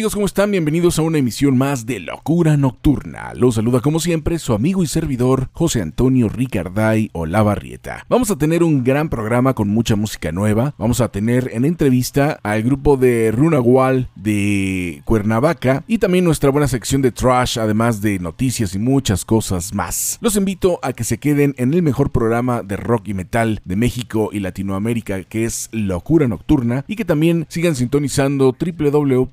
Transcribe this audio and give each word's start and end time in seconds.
Amigos? 0.00 0.14
¿Cómo 0.14 0.24
están? 0.24 0.50
Bienvenidos 0.50 0.98
a 0.98 1.02
una 1.02 1.18
emisión 1.18 1.58
más 1.58 1.84
de 1.84 2.00
Locura 2.00 2.56
Nocturna. 2.56 3.34
Los 3.34 3.56
saluda 3.56 3.80
como 3.80 4.00
siempre 4.00 4.38
su 4.38 4.54
amigo 4.54 4.82
y 4.82 4.86
servidor 4.86 5.50
José 5.52 5.82
Antonio 5.82 6.30
Ricarday 6.30 7.10
Olavarrieta. 7.12 8.06
Vamos 8.08 8.30
a 8.30 8.38
tener 8.38 8.62
un 8.62 8.82
gran 8.82 9.10
programa 9.10 9.52
con 9.52 9.68
mucha 9.68 9.96
música 9.96 10.32
nueva. 10.32 10.74
Vamos 10.78 11.02
a 11.02 11.08
tener 11.08 11.50
en 11.52 11.66
entrevista 11.66 12.40
al 12.42 12.62
grupo 12.62 12.96
de 12.96 13.30
Runagual 13.30 14.08
de 14.16 15.02
Cuernavaca 15.04 15.84
y 15.86 15.98
también 15.98 16.24
nuestra 16.24 16.48
buena 16.48 16.66
sección 16.66 17.02
de 17.02 17.12
trash, 17.12 17.58
además 17.58 18.00
de 18.00 18.18
noticias 18.20 18.74
y 18.74 18.78
muchas 18.78 19.26
cosas 19.26 19.74
más. 19.74 20.16
Los 20.22 20.34
invito 20.36 20.80
a 20.82 20.94
que 20.94 21.04
se 21.04 21.18
queden 21.18 21.54
en 21.58 21.74
el 21.74 21.82
mejor 21.82 22.10
programa 22.10 22.62
de 22.62 22.78
rock 22.78 23.08
y 23.08 23.12
metal 23.12 23.60
de 23.66 23.76
México 23.76 24.30
y 24.32 24.40
Latinoamérica 24.40 25.24
que 25.24 25.44
es 25.44 25.68
Locura 25.72 26.26
Nocturna 26.26 26.86
y 26.88 26.96
que 26.96 27.04
también 27.04 27.44
sigan 27.50 27.74
sintonizando 27.74 28.56
www 28.58 29.28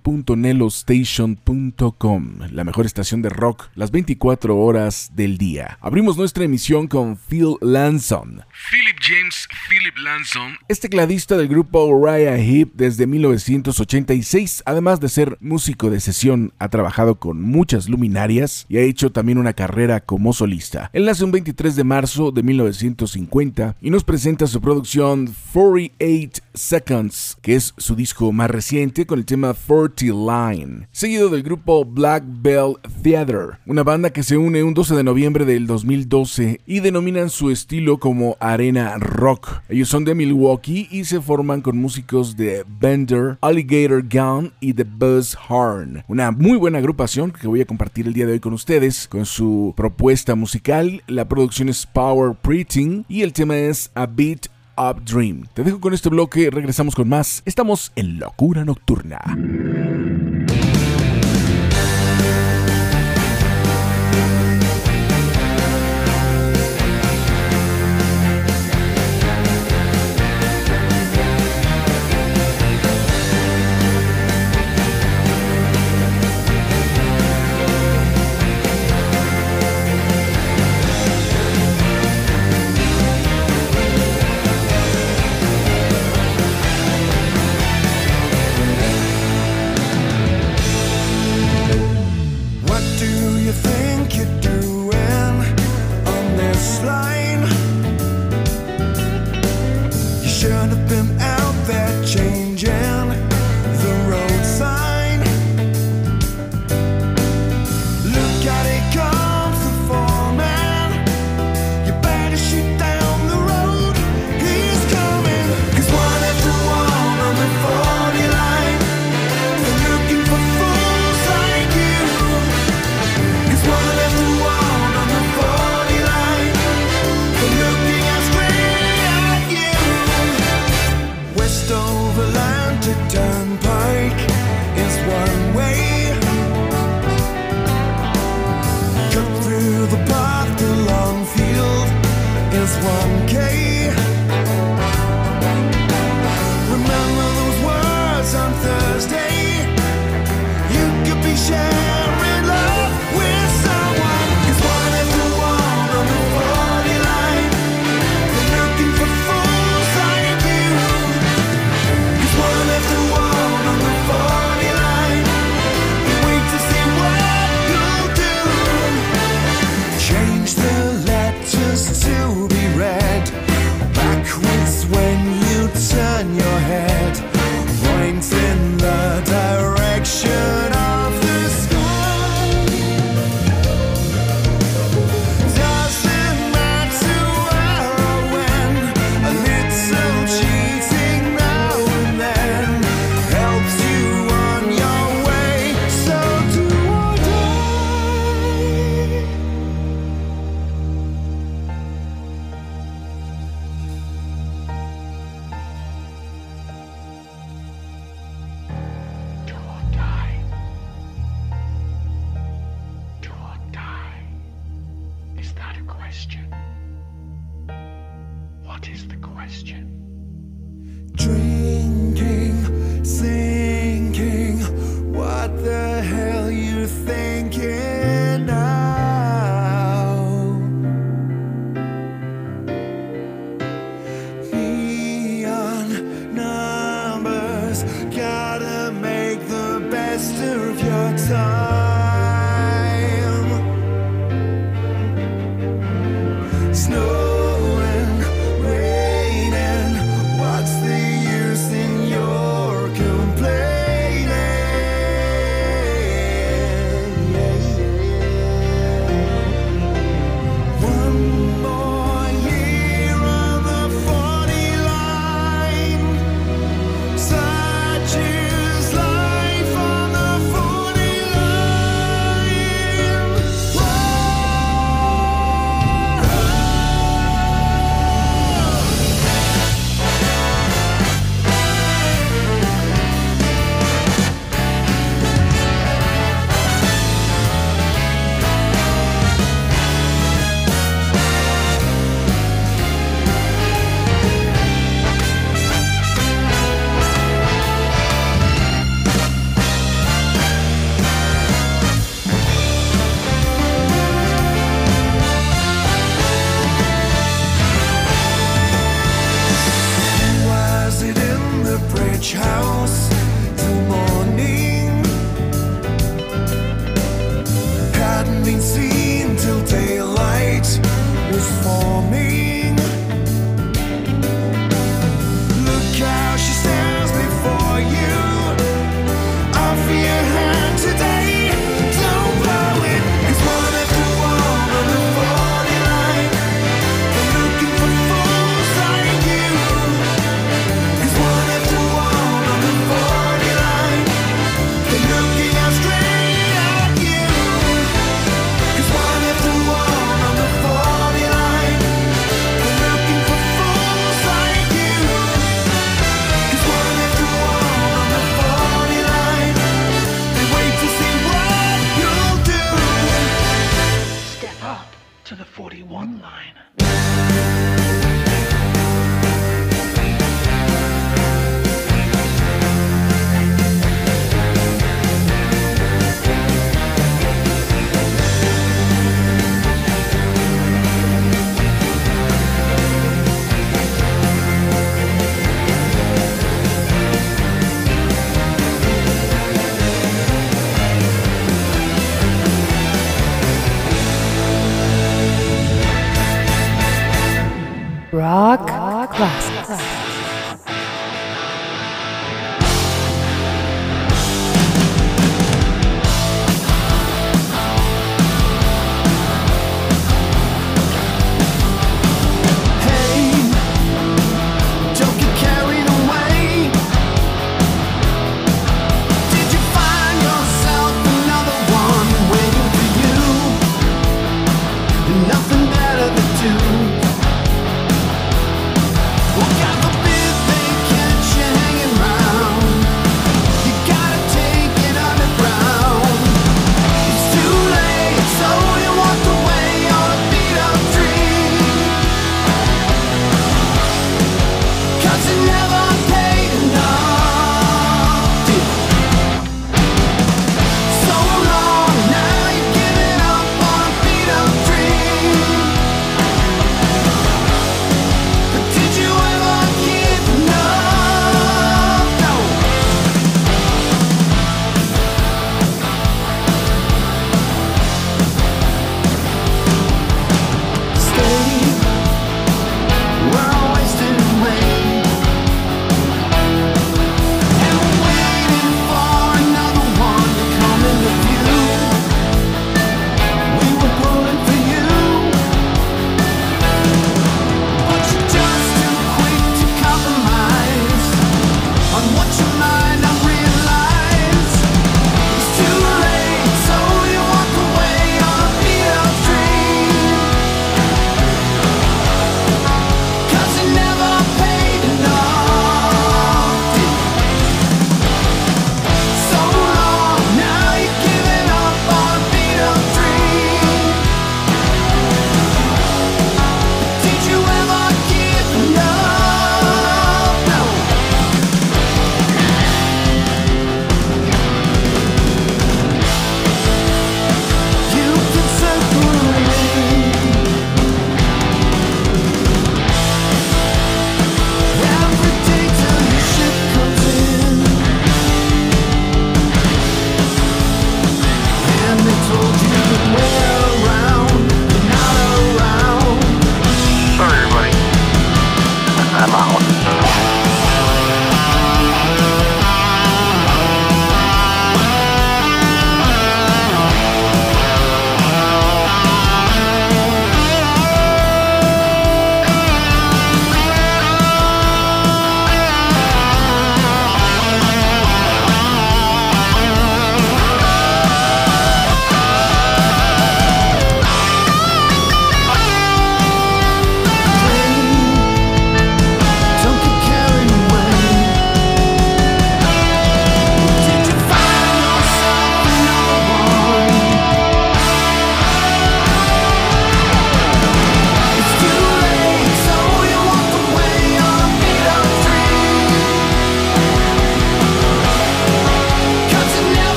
nelostation.com, 0.58 2.40
la 2.52 2.64
mejor 2.64 2.88
estación 2.88 3.22
de 3.22 3.30
rock 3.30 3.70
las 3.76 3.92
24 3.92 4.58
horas 4.58 5.12
del 5.16 5.38
día. 5.38 5.78
Abrimos 5.82 6.18
nuestra 6.18 6.46
emisión 6.46 6.88
con 6.88 7.16
Phil 7.16 7.58
Lanson. 7.62 8.42
Philip 8.72 8.98
James 9.00 9.48
Philip 9.70 9.96
Lanson 9.98 10.58
es 10.68 10.80
tecladista 10.80 11.38
del 11.38 11.48
grupo 11.48 11.86
Uriah 11.86 12.38
Heep 12.38 12.72
desde 12.74 13.06
1986, 13.06 14.64
además 14.66 15.00
de 15.00 15.10
ser 15.10 15.38
músico 15.42 15.92
de 15.92 16.00
sesión, 16.00 16.54
ha 16.58 16.70
trabajado 16.70 17.20
con 17.20 17.40
muchas 17.42 17.88
luminarias 17.88 18.66
y 18.68 18.78
ha 18.78 18.82
hecho 18.82 19.12
también 19.12 19.38
una 19.38 19.54
carrera 19.54 20.00
como 20.00 20.34
solista. 20.34 20.90
Él 20.92 21.06
nace 21.06 21.24
un 21.24 21.32
23 21.32 21.76
de 21.76 21.84
marzo 21.84 22.32
de 22.32 22.42
1950 22.42 23.76
y 23.80 23.92
nos 23.92 24.04
presenta 24.04 24.48
su 24.48 24.60
producción 24.60 25.32
48 25.54 26.47
Seconds, 26.58 27.38
que 27.42 27.56
es 27.56 27.74
su 27.78 27.96
disco 27.96 28.32
más 28.32 28.50
reciente 28.50 29.06
con 29.06 29.20
el 29.20 29.26
tema 29.26 29.54
40 29.54 30.06
Line, 30.06 30.88
seguido 30.92 31.30
del 31.30 31.44
grupo 31.44 31.86
Black 31.86 32.24
Bell 32.28 32.76
Theater, 33.02 33.60
una 33.66 33.84
banda 33.84 34.10
que 34.10 34.24
se 34.24 34.38
une 34.38 34.64
un 34.64 34.74
12 34.74 34.96
de 34.96 35.04
noviembre 35.04 35.46
del 35.46 35.68
2012 35.68 36.62
y 36.66 36.80
denominan 36.80 37.30
su 37.30 37.52
estilo 37.52 38.00
como 38.00 38.38
arena 38.40 38.98
rock. 38.98 39.62
Ellos 39.70 39.90
son 39.90 40.04
de 40.04 40.16
Milwaukee 40.16 40.88
y 40.92 41.06
se 41.06 41.22
forman 41.22 41.62
con 41.62 41.78
músicos 41.78 42.36
de 42.36 42.66
Bender, 42.80 43.38
Alligator 43.42 44.04
Gun 44.04 44.54
y 44.60 44.74
The 44.74 44.84
Buzz 44.84 45.38
Horn. 45.48 46.04
Una 46.08 46.32
muy 46.32 46.58
buena 46.58 46.80
agrupación 46.80 47.32
que 47.32 47.48
voy 47.48 47.62
a 47.62 47.66
compartir 47.66 48.08
el 48.08 48.14
día 48.14 48.26
de 48.26 48.34
hoy 48.34 48.40
con 48.40 48.54
ustedes 48.54 49.08
con 49.08 49.26
su 49.26 49.74
propuesta 49.76 50.36
musical. 50.36 51.04
La 51.08 51.28
producción 51.28 51.70
es 51.70 51.86
Power 51.86 52.36
Preaching 52.36 53.04
y 53.08 53.22
el 53.22 53.34
tema 53.34 53.58
es 53.58 53.92
A 53.96 54.06
Beat 54.06 54.48
Up 54.78 55.04
Dream. 55.04 55.48
Te 55.54 55.64
dejo 55.64 55.80
con 55.80 55.94
este 55.94 56.10
bloque, 56.10 56.50
regresamos 56.52 56.96
con 56.96 57.10
más. 57.10 57.42
Estamos 57.46 57.92
en 57.96 58.20
Locura 58.20 58.64
Nocturna. 58.64 59.20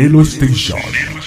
Nelo 0.00 0.24
Station. 0.24 1.19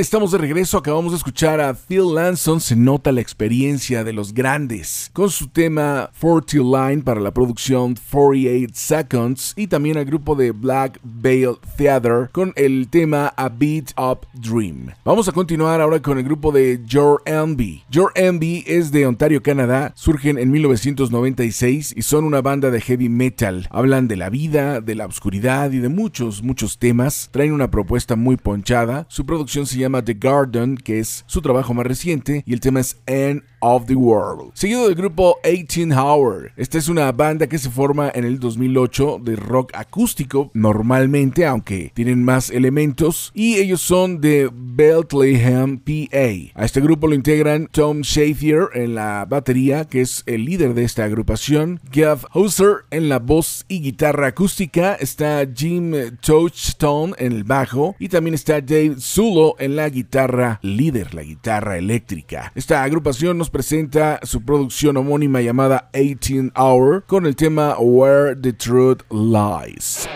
Estamos 0.00 0.32
de 0.32 0.38
regreso. 0.38 0.76
Acabamos 0.76 1.12
de 1.12 1.16
escuchar 1.16 1.60
a 1.60 1.74
Phil 1.74 2.14
Lanson. 2.14 2.60
Se 2.60 2.76
nota 2.76 3.12
la 3.12 3.22
experiencia 3.22 4.04
de 4.04 4.12
los 4.12 4.34
grandes 4.34 5.10
con 5.14 5.30
su 5.30 5.48
tema 5.48 6.10
40 6.20 6.56
Line 6.56 7.02
para 7.02 7.20
la 7.20 7.30
producción 7.30 7.96
48 8.10 8.72
Seconds 8.74 9.54
y 9.56 9.68
también 9.68 9.96
al 9.96 10.04
grupo 10.04 10.34
de 10.34 10.50
Black 10.50 11.00
Veil 11.02 11.56
Theater 11.76 12.28
con 12.32 12.52
el 12.56 12.88
tema 12.88 13.32
A 13.36 13.48
Beat 13.48 13.92
Up 13.96 14.26
Dream. 14.34 14.92
Vamos 15.04 15.28
a 15.28 15.32
continuar 15.32 15.80
ahora 15.80 16.02
con 16.02 16.18
el 16.18 16.24
grupo 16.24 16.52
de 16.52 16.82
Your 16.86 17.22
Envy. 17.24 17.82
Your 17.90 18.12
Envy 18.14 18.64
es 18.66 18.92
de 18.92 19.06
Ontario, 19.06 19.42
Canadá. 19.42 19.92
Surgen 19.94 20.38
en 20.38 20.50
1996 20.50 21.94
y 21.96 22.02
son 22.02 22.24
una 22.24 22.42
banda 22.42 22.70
de 22.70 22.80
heavy 22.82 23.08
metal. 23.08 23.66
Hablan 23.70 24.08
de 24.08 24.16
la 24.16 24.28
vida, 24.28 24.80
de 24.80 24.94
la 24.94 25.06
oscuridad 25.06 25.72
y 25.72 25.78
de 25.78 25.88
muchos, 25.88 26.42
muchos 26.42 26.78
temas. 26.78 27.30
Traen 27.32 27.52
una 27.52 27.70
propuesta 27.70 28.14
muy 28.14 28.36
ponchada. 28.36 29.06
Su 29.08 29.24
producción 29.24 29.66
se 29.66 29.78
llama 29.78 29.85
The 30.04 30.14
Garden, 30.14 30.76
que 30.76 30.98
es 30.98 31.24
su 31.26 31.40
trabajo 31.40 31.72
más 31.72 31.86
reciente, 31.86 32.42
y 32.46 32.52
el 32.52 32.60
tema 32.60 32.80
es 32.80 32.98
End 33.06 33.42
of 33.60 33.86
the 33.86 33.94
World. 33.94 34.52
Seguido 34.54 34.86
del 34.86 34.94
grupo 34.94 35.38
18 35.44 35.94
Hour. 35.94 36.52
Esta 36.56 36.78
es 36.78 36.88
una 36.88 37.10
banda 37.12 37.46
que 37.46 37.58
se 37.58 37.70
forma 37.70 38.10
en 38.14 38.24
el 38.24 38.38
2008 38.38 39.20
de 39.22 39.36
rock 39.36 39.72
acústico, 39.74 40.50
normalmente, 40.54 41.46
aunque 41.46 41.90
tienen 41.94 42.22
más 42.24 42.50
elementos, 42.50 43.30
y 43.34 43.56
ellos 43.56 43.80
son 43.80 44.20
de 44.20 44.50
Bethlehem, 44.52 45.78
PA. 45.78 46.60
A 46.60 46.64
este 46.64 46.80
grupo 46.80 47.06
lo 47.06 47.14
integran 47.14 47.68
Tom 47.70 48.00
Shafier 48.02 48.68
en 48.74 48.94
la 48.94 49.24
batería, 49.24 49.84
que 49.84 50.00
es 50.00 50.22
el 50.26 50.44
líder 50.44 50.74
de 50.74 50.84
esta 50.84 51.04
agrupación, 51.04 51.80
Gav 51.92 52.26
Hauser 52.32 52.84
en 52.90 53.08
la 53.08 53.18
voz 53.18 53.64
y 53.68 53.80
guitarra 53.80 54.28
acústica, 54.28 54.94
está 54.94 55.46
Jim 55.54 55.92
Touchstone 56.20 57.14
en 57.18 57.32
el 57.32 57.44
bajo, 57.44 57.96
y 57.98 58.08
también 58.08 58.34
está 58.34 58.60
Dave 58.60 58.96
Zulo 58.98 59.56
en 59.58 59.76
la 59.76 59.88
guitarra 59.88 60.58
líder, 60.62 61.14
la 61.14 61.22
guitarra 61.22 61.78
eléctrica. 61.78 62.52
Esta 62.54 62.82
agrupación 62.82 63.38
presenta 63.50 64.20
su 64.22 64.44
producción 64.44 64.96
homónima 64.96 65.40
llamada 65.40 65.90
18 65.92 66.52
Hour 66.54 67.04
con 67.06 67.26
el 67.26 67.36
tema 67.36 67.76
Where 67.78 68.36
the 68.36 68.52
Truth 68.52 69.02
Lies. 69.10 70.08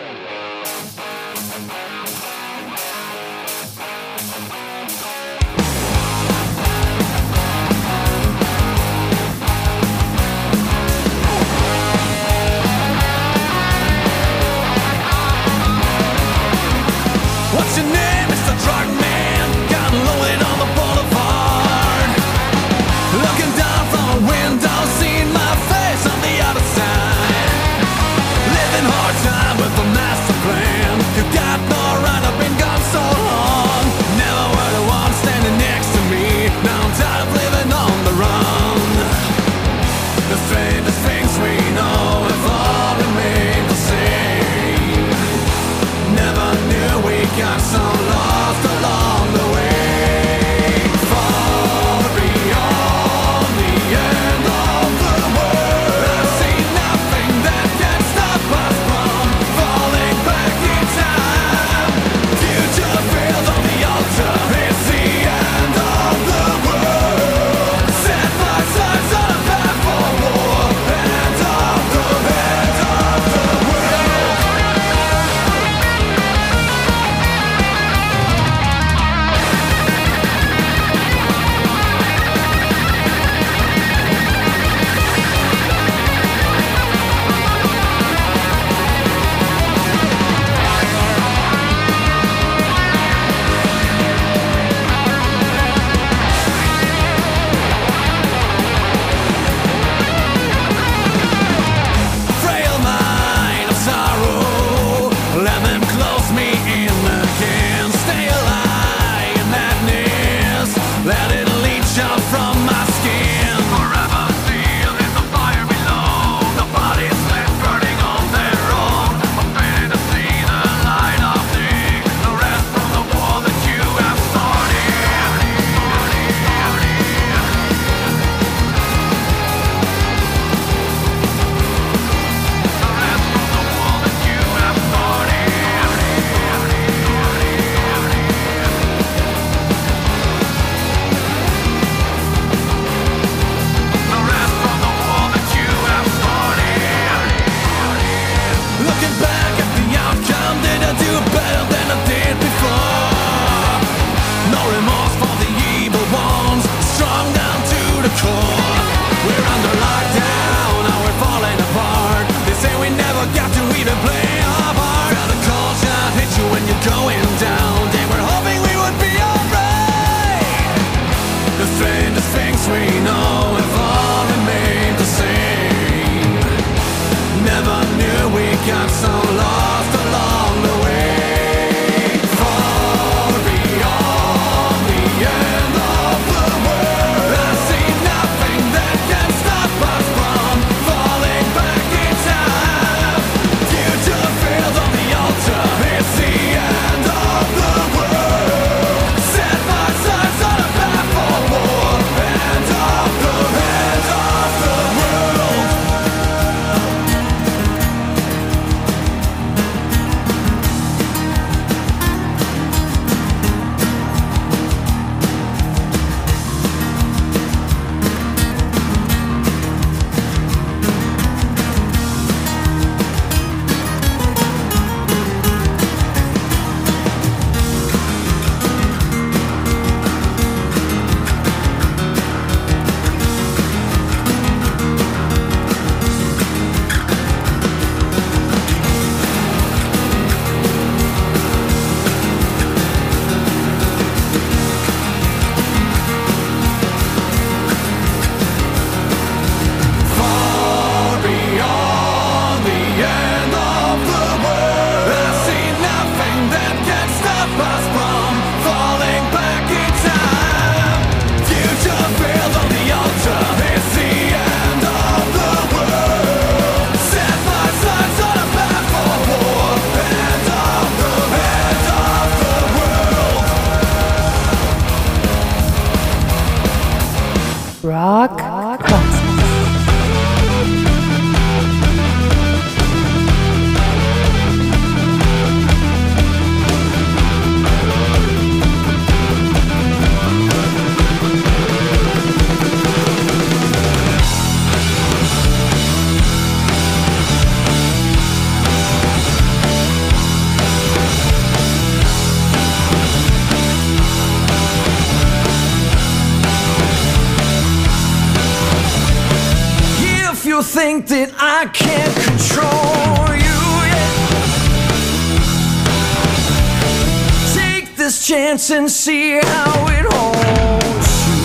see 318.90 319.38
how 319.38 319.86
it 319.88 320.04
holds 320.12 321.26
you. 321.28 321.38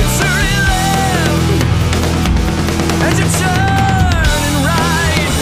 It's 0.00 0.20
a 0.20 0.30
relief 0.42 1.62
as 3.02 3.14
you 3.18 3.26
turn 3.42 4.40
and 4.48 4.58
right. 4.70 5.34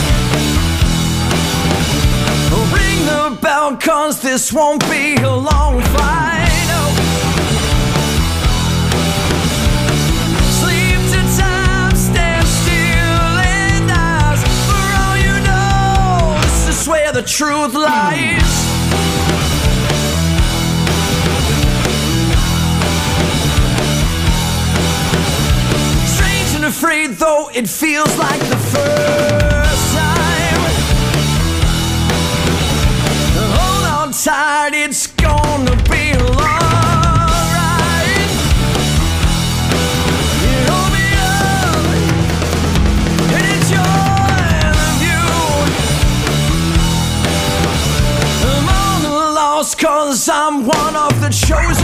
Ring 2.73 3.01
the 3.05 3.25
bell, 3.43 3.77
cause 3.77 4.17
this 4.23 4.53
won't 4.53 4.83
be 4.89 5.17
a 5.17 5.31
long 5.31 5.83
fight. 5.83 6.31
the 17.13 17.27
truth 17.27 17.75
lies 17.75 18.50
though 27.19 27.51
it 27.53 27.69
feels 27.69 28.17
like 28.19 28.41
the 28.41 28.57
first 28.57 29.95
time. 29.97 30.61
Hold 33.57 33.87
on 33.87 34.13
tight, 34.13 34.75
it's 34.75 35.09
gonna 35.09 35.77
be 35.91 36.15
alright. 36.15 36.71
It'll 40.47 40.91
be 40.95 41.09
up 41.19 41.85
and 43.35 43.45
it's 43.55 43.71
your 43.71 43.83
I'm 48.47 48.69
all 48.69 49.35
lost, 49.35 49.79
cause 49.79 50.29
I'm 50.29 50.65
one 50.65 50.97
of 50.97 51.21
the 51.21 51.31
chosen. 51.31 51.80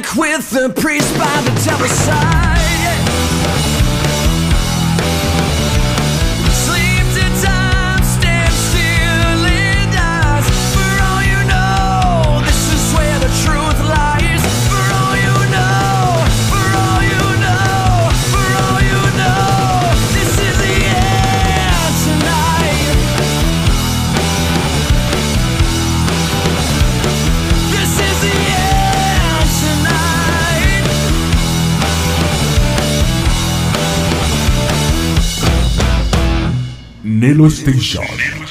back 0.00 0.16
with 0.16 0.48
the 0.48 0.70
priest 0.80 1.18
by 1.18 1.42
the 1.42 1.50
devil's 1.62 1.90
side. 1.90 2.51
Nelo 37.22 37.48
Station. 37.48 38.41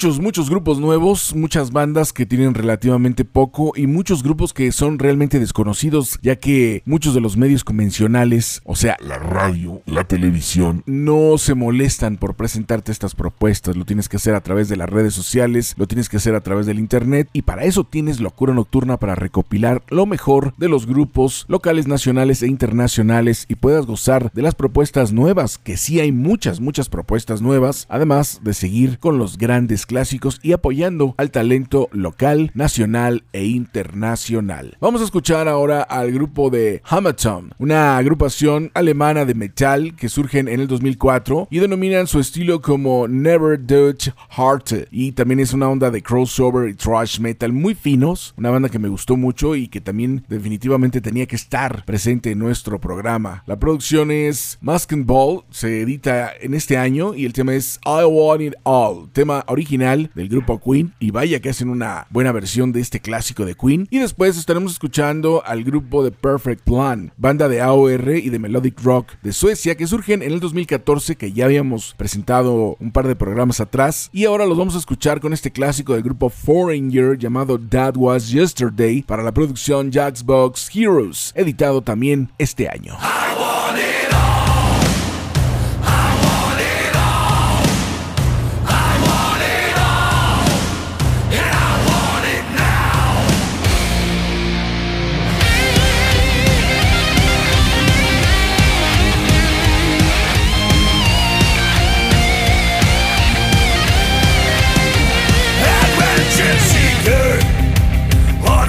Muchos, 0.00 0.18
muchos 0.18 0.48
grupos 0.48 0.80
nuevos, 0.80 1.34
muchas 1.36 1.72
bandas 1.72 2.14
que 2.14 2.24
tienen 2.24 2.54
relativamente 2.54 3.26
poco 3.26 3.74
y 3.76 3.86
muchos 3.86 4.22
grupos 4.22 4.54
que 4.54 4.72
son 4.72 4.98
realmente 4.98 5.38
desconocidos, 5.38 6.18
ya 6.22 6.36
que 6.36 6.82
muchos 6.86 7.12
de 7.12 7.20
los 7.20 7.36
medios 7.36 7.64
convencionales, 7.64 8.62
o 8.64 8.76
sea, 8.76 8.96
La 9.06 9.18
radio, 9.18 9.82
la 9.84 10.04
televisión. 10.04 10.82
no 10.86 11.36
se 11.36 11.52
molestan 11.54 12.16
por 12.16 12.34
presentarte 12.34 12.92
estas 12.92 13.14
propuestas. 13.14 13.76
Lo 13.76 13.84
tienes 13.84 14.08
que 14.08 14.16
hacer 14.16 14.34
a 14.34 14.40
través 14.40 14.70
de 14.70 14.78
las 14.78 14.88
redes 14.88 15.12
sociales, 15.12 15.74
lo 15.76 15.86
tienes 15.86 16.08
que 16.08 16.16
hacer 16.16 16.34
a 16.34 16.40
través 16.40 16.64
del 16.64 16.78
internet 16.78 17.28
y 17.34 17.42
para 17.42 17.64
eso 17.64 17.84
tienes 17.84 18.20
Locura 18.20 18.54
Nocturna 18.54 18.96
para 18.96 19.16
recopilar 19.16 19.82
lo 19.90 20.06
mejor 20.06 20.54
de 20.56 20.70
los 20.70 20.86
grupos 20.86 21.44
locales, 21.46 21.86
nacionales 21.86 22.42
e 22.42 22.46
internacionales 22.46 23.44
y 23.50 23.56
puedas 23.56 23.84
gozar 23.84 24.32
de 24.32 24.40
las 24.40 24.54
propuestas 24.54 25.12
nuevas, 25.12 25.58
que 25.58 25.76
sí 25.76 26.00
hay 26.00 26.10
muchas, 26.10 26.58
muchas 26.58 26.88
propuestas 26.88 27.42
nuevas, 27.42 27.84
además 27.90 28.40
de 28.42 28.54
seguir 28.54 28.98
con 28.98 29.18
los 29.18 29.36
grandes 29.36 29.89
clásicos 29.90 30.38
y 30.40 30.52
apoyando 30.52 31.16
al 31.16 31.32
talento 31.32 31.88
local, 31.90 32.52
nacional 32.54 33.24
e 33.32 33.46
internacional. 33.46 34.76
Vamos 34.80 35.00
a 35.00 35.04
escuchar 35.04 35.48
ahora 35.48 35.82
al 35.82 36.12
grupo 36.12 36.48
de 36.48 36.80
Hammerton, 36.84 37.52
una 37.58 37.96
agrupación 37.96 38.70
alemana 38.74 39.24
de 39.24 39.34
metal 39.34 39.96
que 39.96 40.08
surgen 40.08 40.46
en 40.46 40.60
el 40.60 40.68
2004 40.68 41.48
y 41.50 41.58
denominan 41.58 42.06
su 42.06 42.20
estilo 42.20 42.60
como 42.60 43.08
Never 43.08 43.58
Dutch 43.66 44.10
Heart 44.36 44.86
y 44.92 45.10
también 45.10 45.40
es 45.40 45.52
una 45.54 45.68
onda 45.68 45.90
de 45.90 46.04
crossover 46.04 46.70
y 46.70 46.74
thrash 46.74 47.18
metal 47.18 47.52
muy 47.52 47.74
finos, 47.74 48.32
una 48.36 48.50
banda 48.50 48.68
que 48.68 48.78
me 48.78 48.88
gustó 48.88 49.16
mucho 49.16 49.56
y 49.56 49.66
que 49.66 49.80
también 49.80 50.24
definitivamente 50.28 51.00
tenía 51.00 51.26
que 51.26 51.34
estar 51.34 51.84
presente 51.84 52.30
en 52.30 52.38
nuestro 52.38 52.80
programa. 52.80 53.42
La 53.48 53.58
producción 53.58 54.12
es 54.12 54.56
Mask 54.60 54.92
and 54.92 55.06
Ball, 55.06 55.42
se 55.50 55.80
edita 55.80 56.30
en 56.40 56.54
este 56.54 56.76
año 56.76 57.12
y 57.12 57.24
el 57.24 57.32
tema 57.32 57.54
es 57.54 57.80
I 57.84 58.04
Want 58.04 58.42
It 58.42 58.54
All, 58.62 59.10
tema 59.10 59.42
original 59.48 59.79
del 59.80 60.28
grupo 60.28 60.60
Queen 60.60 60.92
y 61.00 61.10
vaya 61.10 61.40
que 61.40 61.48
hacen 61.48 61.70
una 61.70 62.06
buena 62.10 62.32
versión 62.32 62.70
de 62.70 62.80
este 62.80 63.00
clásico 63.00 63.46
de 63.46 63.54
Queen 63.54 63.88
y 63.90 63.98
después 63.98 64.36
estaremos 64.36 64.72
escuchando 64.72 65.42
al 65.46 65.64
grupo 65.64 66.04
de 66.04 66.10
Perfect 66.10 66.64
Plan, 66.64 67.12
banda 67.16 67.48
de 67.48 67.62
AOR 67.62 68.10
y 68.16 68.28
de 68.28 68.38
melodic 68.38 68.78
rock 68.82 69.12
de 69.22 69.32
Suecia 69.32 69.76
que 69.76 69.86
surgen 69.86 70.22
en 70.22 70.32
el 70.32 70.40
2014 70.40 71.16
que 71.16 71.32
ya 71.32 71.46
habíamos 71.46 71.94
presentado 71.96 72.76
un 72.78 72.92
par 72.92 73.08
de 73.08 73.16
programas 73.16 73.60
atrás 73.60 74.10
y 74.12 74.26
ahora 74.26 74.44
los 74.44 74.58
vamos 74.58 74.74
a 74.74 74.78
escuchar 74.78 75.18
con 75.18 75.32
este 75.32 75.50
clásico 75.50 75.94
del 75.94 76.02
grupo 76.02 76.28
Foreigner 76.28 77.16
llamado 77.16 77.58
That 77.58 77.96
Was 77.96 78.30
Yesterday 78.30 79.00
para 79.00 79.22
la 79.22 79.32
producción 79.32 79.90
Jacksbox 79.90 80.68
Heroes, 80.76 81.32
editado 81.34 81.80
también 81.80 82.28
este 82.36 82.68
año. 82.68 82.98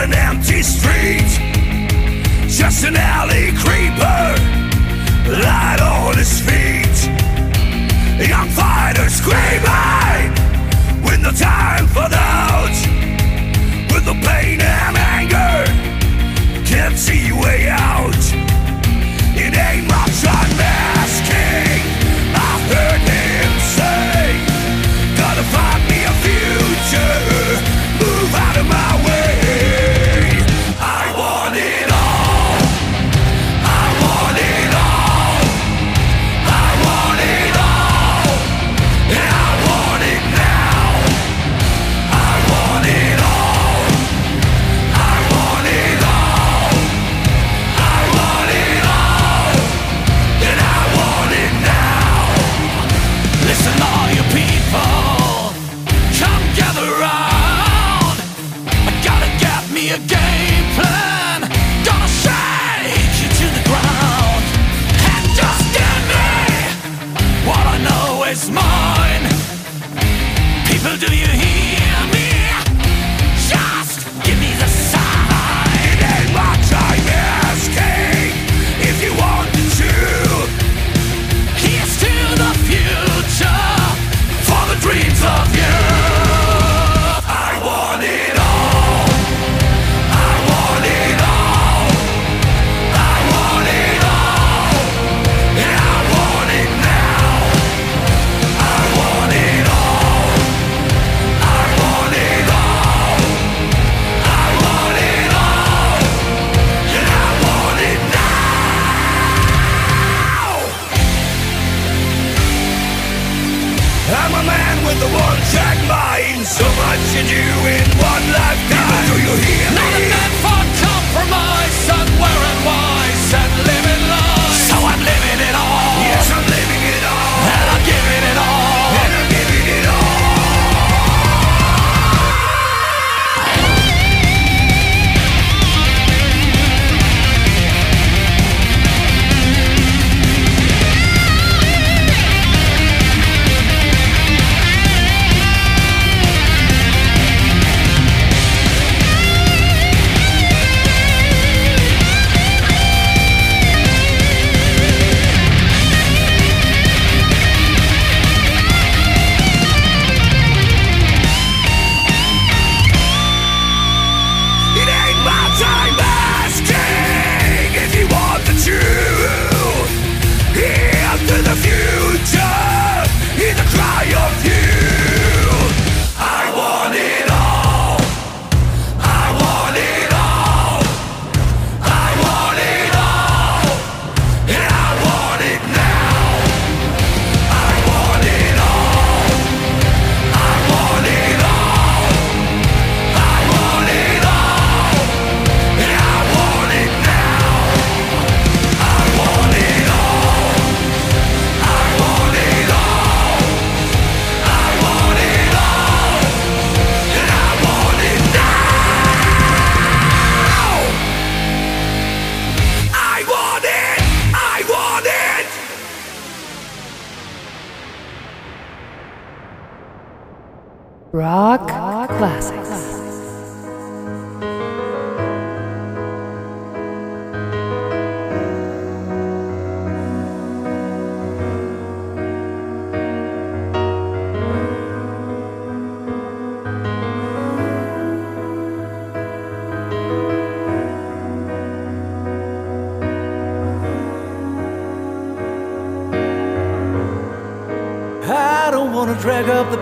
On 0.02 0.08
an 0.08 0.14
empty 0.14 0.62
street. 0.64 1.32
Just 2.48 2.84
an 2.86 2.96
alley 2.96 3.52
creeper, 3.52 4.36
light 5.30 5.80
on 5.82 6.18
his 6.18 6.40
feet. 6.40 7.10
Young 8.28 8.50
fighter 8.50 9.10
screaming 9.10 10.34
with 11.04 11.22
no 11.22 11.32
time 11.32 11.88
for 11.88 12.08
doubt. 12.10 12.78
With 13.92 14.06
the 14.06 14.18
pain 14.28 14.62
and 14.62 14.98
anger, 14.98 15.66
can't 16.66 16.98
see 16.98 17.32
way 17.32 17.70
out. 17.70 18.16
It 19.36 19.56
ain't 19.56 19.88
much 19.88 20.24
unmasking. 20.24 21.01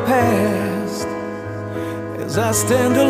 Past. 0.10 1.08
As 2.26 2.38
I 2.38 2.52
stand 2.52 2.98
alone 2.98 3.09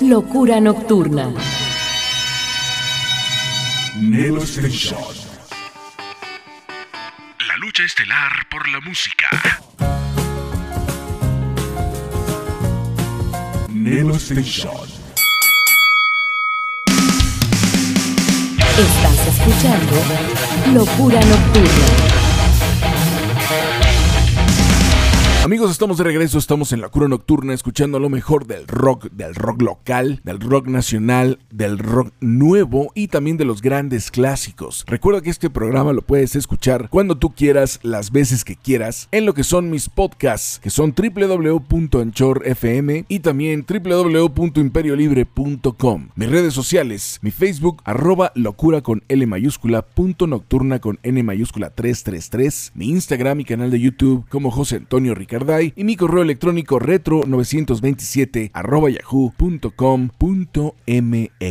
Locura 0.00 0.60
Nocturna. 0.60 1.69
Estamos 25.80 25.96
de 25.96 26.04
regreso, 26.04 26.36
estamos 26.36 26.74
en 26.74 26.82
la 26.82 26.90
cura 26.90 27.08
nocturna 27.08 27.54
escuchando 27.54 27.98
lo 27.98 28.10
mejor 28.10 28.46
del 28.46 28.66
rock, 28.68 29.08
del 29.12 29.34
rock 29.34 29.62
local, 29.62 30.20
del 30.24 30.38
rock 30.38 30.66
nacional, 30.66 31.38
del 31.60 31.78
rock 31.78 32.12
nuevo 32.20 32.90
y 32.94 33.08
también 33.08 33.36
de 33.36 33.44
los 33.44 33.60
grandes 33.60 34.10
clásicos. 34.10 34.86
Recuerda 34.86 35.20
que 35.20 35.28
este 35.28 35.50
programa 35.50 35.92
lo 35.92 36.00
puedes 36.00 36.34
escuchar 36.34 36.88
cuando 36.88 37.18
tú 37.18 37.34
quieras, 37.34 37.80
las 37.82 38.12
veces 38.12 38.46
que 38.46 38.56
quieras, 38.56 39.10
en 39.12 39.26
lo 39.26 39.34
que 39.34 39.44
son 39.44 39.68
mis 39.68 39.90
podcasts, 39.90 40.58
que 40.58 40.70
son 40.70 40.94
www.anchor.fm 40.96 43.04
y 43.08 43.18
también 43.18 43.66
www.imperiolibre.com. 43.68 46.08
Mis 46.14 46.30
redes 46.30 46.54
sociales, 46.54 47.18
mi 47.20 47.30
Facebook, 47.30 47.82
arroba 47.84 48.32
locura 48.34 48.80
con 48.80 49.04
L 49.08 49.26
mayúscula, 49.26 49.82
punto 49.82 50.26
nocturna 50.26 50.78
con 50.78 50.98
N 51.02 51.22
mayúscula 51.22 51.74
333, 51.74 52.72
mi 52.74 52.88
Instagram 52.88 53.40
y 53.40 53.44
canal 53.44 53.70
de 53.70 53.80
YouTube 53.80 54.24
como 54.30 54.50
José 54.50 54.76
Antonio 54.76 55.14
Ricarday 55.14 55.74
y 55.76 55.84
mi 55.84 55.96
correo 55.96 56.22
electrónico 56.22 56.80
retro927 56.80 58.52
arroba 58.54 58.88
yahoo.com.mx. 58.88 61.49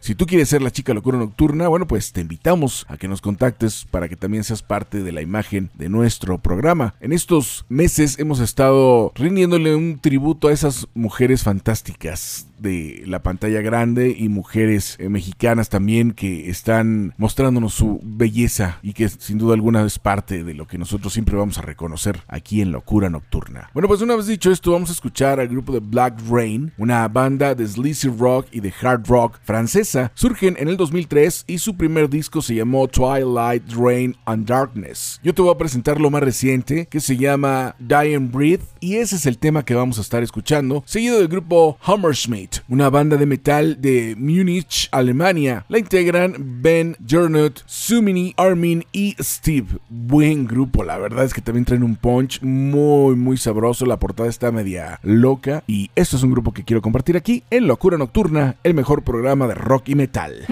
Si 0.00 0.14
tú 0.14 0.26
quieres 0.26 0.48
ser 0.48 0.62
la 0.62 0.70
chica 0.70 0.94
locura 0.94 1.18
nocturna, 1.18 1.68
bueno, 1.68 1.86
pues 1.86 2.12
te 2.12 2.20
invitamos 2.20 2.86
a 2.88 2.96
que 2.96 3.08
nos 3.08 3.20
contactes 3.20 3.86
para 3.90 4.08
que 4.08 4.16
también 4.16 4.44
seas 4.44 4.62
parte 4.62 5.02
de 5.02 5.12
la 5.12 5.22
imagen 5.22 5.70
de 5.74 5.88
nuestro 5.88 6.38
programa. 6.38 6.94
En 7.00 7.12
estos 7.12 7.64
meses 7.68 8.18
hemos 8.18 8.40
estado 8.40 9.12
rindiéndole 9.14 9.74
un 9.74 9.98
tributo 10.00 10.48
a 10.48 10.52
esas 10.52 10.88
mujeres 10.94 11.42
fantásticas 11.42 12.47
de 12.58 13.02
la 13.06 13.22
pantalla 13.22 13.60
grande 13.60 14.14
y 14.16 14.28
mujeres 14.28 14.96
eh, 14.98 15.08
mexicanas 15.08 15.68
también 15.68 16.12
que 16.12 16.50
están 16.50 17.14
mostrándonos 17.16 17.74
su 17.74 18.00
belleza 18.02 18.78
y 18.82 18.92
que 18.92 19.08
sin 19.08 19.38
duda 19.38 19.54
alguna 19.54 19.84
es 19.84 19.98
parte 19.98 20.44
de 20.44 20.54
lo 20.54 20.66
que 20.66 20.78
nosotros 20.78 21.12
siempre 21.12 21.36
vamos 21.36 21.58
a 21.58 21.62
reconocer 21.62 22.22
aquí 22.28 22.60
en 22.60 22.72
Locura 22.72 23.10
Nocturna. 23.10 23.70
Bueno, 23.74 23.88
pues 23.88 24.00
una 24.00 24.16
vez 24.16 24.26
dicho 24.26 24.50
esto, 24.50 24.72
vamos 24.72 24.90
a 24.90 24.92
escuchar 24.92 25.40
al 25.40 25.48
grupo 25.48 25.72
de 25.72 25.80
Black 25.80 26.20
Rain, 26.28 26.72
una 26.78 27.06
banda 27.08 27.54
de 27.54 27.66
sleazy 27.66 28.08
rock 28.08 28.46
y 28.52 28.60
de 28.60 28.72
hard 28.80 29.06
rock 29.06 29.38
francesa. 29.42 30.12
Surgen 30.14 30.56
en 30.58 30.68
el 30.68 30.76
2003 30.76 31.44
y 31.46 31.58
su 31.58 31.76
primer 31.76 32.08
disco 32.08 32.42
se 32.42 32.54
llamó 32.54 32.88
Twilight, 32.88 33.72
Rain 33.72 34.16
and 34.24 34.46
Darkness. 34.46 35.20
Yo 35.22 35.34
te 35.34 35.42
voy 35.42 35.52
a 35.52 35.58
presentar 35.58 36.00
lo 36.00 36.10
más 36.10 36.22
reciente 36.22 36.86
que 36.86 37.00
se 37.00 37.16
llama 37.16 37.74
Die 37.78 38.14
and 38.14 38.32
Breathe 38.32 38.64
y 38.80 38.96
ese 38.96 39.16
es 39.16 39.26
el 39.26 39.38
tema 39.38 39.64
que 39.64 39.74
vamos 39.74 39.98
a 39.98 40.02
estar 40.02 40.22
escuchando, 40.22 40.82
seguido 40.86 41.18
del 41.18 41.28
grupo 41.28 41.78
Hammersmith 41.82 42.58
una 42.68 42.90
banda 42.90 43.16
de 43.16 43.26
metal 43.26 43.80
de 43.80 44.14
Múnich, 44.18 44.88
Alemania. 44.92 45.64
La 45.68 45.78
integran 45.78 46.34
Ben, 46.62 46.96
Gernot, 47.06 47.62
Sumini, 47.66 48.34
Armin 48.36 48.84
y 48.92 49.16
Steve. 49.20 49.78
Buen 49.88 50.46
grupo, 50.46 50.84
la 50.84 50.98
verdad 50.98 51.24
es 51.24 51.34
que 51.34 51.40
también 51.40 51.64
traen 51.64 51.82
un 51.82 51.96
punch 51.96 52.42
muy, 52.42 53.16
muy 53.16 53.36
sabroso. 53.36 53.86
La 53.86 53.98
portada 53.98 54.28
está 54.28 54.52
media 54.52 55.00
loca. 55.02 55.64
Y 55.66 55.90
esto 55.94 56.16
es 56.16 56.22
un 56.22 56.30
grupo 56.30 56.52
que 56.52 56.64
quiero 56.64 56.82
compartir 56.82 57.16
aquí 57.16 57.42
en 57.50 57.66
Locura 57.66 57.98
Nocturna, 57.98 58.56
el 58.62 58.74
mejor 58.74 59.02
programa 59.02 59.46
de 59.46 59.54
rock 59.54 59.88
y 59.88 59.94
metal. 59.94 60.46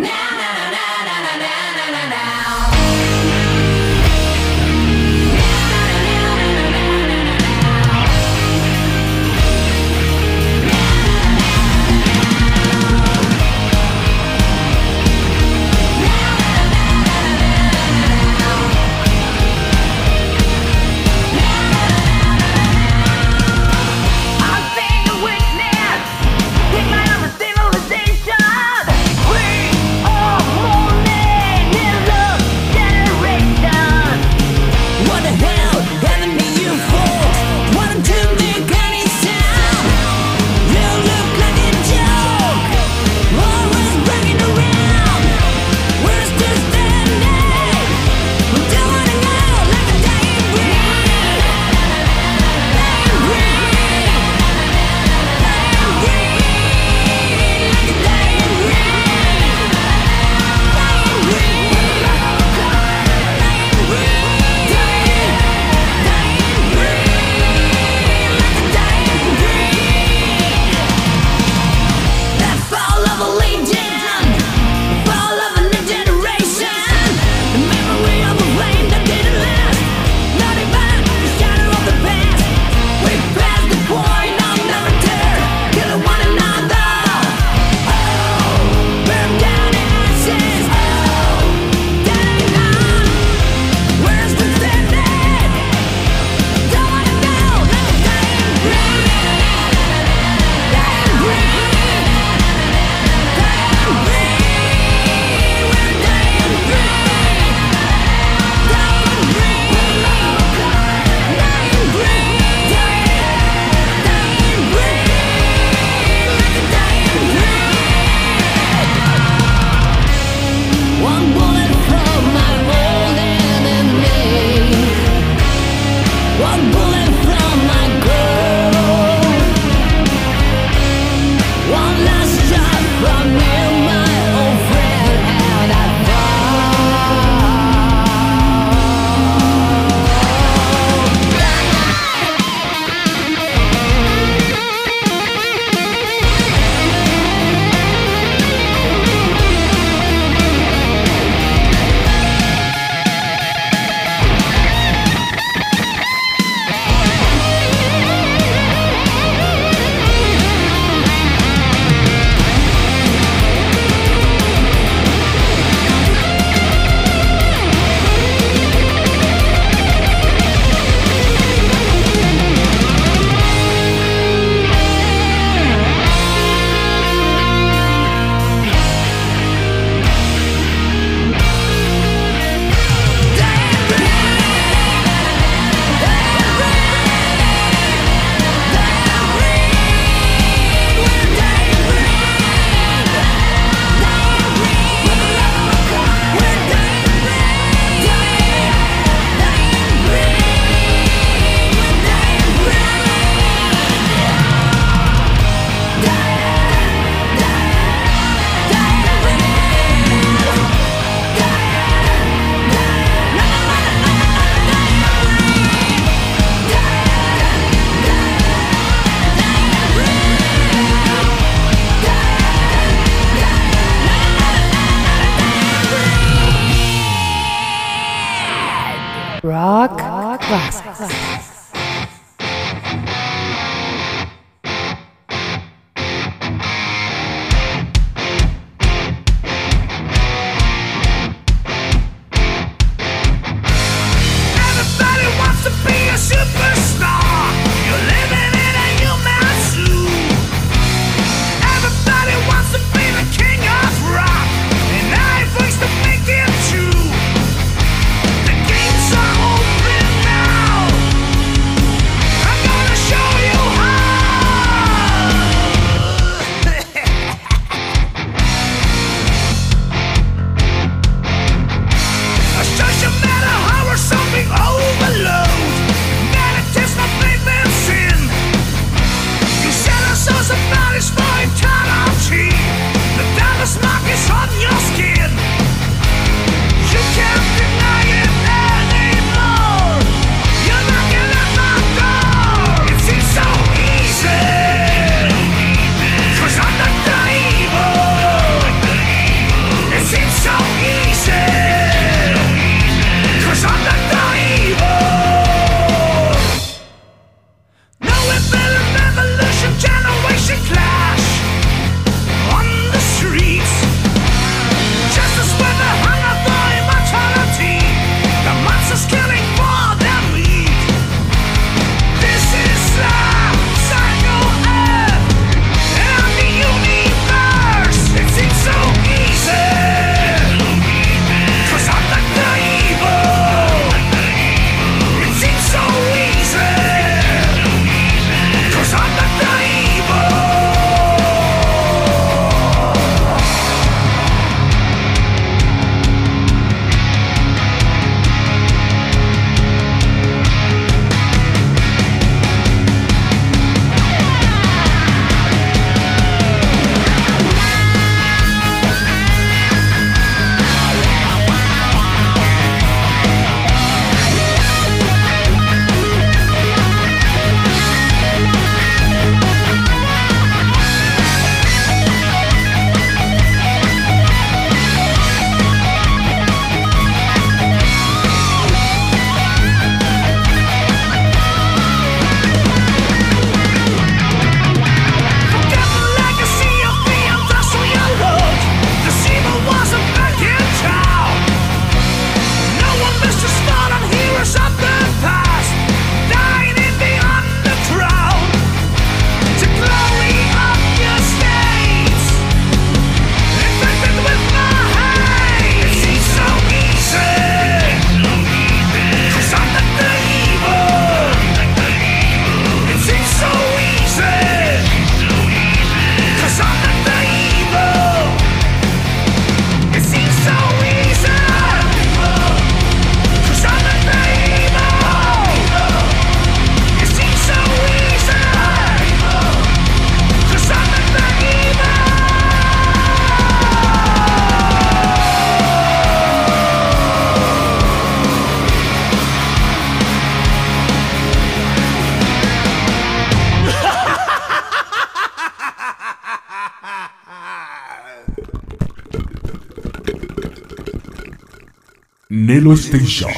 Nelo 452.36 452.76
Station. 452.76 453.32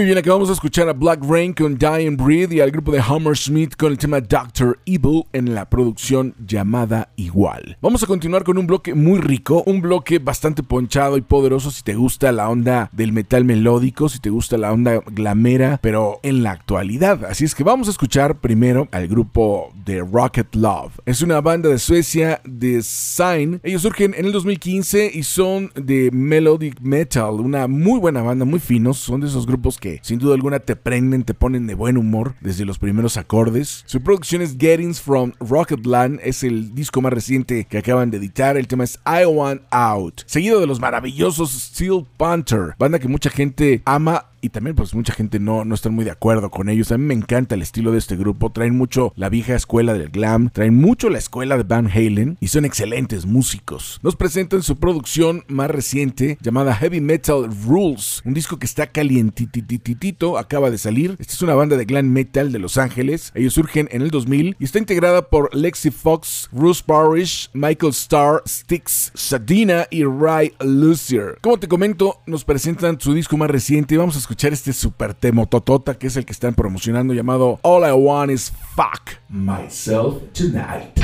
Muy 0.00 0.06
bien, 0.06 0.16
acabamos 0.16 0.48
de 0.48 0.54
escuchar 0.54 0.88
a 0.88 0.94
Black 0.94 1.20
Rain 1.28 1.52
con 1.52 1.76
Die 1.76 2.06
and 2.08 2.16
Breathe 2.16 2.54
y 2.54 2.60
al 2.60 2.70
grupo 2.70 2.90
de 2.90 3.02
Hammersmith 3.02 3.76
con 3.76 3.92
el 3.92 3.98
tema 3.98 4.22
Doctor 4.22 4.78
Evil 4.86 5.24
en 5.34 5.54
la 5.54 5.68
producción 5.68 6.34
llamada 6.38 7.10
Igual. 7.16 7.76
Vamos 7.82 8.02
a 8.02 8.06
continuar 8.06 8.42
con 8.42 8.56
un 8.56 8.66
bloque 8.66 8.94
muy 8.94 9.20
rico, 9.20 9.62
un 9.66 9.82
bloque 9.82 10.18
bastante 10.18 10.62
ponchado 10.62 11.18
y 11.18 11.20
poderoso 11.20 11.70
si 11.70 11.82
te 11.82 11.96
gusta 11.96 12.32
la 12.32 12.48
onda 12.48 12.88
del 12.94 13.12
metal 13.12 13.44
melódico, 13.44 14.08
si 14.08 14.20
te 14.20 14.30
gusta 14.30 14.56
la 14.56 14.72
onda 14.72 15.02
glamera, 15.04 15.78
pero 15.82 16.18
en 16.22 16.44
la 16.44 16.52
actualidad. 16.52 17.26
Así 17.26 17.44
es 17.44 17.54
que 17.54 17.62
vamos 17.62 17.88
a 17.88 17.90
escuchar 17.90 18.40
primero 18.40 18.88
al 18.92 19.06
grupo 19.06 19.70
de 19.84 20.00
Rocket 20.00 20.54
Love. 20.54 20.98
Es 21.04 21.20
una 21.20 21.42
banda 21.42 21.68
de 21.68 21.78
Suecia 21.78 22.40
de 22.46 22.80
Sign. 22.82 23.60
Ellos 23.62 23.82
surgen 23.82 24.14
en 24.16 24.24
el 24.24 24.32
2015 24.32 25.10
y 25.12 25.24
son 25.24 25.70
de 25.74 26.08
Melodic 26.10 26.80
Metal, 26.80 27.32
una 27.32 27.68
muy 27.68 28.00
buena 28.00 28.22
banda, 28.22 28.46
muy 28.46 28.60
finos. 28.60 28.96
Son 28.96 29.20
de 29.20 29.26
esos 29.26 29.46
grupos 29.46 29.76
que 29.76 29.89
sin 30.02 30.18
duda 30.18 30.34
alguna 30.34 30.60
te 30.60 30.76
prenden, 30.76 31.24
te 31.24 31.34
ponen 31.34 31.66
de 31.66 31.74
buen 31.74 31.96
humor 31.96 32.34
desde 32.40 32.64
los 32.64 32.78
primeros 32.78 33.16
acordes. 33.16 33.82
Su 33.86 34.00
producción 34.00 34.42
es 34.42 34.56
Gettings 34.58 35.00
from 35.00 35.32
Rocketland, 35.40 36.20
es 36.22 36.44
el 36.44 36.74
disco 36.74 37.00
más 37.00 37.12
reciente 37.12 37.64
que 37.64 37.78
acaban 37.78 38.10
de 38.10 38.18
editar. 38.18 38.56
El 38.56 38.68
tema 38.68 38.84
es 38.84 38.98
I 39.06 39.24
Want 39.26 39.62
Out, 39.70 40.22
seguido 40.26 40.60
de 40.60 40.66
los 40.66 40.80
maravillosos 40.80 41.50
Steel 41.50 42.06
Panther, 42.16 42.74
banda 42.78 42.98
que 42.98 43.08
mucha 43.08 43.30
gente 43.30 43.82
ama 43.84 44.29
y 44.40 44.50
también 44.50 44.76
pues 44.76 44.94
mucha 44.94 45.12
gente 45.12 45.38
no, 45.38 45.64
no 45.64 45.74
está 45.74 45.90
muy 45.90 46.04
de 46.04 46.10
acuerdo 46.10 46.50
con 46.50 46.68
ellos. 46.68 46.92
A 46.92 46.98
mí 46.98 47.04
me 47.04 47.14
encanta 47.14 47.54
el 47.54 47.62
estilo 47.62 47.92
de 47.92 47.98
este 47.98 48.16
grupo, 48.16 48.50
traen 48.50 48.76
mucho 48.76 49.12
la 49.16 49.28
vieja 49.28 49.54
escuela 49.54 49.94
del 49.94 50.10
glam, 50.10 50.50
traen 50.50 50.74
mucho 50.74 51.10
la 51.10 51.18
escuela 51.18 51.56
de 51.56 51.62
Van 51.62 51.88
Halen 51.88 52.36
y 52.40 52.48
son 52.48 52.64
excelentes 52.64 53.26
músicos. 53.26 54.00
Nos 54.02 54.16
presentan 54.16 54.62
su 54.62 54.76
producción 54.76 55.44
más 55.48 55.70
reciente 55.70 56.38
llamada 56.40 56.74
Heavy 56.74 57.00
Metal 57.00 57.48
Rules, 57.66 58.22
un 58.24 58.34
disco 58.34 58.58
que 58.58 58.66
está 58.66 58.86
calientitititito, 58.88 60.38
acaba 60.38 60.70
de 60.70 60.78
salir. 60.78 61.16
Esta 61.18 61.34
es 61.34 61.42
una 61.42 61.54
banda 61.54 61.76
de 61.76 61.84
glam 61.84 62.10
metal 62.10 62.52
de 62.52 62.58
Los 62.58 62.78
Ángeles, 62.78 63.32
ellos 63.34 63.54
surgen 63.54 63.88
en 63.92 64.02
el 64.02 64.10
2000 64.10 64.56
y 64.58 64.64
está 64.64 64.78
integrada 64.78 65.28
por 65.28 65.54
Lexi 65.54 65.90
Fox, 65.90 66.48
Bruce 66.52 66.82
Parrish, 66.84 67.50
Michael 67.52 67.92
Starr, 67.92 68.42
Styx, 68.46 69.12
Sadina 69.14 69.86
y 69.90 70.04
Ray 70.04 70.52
Lucier. 70.60 71.38
Como 71.40 71.58
te 71.58 71.68
comento, 71.68 72.20
nos 72.26 72.44
presentan 72.44 73.00
su 73.00 73.14
disco 73.14 73.36
más 73.36 73.50
reciente, 73.50 73.96
vamos 73.96 74.16
a 74.16 74.20
escuchar 74.30 74.52
este 74.52 74.72
super 74.72 75.12
temo 75.12 75.48
totota 75.48 75.98
que 75.98 76.06
es 76.06 76.16
el 76.16 76.24
que 76.24 76.32
están 76.32 76.54
promocionando 76.54 77.12
llamado 77.12 77.58
All 77.62 77.82
I 77.82 77.90
Want 77.90 78.30
Is 78.30 78.52
Fuck 78.76 79.18
Myself 79.28 80.22
Tonight. 80.32 80.99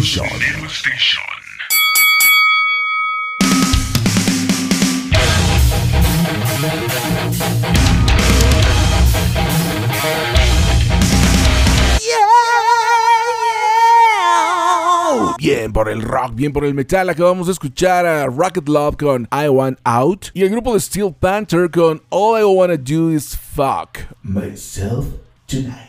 Station. 0.00 1.22
Bien 15.38 15.72
por 15.72 15.88
el 15.88 16.02
rock, 16.02 16.34
bien 16.34 16.52
por 16.52 16.64
el 16.64 16.74
metal. 16.74 17.10
Acabamos 17.10 17.46
de 17.46 17.52
escuchar 17.52 18.06
a 18.06 18.26
Rocket 18.26 18.68
Love 18.68 18.96
con 18.96 19.28
I 19.32 19.48
Want 19.48 19.78
Out 19.82 20.26
y 20.32 20.42
el 20.42 20.50
grupo 20.50 20.74
de 20.74 20.80
Steel 20.80 21.12
Panther 21.18 21.70
con 21.70 22.00
All 22.10 22.40
I 22.40 22.44
Wanna 22.44 22.76
Do 22.76 23.10
Is 23.10 23.36
Fuck. 23.36 23.98
Myself 24.22 25.06
Tonight. 25.48 25.87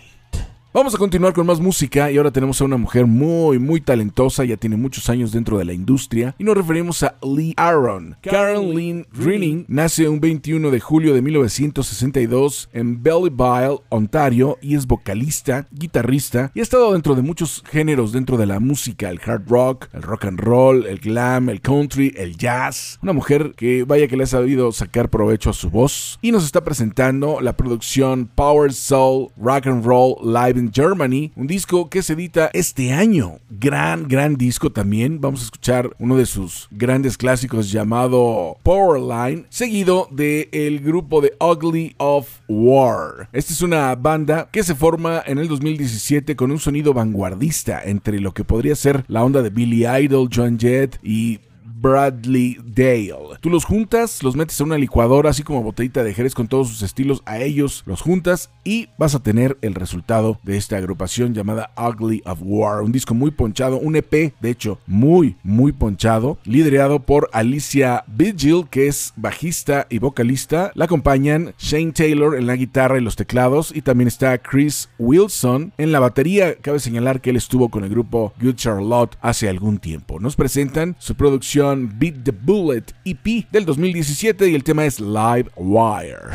Vamos 0.72 0.94
a 0.94 1.00
continuar 1.00 1.34
con 1.34 1.48
más 1.48 1.60
música 1.60 2.12
y 2.12 2.18
ahora 2.18 2.30
tenemos 2.30 2.62
a 2.62 2.66
una 2.66 2.78
mujer 2.78 3.08
muy 3.08 3.58
muy 3.58 3.82
talentosa, 3.82 4.46
ya 4.46 4.56
tiene 4.56 4.78
muchos 4.78 5.10
años 5.10 5.32
dentro 5.32 5.58
de 5.58 5.66
la 5.66 5.74
industria 5.74 6.36
y 6.38 6.44
nos 6.44 6.56
referimos 6.56 7.02
a 7.02 7.16
Lee 7.24 7.56
Aaron. 7.58 8.16
Karen 8.22 8.76
Lynn 8.76 9.08
Greening 9.12 9.66
nace 9.68 10.08
un 10.08 10.20
21 10.20 10.70
de 10.70 10.80
julio 10.80 11.16
de 11.16 11.24
1962 11.24 12.70
en 12.72 13.02
Belleville, 13.02 13.80
Ontario 13.90 14.60
y 14.62 14.76
es 14.76 14.86
vocalista, 14.86 15.68
guitarrista 15.72 16.52
y 16.54 16.60
ha 16.60 16.62
estado 16.62 16.94
dentro 16.94 17.16
de 17.16 17.24
muchos 17.24 17.64
géneros 17.68 18.12
dentro 18.12 18.38
de 18.38 18.46
la 18.46 18.60
música, 18.60 19.10
el 19.10 19.20
hard 19.26 19.50
rock, 19.50 19.88
el 19.92 20.04
rock 20.04 20.26
and 20.26 20.40
roll, 20.40 20.86
el 20.86 21.00
glam, 21.00 21.50
el 21.50 21.62
country, 21.62 22.14
el 22.16 22.38
jazz. 22.38 23.00
Una 23.02 23.14
mujer 23.14 23.54
que 23.58 23.86
vaya 23.86 24.08
que 24.08 24.16
le 24.16 24.26
ha 24.26 24.28
sabido 24.28 24.72
sacar 24.72 25.10
provecho 25.10 25.50
a 25.50 25.54
su 25.54 25.72
voz 25.72 26.20
y 26.22 26.32
nos 26.32 26.46
está 26.46 26.64
presentando 26.64 27.42
la 27.42 27.58
producción 27.58 28.30
Power 28.36 28.72
Soul 28.72 29.30
Rock 29.36 29.66
and 29.66 29.84
Roll 29.84 30.14
Live 30.24 30.59
Germany, 30.68 31.32
un 31.36 31.48
disco 31.48 31.90
que 31.90 32.04
se 32.04 32.14
edita 32.14 32.50
este 32.54 32.92
año. 32.92 33.40
Gran, 33.50 34.08
gran 34.08 34.36
disco 34.36 34.72
también. 34.72 35.22
Vamos 35.22 35.42
a 35.42 35.46
escuchar 35.46 35.90
uno 36.00 36.18
de 36.18 36.26
sus 36.26 36.68
grandes 36.72 37.18
clásicos 37.18 37.72
llamado 37.72 38.58
Powerline, 38.64 39.46
seguido 39.50 40.08
de 40.12 40.50
el 40.52 40.82
grupo 40.82 41.22
de 41.22 41.34
Ugly 41.40 41.96
of 41.98 42.28
War. 42.48 43.30
Esta 43.32 43.54
es 43.54 43.62
una 43.62 43.96
banda 43.96 44.50
que 44.52 44.64
se 44.64 44.76
forma 44.76 45.24
en 45.26 45.38
el 45.38 45.48
2017 45.48 46.36
con 46.36 46.52
un 46.52 46.60
sonido 46.60 46.94
vanguardista 46.94 47.82
entre 47.84 48.20
lo 48.20 48.34
que 48.34 48.44
podría 48.44 48.76
ser 48.76 49.06
la 49.08 49.24
onda 49.24 49.42
de 49.42 49.50
Billy 49.50 49.86
Idol, 49.86 50.30
Joan 50.34 50.60
Jett 50.60 51.00
y 51.02 51.40
Bradley 51.82 52.58
Dale. 52.64 53.38
Tú 53.42 53.50
los 53.50 53.66
juntas, 53.66 54.24
los 54.24 54.36
metes 54.36 54.60
a 54.60 54.64
una 54.64 54.78
licuadora, 54.78 55.30
así 55.30 55.44
como 55.44 55.64
botellita 55.64 56.04
de 56.04 56.14
Jerez 56.14 56.34
con 56.34 56.48
todos 56.48 56.68
sus 56.68 56.82
estilos, 56.82 57.22
a 57.26 57.40
ellos 57.40 57.84
los 57.86 58.02
juntas 58.02 58.50
y 58.64 58.90
vas 58.98 59.16
a 59.16 59.24
tener 59.24 59.58
el 59.62 59.76
resultado 59.76 60.40
de 60.44 60.58
esta 60.58 60.78
agrupación 60.78 61.34
llamada 61.34 61.72
Ugly 61.78 62.24
of 62.26 62.40
War. 62.42 62.82
Un 62.82 62.92
disco 62.92 63.14
muy 63.14 63.32
ponchado, 63.32 63.80
un 63.80 63.96
EP, 63.96 64.34
de 64.40 64.50
hecho, 64.50 64.80
muy, 64.88 65.36
muy 65.44 65.72
ponchado, 65.72 66.38
liderado 66.44 67.00
por 67.00 67.30
Alicia 67.32 68.04
Vigil, 68.08 68.68
que 68.70 68.88
es 68.88 69.14
bajista 69.16 69.88
y 69.90 70.00
vocalista. 70.00 70.72
La 70.76 70.86
acompañan 70.86 71.54
Shane 71.58 71.94
Taylor 71.94 72.36
en 72.36 72.48
la 72.48 72.56
guitarra 72.56 72.98
y 72.98 73.02
los 73.02 73.16
teclados 73.16 73.76
y 73.76 73.82
también 73.82 74.08
está 74.08 74.38
Chris 74.38 74.90
Wilson 74.98 75.74
en 75.78 75.92
la 75.92 76.00
batería. 76.00 76.56
Cabe 76.56 76.80
señalar 76.80 77.22
que 77.22 77.30
él 77.30 77.36
estuvo 77.36 77.70
con 77.70 77.84
el 77.84 77.90
grupo 77.90 78.34
Good 78.42 78.56
Charlotte 78.56 79.18
hace 79.22 79.50
algún 79.50 79.80
tiempo. 79.80 80.20
Nos 80.20 80.36
presentan 80.36 80.96
su 81.00 81.16
producción 81.16 81.69
Beat 81.78 82.24
the 82.24 82.32
Bullet 82.32 82.94
EP 83.06 83.46
del 83.52 83.66
2017 83.66 84.50
y 84.50 84.56
el 84.56 84.64
tema 84.64 84.86
es 84.86 85.00
Live 85.00 85.50
Wire. 85.56 86.30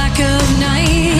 Black 0.00 0.20
of 0.20 0.60
night, 0.60 1.19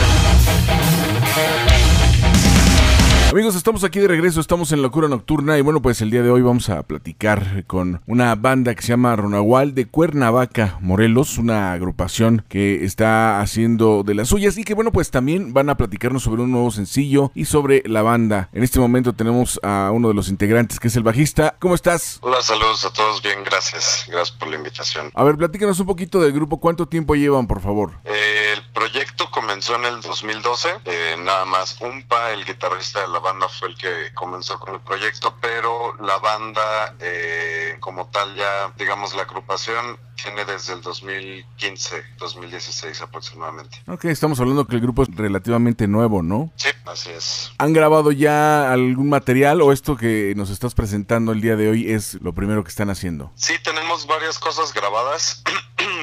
Amigos, 3.41 3.55
estamos 3.55 3.83
aquí 3.83 3.99
de 3.99 4.07
regreso, 4.07 4.39
estamos 4.39 4.71
en 4.71 4.83
Locura 4.83 5.07
Nocturna 5.07 5.57
y 5.57 5.61
bueno, 5.61 5.81
pues 5.81 5.99
el 6.01 6.11
día 6.11 6.21
de 6.21 6.29
hoy 6.29 6.43
vamos 6.43 6.69
a 6.69 6.83
platicar 6.83 7.63
con 7.65 7.99
una 8.05 8.35
banda 8.35 8.75
que 8.75 8.83
se 8.83 8.89
llama 8.89 9.15
Ronahual 9.15 9.73
de 9.73 9.87
Cuernavaca, 9.87 10.77
Morelos, 10.79 11.39
una 11.39 11.73
agrupación 11.73 12.45
que 12.47 12.85
está 12.85 13.41
haciendo 13.41 14.03
de 14.03 14.13
las 14.13 14.27
suyas 14.27 14.59
y 14.59 14.63
que 14.63 14.75
bueno, 14.75 14.91
pues 14.91 15.09
también 15.09 15.53
van 15.53 15.71
a 15.71 15.75
platicarnos 15.75 16.21
sobre 16.21 16.43
un 16.43 16.51
nuevo 16.51 16.69
sencillo 16.69 17.31
y 17.33 17.45
sobre 17.45 17.81
la 17.87 18.03
banda. 18.03 18.47
En 18.53 18.61
este 18.61 18.79
momento 18.79 19.13
tenemos 19.13 19.59
a 19.63 19.89
uno 19.91 20.09
de 20.09 20.13
los 20.13 20.29
integrantes 20.29 20.79
que 20.79 20.89
es 20.89 20.95
el 20.95 21.01
bajista. 21.01 21.55
¿Cómo 21.57 21.73
estás? 21.73 22.19
Hola, 22.21 22.43
saludos 22.43 22.85
a 22.85 22.93
todos, 22.93 23.23
bien, 23.23 23.43
gracias. 23.43 24.05
Gracias 24.07 24.37
por 24.37 24.49
la 24.49 24.57
invitación. 24.57 25.09
A 25.15 25.23
ver, 25.23 25.37
platícanos 25.37 25.79
un 25.79 25.87
poquito 25.87 26.21
del 26.21 26.31
grupo, 26.31 26.59
¿cuánto 26.59 26.87
tiempo 26.87 27.15
llevan, 27.15 27.47
por 27.47 27.59
favor? 27.59 27.93
Eh, 28.05 28.53
el 28.53 28.71
proyecto 28.71 29.31
comenzó 29.31 29.77
en 29.77 29.85
el 29.85 29.99
2012, 30.01 30.69
eh, 30.85 31.15
nada 31.17 31.45
más 31.45 31.81
Umpa, 31.81 32.33
el 32.33 32.45
guitarrista 32.45 33.01
de 33.01 33.07
la 33.07 33.17
banda 33.17 33.30
fue 33.59 33.69
el 33.69 33.77
que 33.77 34.13
comenzó 34.13 34.59
con 34.59 34.75
el 34.75 34.81
proyecto, 34.81 35.35
pero 35.41 35.95
la 36.01 36.17
banda 36.17 36.95
eh, 36.99 37.77
como 37.79 38.07
tal 38.07 38.35
ya, 38.35 38.73
digamos, 38.77 39.15
la 39.15 39.23
agrupación 39.23 39.97
tiene 40.21 40.45
desde 40.45 40.73
el 40.73 40.81
2015, 40.81 42.03
2016 42.19 43.01
aproximadamente. 43.01 43.81
Ok, 43.87 44.05
estamos 44.05 44.39
hablando 44.39 44.67
que 44.67 44.75
el 44.75 44.81
grupo 44.81 45.03
es 45.03 45.15
relativamente 45.15 45.87
nuevo, 45.87 46.21
¿no? 46.21 46.51
Sí, 46.55 46.69
así 46.85 47.09
es. 47.11 47.51
¿Han 47.57 47.73
grabado 47.73 48.11
ya 48.11 48.71
algún 48.71 49.09
material 49.09 49.61
o 49.61 49.71
esto 49.71 49.95
que 49.95 50.33
nos 50.35 50.49
estás 50.49 50.75
presentando 50.75 51.31
el 51.31 51.41
día 51.41 51.55
de 51.55 51.69
hoy 51.69 51.91
es 51.91 52.15
lo 52.21 52.33
primero 52.33 52.63
que 52.63 52.69
están 52.69 52.89
haciendo? 52.89 53.31
Sí, 53.35 53.53
tenemos 53.63 54.05
varias 54.05 54.37
cosas 54.39 54.73
grabadas. 54.73 55.43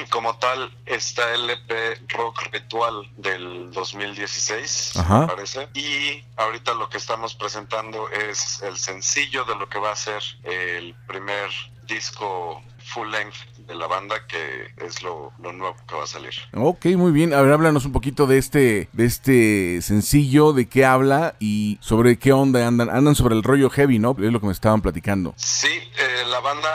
Como 0.09 0.37
tal, 0.37 0.71
está 0.85 1.33
el 1.33 1.49
EP 1.49 2.01
Rock 2.09 2.47
Ritual 2.51 3.09
del 3.17 3.71
2016, 3.71 4.97
Ajá. 4.97 5.19
me 5.21 5.27
parece. 5.27 5.69
Y 5.73 6.23
ahorita 6.35 6.73
lo 6.73 6.89
que 6.89 6.97
estamos 6.97 7.35
presentando 7.35 8.09
es 8.09 8.61
el 8.63 8.77
sencillo 8.77 9.45
de 9.45 9.55
lo 9.55 9.69
que 9.69 9.79
va 9.79 9.91
a 9.91 9.95
ser 9.95 10.21
el 10.43 10.95
primer 11.07 11.49
disco 11.85 12.61
full 12.85 13.09
length 13.09 13.35
de 13.69 13.75
la 13.75 13.87
banda, 13.87 14.25
que 14.27 14.73
es 14.77 15.03
lo, 15.03 15.31
lo 15.39 15.53
nuevo 15.53 15.75
que 15.87 15.95
va 15.95 16.03
a 16.03 16.07
salir. 16.07 16.33
Ok, 16.55 16.85
muy 16.97 17.11
bien. 17.11 17.33
A 17.33 17.41
ver, 17.41 17.53
háblanos 17.53 17.85
un 17.85 17.91
poquito 17.91 18.25
de 18.25 18.39
este, 18.39 18.89
de 18.93 19.05
este 19.05 19.81
sencillo, 19.81 20.53
de 20.53 20.67
qué 20.67 20.85
habla 20.85 21.35
y 21.39 21.77
sobre 21.79 22.17
qué 22.17 22.33
onda 22.33 22.67
andan. 22.67 22.89
Andan 22.89 23.15
sobre 23.15 23.35
el 23.35 23.43
rollo 23.43 23.69
heavy, 23.69 23.99
¿no? 23.99 24.15
Es 24.19 24.33
lo 24.33 24.41
que 24.41 24.47
me 24.47 24.51
estaban 24.51 24.81
platicando. 24.81 25.35
Sí, 25.37 25.67
eh, 25.67 26.23
la 26.27 26.39
banda, 26.39 26.69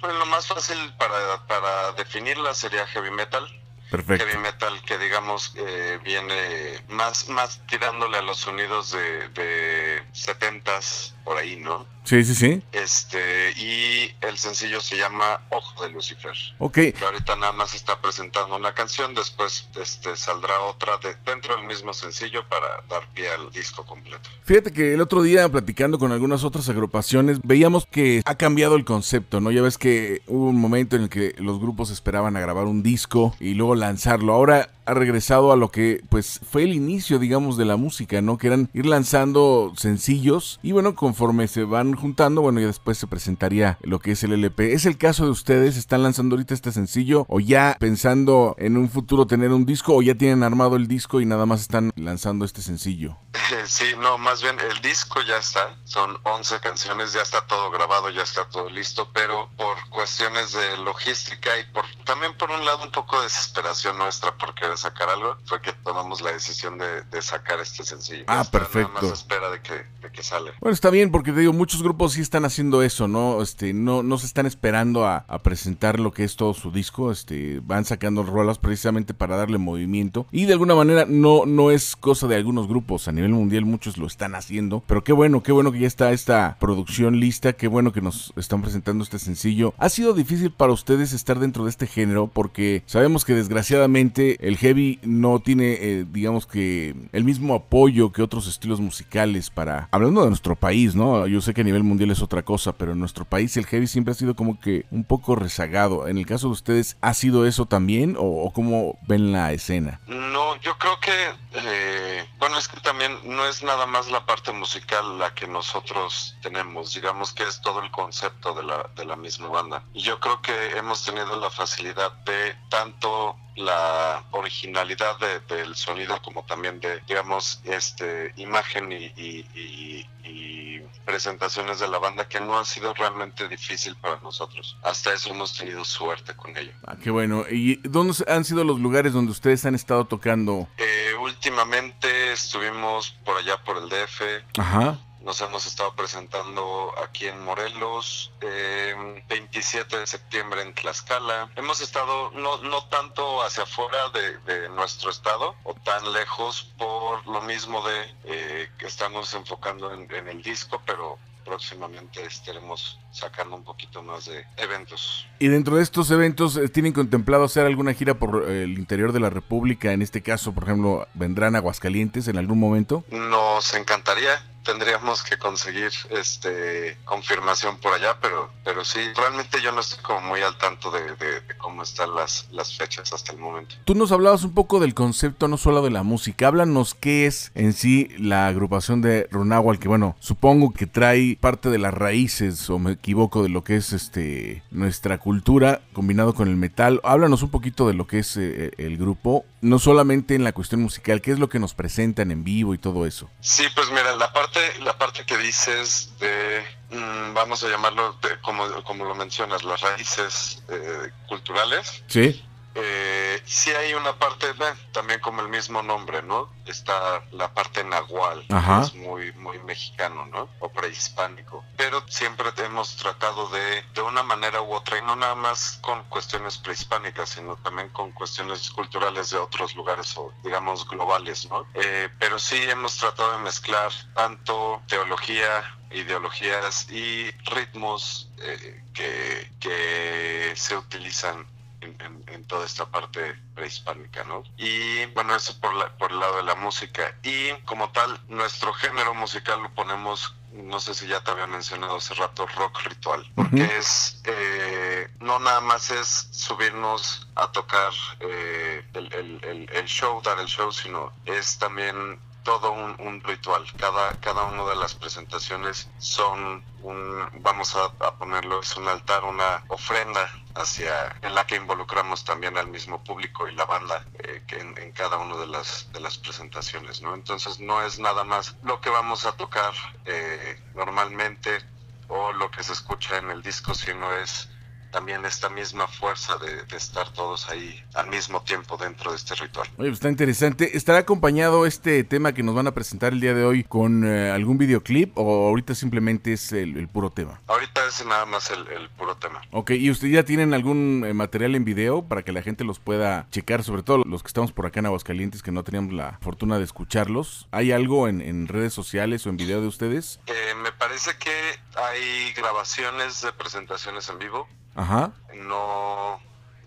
bueno, 0.00 0.20
lo 0.20 0.26
más 0.26 0.46
fácil 0.46 0.78
para, 0.96 1.44
para 1.48 1.92
definirla 1.92 2.54
sería 2.54 2.86
heavy 2.86 3.10
metal. 3.10 3.44
Perfecto. 3.90 4.24
Heavy 4.24 4.38
metal 4.38 4.80
que 4.84 4.98
digamos 4.98 5.52
eh, 5.56 5.98
viene 6.04 6.80
más, 6.88 7.28
más 7.28 7.60
tirándole 7.66 8.18
a 8.18 8.22
los 8.22 8.38
sonidos 8.38 8.92
de, 8.92 9.28
de 9.30 10.02
70s 10.12 11.12
por 11.24 11.38
ahí, 11.38 11.56
¿no? 11.56 11.86
Sí, 12.06 12.24
sí, 12.24 12.36
sí. 12.36 12.62
Este, 12.70 13.50
y 13.56 14.14
el 14.20 14.38
sencillo 14.38 14.80
se 14.80 14.96
llama 14.96 15.40
Ojo 15.50 15.82
de 15.82 15.90
Lucifer. 15.90 16.32
Ok. 16.58 16.74
Que 16.74 17.04
ahorita 17.04 17.34
nada 17.34 17.50
más 17.50 17.74
está 17.74 18.00
presentando 18.00 18.54
una 18.54 18.74
canción, 18.74 19.12
después 19.12 19.68
este, 19.80 20.16
saldrá 20.16 20.60
otra 20.60 20.98
de, 20.98 21.16
dentro 21.26 21.56
del 21.56 21.66
mismo 21.66 21.92
sencillo 21.92 22.48
para 22.48 22.66
dar 22.88 23.12
pie 23.12 23.28
al 23.30 23.50
disco 23.50 23.84
completo. 23.84 24.30
Fíjate 24.44 24.72
que 24.72 24.94
el 24.94 25.00
otro 25.00 25.22
día 25.22 25.48
platicando 25.48 25.98
con 25.98 26.12
algunas 26.12 26.44
otras 26.44 26.68
agrupaciones 26.68 27.40
veíamos 27.42 27.86
que 27.86 28.22
ha 28.24 28.36
cambiado 28.36 28.76
el 28.76 28.84
concepto, 28.84 29.40
¿no? 29.40 29.50
Ya 29.50 29.62
ves 29.62 29.76
que 29.76 30.22
hubo 30.28 30.50
un 30.50 30.60
momento 30.60 30.94
en 30.94 31.02
el 31.02 31.08
que 31.08 31.34
los 31.38 31.58
grupos 31.58 31.90
esperaban 31.90 32.36
a 32.36 32.40
grabar 32.40 32.66
un 32.66 32.84
disco 32.84 33.34
y 33.40 33.54
luego 33.54 33.74
lanzarlo. 33.74 34.32
Ahora 34.32 34.70
ha 34.86 34.94
regresado 34.94 35.52
a 35.52 35.56
lo 35.56 35.70
que 35.70 36.00
pues 36.08 36.40
fue 36.48 36.62
el 36.62 36.72
inicio, 36.72 37.18
digamos, 37.18 37.56
de 37.56 37.64
la 37.64 37.76
música, 37.76 38.22
¿no? 38.22 38.38
Que 38.38 38.46
eran 38.46 38.70
ir 38.72 38.86
lanzando 38.86 39.72
sencillos 39.76 40.60
y 40.62 40.72
bueno, 40.72 40.94
conforme 40.94 41.48
se 41.48 41.64
van 41.64 41.95
juntando, 41.96 42.42
bueno, 42.42 42.60
ya 42.60 42.66
después 42.66 42.98
se 42.98 43.06
presentaría 43.06 43.78
lo 43.82 43.98
que 43.98 44.12
es 44.12 44.22
el 44.22 44.32
LP. 44.32 44.72
¿Es 44.72 44.86
el 44.86 44.98
caso 44.98 45.24
de 45.24 45.30
ustedes? 45.30 45.76
¿Están 45.76 46.02
lanzando 46.02 46.34
ahorita 46.34 46.54
este 46.54 46.72
sencillo 46.72 47.26
o 47.28 47.40
ya 47.40 47.76
pensando 47.78 48.54
en 48.58 48.76
un 48.76 48.88
futuro 48.88 49.26
tener 49.26 49.52
un 49.52 49.66
disco 49.66 49.94
o 49.94 50.02
ya 50.02 50.14
tienen 50.14 50.42
armado 50.42 50.76
el 50.76 50.86
disco 50.86 51.20
y 51.20 51.26
nada 51.26 51.46
más 51.46 51.60
están 51.60 51.92
lanzando 51.96 52.44
este 52.44 52.62
sencillo? 52.62 53.16
Sí, 53.66 53.84
no, 53.98 54.16
más 54.18 54.42
bien 54.42 54.56
el 54.60 54.80
disco 54.80 55.20
ya 55.22 55.38
está, 55.38 55.76
son 55.84 56.16
11 56.22 56.60
canciones, 56.60 57.12
ya 57.12 57.22
está 57.22 57.46
todo 57.46 57.70
grabado, 57.70 58.10
ya 58.10 58.22
está 58.22 58.48
todo 58.48 58.68
listo, 58.70 59.10
pero 59.12 59.48
por 59.56 59.76
cuestiones 59.90 60.52
de 60.52 60.76
logística 60.78 61.50
y 61.58 61.64
por 61.72 61.84
también 62.04 62.36
por 62.36 62.50
un 62.50 62.64
lado 62.64 62.84
un 62.84 62.90
poco 62.90 63.16
de 63.18 63.24
desesperación 63.24 63.98
nuestra 63.98 64.36
por 64.36 64.54
querer 64.54 64.78
sacar 64.78 65.08
algo, 65.08 65.36
fue 65.44 65.60
que 65.60 65.72
tomamos 65.72 66.20
la 66.20 66.32
decisión 66.32 66.78
de, 66.78 67.02
de 67.02 67.22
sacar 67.22 67.60
este 67.60 67.84
sencillo. 67.84 68.24
Ah, 68.26 68.42
está, 68.42 68.58
perfecto. 68.58 68.92
Nada 68.94 69.02
más 69.02 69.18
espera 69.18 69.50
de 69.50 69.60
que, 69.60 69.74
de 70.00 70.12
que 70.12 70.22
sale. 70.22 70.52
Bueno, 70.60 70.74
está 70.74 70.90
bien, 70.90 71.10
porque 71.10 71.32
te 71.32 71.40
digo, 71.40 71.52
muchos 71.52 71.82
grupos 71.86 72.14
sí 72.14 72.20
están 72.20 72.44
haciendo 72.44 72.82
eso, 72.82 73.06
¿no? 73.06 73.40
Este, 73.40 73.72
no, 73.72 74.02
no 74.02 74.18
se 74.18 74.26
están 74.26 74.44
esperando 74.44 75.06
a, 75.06 75.24
presentar 75.44 76.00
lo 76.00 76.12
que 76.12 76.24
es 76.24 76.34
todo 76.34 76.52
su 76.52 76.72
disco, 76.72 77.12
este, 77.12 77.60
van 77.64 77.84
sacando 77.84 78.24
rolas 78.24 78.58
precisamente 78.58 79.14
para 79.14 79.36
darle 79.36 79.58
movimiento. 79.58 80.26
Y 80.32 80.46
de 80.46 80.54
alguna 80.54 80.74
manera 80.74 81.04
no, 81.08 81.46
no 81.46 81.70
es 81.70 81.94
cosa 81.94 82.26
de 82.26 82.34
algunos 82.34 82.66
grupos, 82.66 83.06
a 83.06 83.12
nivel 83.12 83.30
mundial 83.30 83.64
muchos 83.64 83.98
lo 83.98 84.08
están 84.08 84.34
haciendo. 84.34 84.82
Pero 84.88 85.04
qué 85.04 85.12
bueno, 85.12 85.44
qué 85.44 85.52
bueno 85.52 85.70
que 85.70 85.78
ya 85.78 85.86
está 85.86 86.10
esta 86.10 86.56
producción 86.58 87.20
lista, 87.20 87.52
qué 87.52 87.68
bueno 87.68 87.92
que 87.92 88.00
nos 88.00 88.32
están 88.34 88.62
presentando 88.62 89.04
este 89.04 89.20
sencillo. 89.20 89.72
Ha 89.78 89.88
sido 89.88 90.12
difícil 90.12 90.50
para 90.50 90.72
ustedes 90.72 91.12
estar 91.12 91.38
dentro 91.38 91.62
de 91.62 91.70
este 91.70 91.86
género, 91.86 92.26
porque 92.26 92.82
sabemos 92.86 93.24
que 93.24 93.34
desgraciadamente 93.34 94.36
el 94.40 94.56
heavy 94.56 94.98
no 95.04 95.38
tiene, 95.38 95.78
eh, 95.80 96.06
digamos 96.12 96.46
que, 96.46 96.96
el 97.12 97.22
mismo 97.22 97.54
apoyo 97.54 98.10
que 98.10 98.22
otros 98.22 98.48
estilos 98.48 98.80
musicales 98.80 99.50
para, 99.50 99.88
hablando 99.92 100.22
de 100.22 100.30
nuestro 100.30 100.56
país, 100.56 100.96
¿no? 100.96 101.28
Yo 101.28 101.40
sé 101.40 101.54
que 101.54 101.60
a 101.60 101.64
nivel 101.64 101.75
mundial 101.82 102.10
es 102.10 102.22
otra 102.22 102.42
cosa, 102.42 102.72
pero 102.72 102.92
en 102.92 102.98
nuestro 102.98 103.24
país 103.24 103.56
el 103.56 103.66
heavy 103.66 103.86
siempre 103.86 104.12
ha 104.12 104.14
sido 104.14 104.36
como 104.36 104.60
que 104.60 104.86
un 104.90 105.04
poco 105.04 105.36
rezagado. 105.36 106.08
En 106.08 106.18
el 106.18 106.26
caso 106.26 106.48
de 106.48 106.52
ustedes, 106.52 106.96
¿ha 107.00 107.14
sido 107.14 107.46
eso 107.46 107.66
también 107.66 108.16
o, 108.18 108.44
o 108.44 108.52
cómo 108.52 108.98
ven 109.06 109.32
la 109.32 109.52
escena? 109.52 110.00
No, 110.06 110.56
yo 110.60 110.76
creo 110.78 110.98
que, 111.00 111.12
eh, 111.54 112.28
bueno, 112.38 112.58
es 112.58 112.68
que 112.68 112.80
también 112.80 113.18
no 113.24 113.46
es 113.46 113.62
nada 113.62 113.86
más 113.86 114.10
la 114.10 114.24
parte 114.26 114.52
musical 114.52 115.18
la 115.18 115.34
que 115.34 115.46
nosotros 115.46 116.36
tenemos, 116.42 116.94
digamos 116.94 117.32
que 117.32 117.44
es 117.44 117.60
todo 117.60 117.82
el 117.82 117.90
concepto 117.90 118.54
de 118.54 118.62
la, 118.62 118.90
de 118.94 119.04
la 119.04 119.16
misma 119.16 119.48
banda. 119.48 119.82
Y 119.94 120.02
yo 120.02 120.18
creo 120.20 120.40
que 120.42 120.76
hemos 120.76 121.04
tenido 121.04 121.38
la 121.38 121.50
facilidad 121.50 122.12
de 122.24 122.54
tanto 122.68 123.36
la 123.56 124.22
originalidad 124.32 125.18
de- 125.18 125.40
del 125.56 125.74
sonido 125.74 126.20
como 126.22 126.44
también 126.44 126.78
de, 126.80 127.00
digamos, 127.08 127.60
este 127.64 128.32
imagen 128.36 128.92
y, 128.92 129.06
y- 129.16 129.46
y- 129.54 130.06
y 130.24 130.80
presentaciones 131.04 131.78
de 131.80 131.88
la 131.88 131.98
banda 131.98 132.28
que 132.28 132.40
no 132.40 132.58
ha 132.58 132.64
sido 132.64 132.92
realmente 132.94 133.48
difícil 133.48 133.94
para 133.96 134.18
nosotros. 134.20 134.76
Hasta 134.82 135.12
eso 135.14 135.30
hemos 135.30 135.56
tenido 135.56 135.84
suerte 135.84 136.34
con 136.34 136.56
ello. 136.56 136.72
Ah, 136.86 136.96
qué 137.02 137.10
bueno. 137.10 137.44
¿Y 137.50 137.76
dónde 137.88 138.14
han 138.28 138.44
sido 138.44 138.64
los 138.64 138.78
lugares 138.80 139.12
donde 139.12 139.30
ustedes 139.32 139.64
han 139.66 139.74
estado 139.74 140.04
tocando? 140.04 140.68
Eh, 140.78 141.14
últimamente 141.20 142.32
estuvimos 142.32 143.10
por 143.24 143.36
allá 143.38 143.56
por 143.64 143.78
el 143.78 143.88
DF, 143.88 144.22
Ajá. 144.58 144.98
Nos 145.26 145.40
hemos 145.40 145.66
estado 145.66 145.92
presentando 145.96 146.94
aquí 147.02 147.26
en 147.26 147.44
Morelos, 147.44 148.32
eh, 148.40 148.94
27 149.28 149.98
de 149.98 150.06
septiembre 150.06 150.62
en 150.62 150.72
Tlaxcala. 150.72 151.50
Hemos 151.56 151.80
estado 151.80 152.30
no, 152.30 152.58
no 152.58 152.84
tanto 152.84 153.42
hacia 153.42 153.64
afuera 153.64 154.08
de, 154.10 154.38
de 154.38 154.68
nuestro 154.68 155.10
estado 155.10 155.56
o 155.64 155.74
tan 155.74 156.12
lejos 156.12 156.72
por 156.78 157.26
lo 157.26 157.42
mismo 157.42 157.82
de 157.88 158.14
eh, 158.24 158.68
que 158.78 158.86
estamos 158.86 159.34
enfocando 159.34 159.92
en, 159.92 160.08
en 160.14 160.28
el 160.28 160.42
disco, 160.44 160.80
pero 160.86 161.18
próximamente 161.46 162.24
estaremos 162.24 162.98
sacando 163.12 163.56
un 163.56 163.64
poquito 163.64 164.02
más 164.02 164.26
de 164.26 164.44
eventos. 164.56 165.26
Y 165.38 165.48
dentro 165.48 165.76
de 165.76 165.82
estos 165.82 166.10
eventos, 166.10 166.56
eh, 166.56 166.68
¿tienen 166.68 166.92
contemplado 166.92 167.44
hacer 167.44 167.64
alguna 167.64 167.94
gira 167.94 168.14
por 168.14 168.44
eh, 168.48 168.64
el 168.64 168.78
interior 168.78 169.12
de 169.12 169.20
la 169.20 169.30
República? 169.30 169.92
En 169.92 170.02
este 170.02 170.22
caso, 170.22 170.52
por 170.52 170.64
ejemplo, 170.64 171.06
¿vendrán 171.14 171.54
a 171.54 171.58
Aguascalientes 171.58 172.28
en 172.28 172.36
algún 172.36 172.58
momento? 172.58 173.04
Nos 173.10 173.72
encantaría, 173.74 174.44
tendríamos 174.66 175.22
que 175.22 175.38
conseguir 175.38 175.90
este 176.10 176.98
confirmación 177.04 177.78
por 177.78 177.94
allá, 177.94 178.18
pero 178.20 178.50
pero 178.64 178.84
sí, 178.84 179.00
realmente 179.16 179.62
yo 179.62 179.72
no 179.72 179.80
estoy 179.80 180.02
como 180.02 180.20
muy 180.20 180.40
al 180.42 180.58
tanto 180.58 180.90
de, 180.90 181.00
de- 181.16 181.40
de 181.40 181.56
cómo 181.58 181.82
están 181.82 182.14
las, 182.14 182.48
las 182.50 182.76
fechas 182.76 183.12
hasta 183.12 183.32
el 183.32 183.38
momento. 183.38 183.76
Tú 183.84 183.94
nos 183.94 184.10
hablabas 184.12 184.42
un 184.44 184.52
poco 184.54 184.80
del 184.80 184.92
concepto, 184.94 185.48
no 185.48 185.56
solo 185.56 185.82
de 185.82 185.90
la 185.90 186.02
música. 186.02 186.48
Háblanos 186.48 186.94
qué 186.94 187.26
es 187.26 187.52
en 187.54 187.72
sí 187.72 188.08
la 188.18 188.48
agrupación 188.48 189.00
de 189.02 189.28
Runahual, 189.30 189.78
que 189.78 189.88
bueno, 189.88 190.16
supongo 190.20 190.72
que 190.72 190.86
trae 190.86 191.36
parte 191.40 191.70
de 191.70 191.78
las 191.78 191.94
raíces, 191.94 192.68
o 192.70 192.78
me 192.78 192.92
equivoco, 192.92 193.42
de 193.42 193.48
lo 193.48 193.62
que 193.64 193.76
es 193.76 193.92
este 193.92 194.62
nuestra 194.70 195.18
cultura 195.18 195.80
combinado 195.92 196.34
con 196.34 196.48
el 196.48 196.56
metal. 196.56 197.00
Háblanos 197.04 197.42
un 197.42 197.50
poquito 197.50 197.86
de 197.86 197.94
lo 197.94 198.06
que 198.06 198.18
es 198.18 198.36
eh, 198.36 198.72
el 198.78 198.96
grupo, 198.96 199.44
no 199.66 199.78
solamente 199.78 200.34
en 200.34 200.44
la 200.44 200.52
cuestión 200.52 200.80
musical, 200.82 201.20
qué 201.20 201.32
es 201.32 201.38
lo 201.38 201.48
que 201.48 201.58
nos 201.58 201.74
presentan 201.74 202.30
en 202.30 202.44
vivo 202.44 202.72
y 202.74 202.78
todo 202.78 203.06
eso. 203.06 203.28
Sí, 203.40 203.64
pues 203.74 203.88
mira, 203.90 204.14
la 204.16 204.32
parte 204.32 204.60
la 204.82 204.96
parte 204.96 205.24
que 205.26 205.36
dices 205.38 206.10
de 206.20 206.62
mm, 206.90 207.34
vamos 207.34 207.62
a 207.64 207.68
llamarlo 207.68 208.12
de- 208.22 208.40
como 208.42 208.64
como 208.84 209.04
lo 209.04 209.14
mencionas, 209.14 209.64
las 209.64 209.80
raíces 209.80 210.62
eh, 210.70 211.10
culturales. 211.28 212.02
Sí. 212.06 212.42
Eh, 212.78 213.42
sí 213.46 213.70
hay 213.70 213.94
una 213.94 214.18
parte, 214.18 214.46
eh, 214.50 214.74
también 214.92 215.18
como 215.20 215.40
el 215.40 215.48
mismo 215.48 215.82
nombre, 215.82 216.22
¿no? 216.22 216.50
Está 216.66 217.22
la 217.32 217.52
parte 217.54 217.82
nahual, 217.84 218.44
Ajá. 218.50 218.80
que 218.80 218.86
es 218.86 218.94
muy, 218.94 219.32
muy 219.32 219.58
mexicano, 219.60 220.26
¿no? 220.26 220.48
O 220.60 220.68
prehispánico. 220.68 221.64
Pero 221.76 222.06
siempre 222.08 222.50
hemos 222.58 222.96
tratado 222.96 223.48
de, 223.48 223.82
de 223.94 224.02
una 224.02 224.22
manera 224.22 224.60
u 224.60 224.74
otra, 224.74 224.98
y 224.98 225.02
no 225.02 225.16
nada 225.16 225.34
más 225.34 225.78
con 225.80 226.04
cuestiones 226.04 226.58
prehispánicas, 226.58 227.30
sino 227.30 227.56
también 227.56 227.88
con 227.90 228.12
cuestiones 228.12 228.70
culturales 228.70 229.30
de 229.30 229.38
otros 229.38 229.74
lugares 229.74 230.14
o, 230.18 230.32
digamos, 230.44 230.86
globales, 230.86 231.48
¿no? 231.48 231.66
Eh, 231.74 232.10
pero 232.18 232.38
sí 232.38 232.62
hemos 232.62 232.96
tratado 232.98 233.32
de 233.32 233.38
mezclar 233.38 233.90
tanto 234.14 234.82
teología, 234.86 235.78
ideologías 235.90 236.90
y 236.90 237.30
ritmos 237.46 238.28
eh, 238.38 238.84
que, 238.92 239.50
que 239.60 240.52
se 240.56 240.76
utilizan 240.76 241.46
en, 241.86 241.96
en- 242.02 242.24
en 242.34 242.44
toda 242.46 242.66
esta 242.66 242.84
parte 242.86 243.34
prehispánica, 243.54 244.24
¿no? 244.24 244.42
Y 244.56 245.06
bueno, 245.06 245.34
eso 245.34 245.58
por, 245.60 245.74
la- 245.74 245.96
por 245.96 246.10
el 246.12 246.18
lado 246.20 246.36
de 246.36 246.42
la 246.42 246.54
música. 246.54 247.14
Y 247.22 247.52
como 247.64 247.90
tal, 247.90 248.20
nuestro 248.28 248.72
género 248.74 249.14
musical 249.14 249.62
lo 249.62 249.70
ponemos, 249.74 250.34
no 250.52 250.80
sé 250.80 250.94
si 250.94 251.06
ya 251.06 251.20
te 251.22 251.30
había 251.30 251.46
mencionado 251.46 251.96
hace 251.96 252.14
rato, 252.14 252.46
rock 252.56 252.80
ritual, 252.84 253.30
porque 253.34 253.64
es 253.78 254.20
eh, 254.24 255.08
no 255.20 255.38
nada 255.38 255.60
más 255.60 255.90
es 255.90 256.28
subirnos 256.32 257.28
a 257.34 257.50
tocar 257.52 257.92
eh, 258.20 258.84
el, 258.94 259.12
el- 259.12 259.44
el- 259.44 259.70
el 259.72 259.84
show, 259.86 260.20
dar 260.22 260.38
el 260.40 260.46
show, 260.46 260.72
sino 260.72 261.12
es 261.24 261.58
también 261.58 262.18
todo 262.46 262.70
un, 262.70 263.20
ritual. 263.24 263.64
Cada, 263.76 264.12
cada 264.20 264.44
una 264.44 264.62
de 264.70 264.76
las 264.76 264.94
presentaciones 264.94 265.90
son 265.98 266.64
un, 266.80 267.28
vamos 267.40 267.74
a, 267.74 267.90
ponerlo, 268.18 268.60
es 268.60 268.76
un 268.76 268.86
altar, 268.86 269.24
una 269.24 269.64
ofrenda 269.66 270.30
hacia, 270.54 271.16
en 271.22 271.34
la 271.34 271.44
que 271.44 271.56
involucramos 271.56 272.24
también 272.24 272.56
al 272.56 272.68
mismo 272.68 273.02
público 273.02 273.48
y 273.48 273.54
la 273.56 273.64
banda 273.64 274.06
eh, 274.20 274.44
en 274.52 274.92
cada 274.92 275.16
una 275.16 275.36
de 275.38 275.48
las, 275.48 275.92
de 275.92 275.98
las 275.98 276.18
presentaciones, 276.18 277.02
¿no? 277.02 277.16
Entonces 277.16 277.58
no 277.58 277.82
es 277.82 277.98
nada 277.98 278.22
más 278.22 278.54
lo 278.62 278.80
que 278.80 278.90
vamos 278.90 279.26
a 279.26 279.32
tocar 279.32 279.74
eh, 280.04 280.62
normalmente 280.76 281.58
o 282.06 282.32
lo 282.32 282.48
que 282.52 282.62
se 282.62 282.74
escucha 282.74 283.16
en 283.16 283.28
el 283.32 283.42
disco, 283.42 283.74
sino 283.74 284.12
es 284.12 284.48
también 284.96 285.26
esta 285.26 285.50
misma 285.50 285.86
fuerza 285.86 286.38
de, 286.38 286.64
de 286.64 286.76
estar 286.78 287.12
todos 287.12 287.50
ahí 287.50 287.84
al 287.92 288.08
mismo 288.08 288.40
tiempo 288.40 288.78
dentro 288.78 289.10
de 289.10 289.18
este 289.18 289.34
ritual. 289.34 289.68
Oye, 289.76 289.90
pues 289.90 289.98
está 289.98 290.08
interesante. 290.08 290.74
¿Estará 290.74 291.00
acompañado 291.00 291.66
este 291.66 292.02
tema 292.02 292.32
que 292.32 292.42
nos 292.42 292.54
van 292.54 292.66
a 292.66 292.72
presentar 292.72 293.12
el 293.12 293.20
día 293.20 293.34
de 293.34 293.44
hoy 293.44 293.62
con 293.62 294.06
eh, 294.06 294.30
algún 294.30 294.56
videoclip 294.56 295.12
o 295.18 295.48
ahorita 295.48 295.74
simplemente 295.74 296.32
es 296.32 296.50
el, 296.52 296.78
el 296.78 296.88
puro 296.88 297.10
tema? 297.10 297.42
Ahorita 297.46 297.86
es 297.86 298.06
nada 298.06 298.24
más 298.24 298.50
el, 298.50 298.66
el 298.68 298.88
puro 298.88 299.18
tema. 299.18 299.42
Ok, 299.50 299.72
¿y 299.72 299.90
ustedes 299.90 300.14
ya 300.14 300.24
tienen 300.24 300.54
algún 300.54 301.04
eh, 301.06 301.12
material 301.12 301.54
en 301.56 301.66
video 301.66 302.08
para 302.08 302.22
que 302.22 302.32
la 302.32 302.40
gente 302.40 302.64
los 302.64 302.78
pueda 302.78 303.28
checar? 303.30 303.64
Sobre 303.64 303.82
todo 303.82 303.98
los 303.98 304.22
que 304.22 304.28
estamos 304.28 304.52
por 304.52 304.64
acá 304.64 304.80
en 304.80 304.86
Aguascalientes 304.86 305.42
que 305.42 305.52
no 305.52 305.62
teníamos 305.62 305.92
la 305.92 306.18
fortuna 306.22 306.56
de 306.56 306.64
escucharlos. 306.64 307.48
¿Hay 307.50 307.70
algo 307.70 308.08
en, 308.08 308.22
en 308.22 308.48
redes 308.48 308.72
sociales 308.72 309.26
o 309.26 309.28
en 309.28 309.36
video 309.36 309.60
de 309.60 309.66
ustedes? 309.66 310.20
Eh, 310.26 310.54
me 310.62 310.72
parece 310.72 311.10
que 311.18 311.30
hay 311.76 312.32
grabaciones 312.32 313.20
de 313.20 313.30
presentaciones 313.34 314.08
en 314.08 314.18
vivo. 314.20 314.48
Ajá. 314.76 315.12
No, 315.34 316.20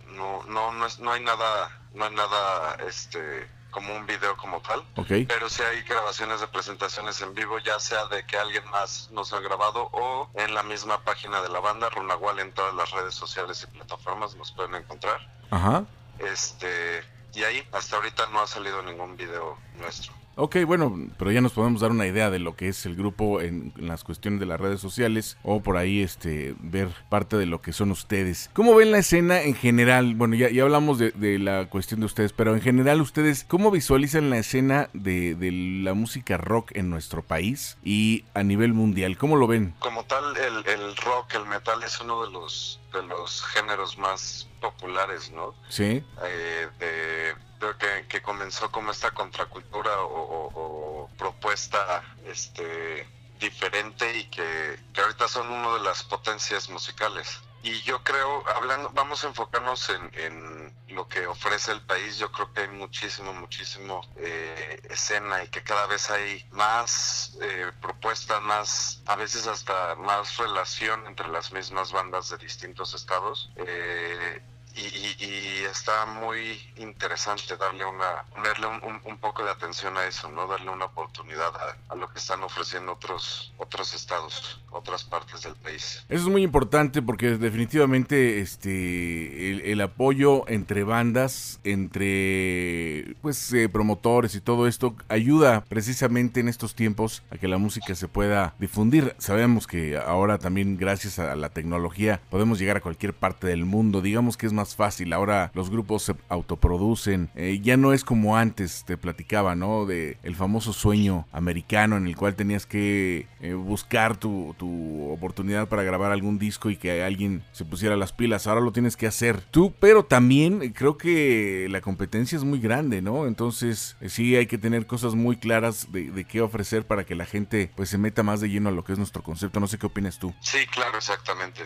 no, 0.07 0.44
no, 0.48 0.72
no, 0.73 0.86
es- 0.86 0.99
no 0.99 1.11
hay 1.11 1.22
nada, 1.23 1.69
no 1.94 2.06
hay 2.06 2.14
nada, 2.15 2.76
este, 2.88 3.49
como 3.72 3.95
un 3.95 4.06
video 4.07 4.36
como 4.38 4.61
tal. 4.61 4.80
Ok. 4.95 5.07
Pero 5.27 5.48
sí 5.49 5.61
hay 5.61 5.81
grabaciones 5.84 6.40
de 6.41 6.48
presentaciones 6.48 7.22
en 7.22 7.34
vivo, 7.36 7.60
ya 7.60 7.80
sea 7.80 8.06
de 8.07 8.26
que 8.26 8.38
alguien 8.38 8.68
más 8.72 9.10
nos 9.11 9.31
ha 9.34 9.40
grabado 9.40 9.90
o 9.94 10.30
en 10.34 10.53
la 10.56 10.64
misma 10.64 11.03
página 11.03 11.41
de 11.41 11.49
la 11.49 11.60
banda, 11.60 11.90
Runagual, 11.90 12.40
en 12.40 12.52
todas 12.53 12.73
las 12.73 12.90
redes 12.91 13.14
sociales 13.14 13.61
y 13.64 13.68
plataformas 13.77 14.36
nos 14.36 14.52
pueden 14.52 14.76
encontrar. 14.76 15.19
Ajá. 15.52 15.84
Este, 16.18 17.03
y 17.34 17.44
ahí, 17.44 17.68
hasta 17.72 17.95
ahorita 17.98 18.26
no 18.27 18.41
ha 18.41 18.48
salido 18.48 18.81
ningún 18.81 19.15
video 19.15 19.57
nuestro. 19.76 20.14
Ok, 20.41 20.56
bueno, 20.66 20.98
pero 21.18 21.32
ya 21.32 21.41
nos 21.41 21.52
podemos 21.52 21.82
dar 21.82 21.91
una 21.91 22.07
idea 22.07 22.30
de 22.30 22.40
lo 22.40 22.56
que 22.56 22.70
es 22.70 22.86
el 22.86 22.95
grupo 22.95 23.41
en, 23.41 23.74
en 23.78 23.88
las 23.90 24.06
cuestiones 24.06 24.40
de 24.40 24.45
las 24.45 24.57
redes 24.57 24.80
sociales 24.80 25.38
o 25.44 25.61
por 25.61 25.76
ahí 25.76 26.02
este 26.02 26.56
ver 26.61 26.88
parte 27.10 27.36
de 27.36 27.45
lo 27.45 27.61
que 27.61 27.74
son 27.74 27.91
ustedes. 27.91 28.49
¿Cómo 28.53 28.74
ven 28.74 28.94
la 28.94 28.99
escena 28.99 29.41
en 29.41 29.53
general? 29.53 30.16
Bueno, 30.16 30.36
ya, 30.36 30.49
ya 30.49 30.64
hablamos 30.64 30.98
de, 30.98 31.11
de 31.11 31.40
la 31.40 31.66
cuestión 31.66 31.99
de 31.99 32.06
ustedes, 32.06 32.32
pero 32.32 32.56
en 32.56 32.61
general 32.61 33.02
ustedes, 33.02 33.44
¿cómo 33.44 33.70
visualizan 33.70 34.30
la 34.30 34.38
escena 34.38 34.90
de, 34.94 35.36
de 35.36 35.52
la 35.52 35.94
música 35.94 36.38
rock 36.38 36.72
en 36.74 36.90
nuestro 36.90 37.22
país 37.22 37.78
y 37.84 38.24
a 38.34 38.41
nivel 38.41 38.74
mundial? 38.74 39.18
¿Cómo 39.18 39.36
lo 39.36 39.45
ven? 39.45 39.74
Como 39.80 40.06
tal, 40.06 40.24
el, 40.38 40.66
el 40.66 40.95
rock, 40.95 41.34
el 41.36 41.48
metal 41.48 41.84
es 41.84 41.99
uno 41.99 42.26
de 42.26 42.32
los, 42.32 42.80
de 42.94 43.03
los 43.03 43.44
géneros 43.48 43.98
más 43.98 44.48
populares, 44.60 45.32
¿no? 45.32 45.56
Sí. 45.70 46.03
eh, 46.24 46.70
de, 46.80 47.36
creo 47.60 47.78
que, 47.78 48.06
que 48.07 48.22
comenzó 48.22 48.72
como 48.72 48.91
esta 48.91 49.11
contracultura 49.11 50.02
o, 50.02 50.22
o- 50.22 51.03
o 51.03 51.10
propuesta 51.18 52.03
este 52.26 53.07
diferente 53.40 54.18
y 54.18 54.26
que, 54.26 54.80
que 54.94 55.02
ahorita 55.02 55.28
son 55.28 55.49
una 55.49 55.74
de 55.76 55.80
las 55.82 56.03
potencias 56.03 56.70
musicales. 56.70 57.40
Y 57.61 57.82
yo 57.82 58.02
creo, 58.03 58.44
hablando, 58.56 58.90
vamos 58.94 59.24
a 59.24 59.28
enfocarnos 59.28 59.90
en, 59.90 60.11
en 60.14 60.69
lo 60.90 61.07
que 61.07 61.26
ofrece 61.28 61.72
el 61.72 61.82
país. 61.82 62.18
Yo 62.18 62.32
creo 62.32 62.52
que 62.53 62.61
hay 62.61 62.68
muchísimo, 62.70 63.34
muchísimo 63.34 64.02
eh, 64.18 64.82
escena 64.90 65.44
y 65.44 65.48
que 65.48 65.64
cada 65.64 65.88
vez 65.88 66.10
hay 66.10 66.45
más 66.52 67.38
eh, 67.41 67.72
propuestas, 67.82 68.41
más, 68.41 69.02
a 69.06 69.16
veces 69.16 69.48
hasta 69.48 69.95
más 69.95 70.38
relación 70.38 71.06
entre 71.07 71.28
las 71.30 71.52
mismas 71.52 71.91
bandas 71.91 72.30
de 72.30 72.38
distintos 72.38 72.94
estados. 72.94 73.52
Eh, 73.56 74.41
y, 74.80 75.24
y- 75.24 75.26
y 75.26 75.64
está 75.70 76.06
muy 76.06 76.60
interesante 76.78 77.58
darle 77.58 77.86
una 77.86 78.24
ponerle 78.34 78.68
un, 79.06 79.18
poco 79.18 79.44
de 79.44 79.52
atención 79.52 79.98
a 79.98 80.06
eso 80.06 80.30
no 80.32 80.48
darle 80.48 80.70
una 80.72 80.86
oportunidad 80.86 81.52
a, 81.56 81.94
a 81.94 81.96
lo 81.96 82.08
que 82.12 82.20
están 82.20 82.42
ofreciendo 82.44 82.94
otros 82.94 83.54
otros 83.58 83.94
estados 83.94 84.62
otras 84.72 85.04
partes 85.04 85.42
del 85.42 85.56
país 85.56 86.06
Eso 86.08 86.24
es 86.24 86.30
muy 86.30 86.44
importante 86.44 87.02
porque 87.02 87.38
definitivamente 87.38 88.40
este 88.40 89.52
el, 89.52 89.62
el 89.62 89.82
apoyo 89.82 90.48
entre 90.48 90.84
bandas, 90.84 91.60
entre 91.64 93.16
pues 93.22 93.52
eh, 93.54 93.70
promotores 93.70 94.36
y 94.36 94.42
todo 94.42 94.68
esto 94.68 94.96
ayuda 95.10 95.64
precisamente 95.68 96.40
en 96.40 96.48
estos 96.48 96.76
tiempos 96.76 97.24
a 97.32 97.38
que 97.38 97.48
la 97.48 97.58
música 97.58 97.96
se 97.96 98.08
pueda 98.08 98.54
difundir. 98.60 99.16
Sabemos 99.18 99.68
que 99.68 99.98
ahora 99.98 100.38
también 100.38 100.78
gracias 100.78 101.20
a 101.20 101.36
la 101.36 101.50
tecnología 101.50 102.22
podemos 102.30 102.60
llegar 102.60 102.78
a 102.78 102.82
cualquier 102.82 103.14
parte 103.14 103.48
del 103.48 103.66
mundo. 103.66 104.02
Digamos 104.02 104.38
que 104.38 104.46
es 104.46 104.54
más 104.54 104.69
fácil. 104.76 105.14
Ahora 105.14 105.52
los 105.54 105.70
grupos 105.70 106.04
se 106.04 106.16
autoproducen. 106.30 107.30
Eh, 107.36 107.60
ya 107.62 107.78
no 107.78 107.94
es 107.94 108.04
como 108.04 108.38
antes 108.38 108.84
te 108.86 108.98
platicaba, 108.98 109.56
¿no? 109.56 109.86
De 109.86 110.18
el 110.24 110.36
famoso 110.36 110.74
sueño 110.74 111.28
americano 111.32 111.98
en 111.98 112.08
el 112.08 112.16
cual 112.16 112.36
tenías 112.36 112.66
que 112.66 113.28
eh, 113.41 113.54
buscar 113.54 114.18
tu, 114.18 114.56
tu 114.58 115.10
oportunidad 115.12 115.68
para 115.68 115.84
grabar 115.84 116.12
algún 116.12 116.40
disco 116.40 116.70
y 116.70 116.78
que 116.78 117.04
alguien 117.04 117.44
se 117.52 117.66
pusiera 117.66 117.96
las 117.96 118.14
pilas. 118.14 118.48
Ahora 118.48 118.62
lo 118.62 118.72
tienes 118.72 118.98
que 118.98 119.08
hacer 119.08 119.41
tú, 119.52 119.74
pero 119.80 120.04
también 120.06 120.62
eh, 120.62 120.74
creo 120.74 120.98
que 120.98 121.68
la 121.70 121.82
competencia 121.82 122.38
es 122.38 122.44
muy 122.44 122.60
grande, 122.60 123.02
¿no? 123.02 123.28
Entonces 123.28 123.96
sí 124.08 124.36
hay 124.36 124.48
que 124.48 124.58
tener 124.58 124.88
cosas 124.88 125.16
muy 125.16 125.38
claras 125.38 125.91
de, 125.91 126.26
qué 126.30 126.41
ofrecer 126.41 126.86
para 126.86 127.06
que 127.06 127.16
la 127.16 127.26
gente 127.26 127.72
pues 127.76 127.90
se 127.90 127.98
meta 127.98 128.24
más 128.24 128.41
de 128.41 128.50
lleno 128.50 128.70
a 128.70 128.72
lo 128.72 128.84
que 128.84 128.91
es 128.91 128.98
nuestro 128.98 129.24
concepto. 129.24 129.60
No 129.60 129.68
sé 129.68 129.78
qué 129.78 129.88
opinas 129.88 130.20
tú. 130.20 130.34
sí 130.41 130.66
claro 130.68 130.98
exactamente 130.98 131.64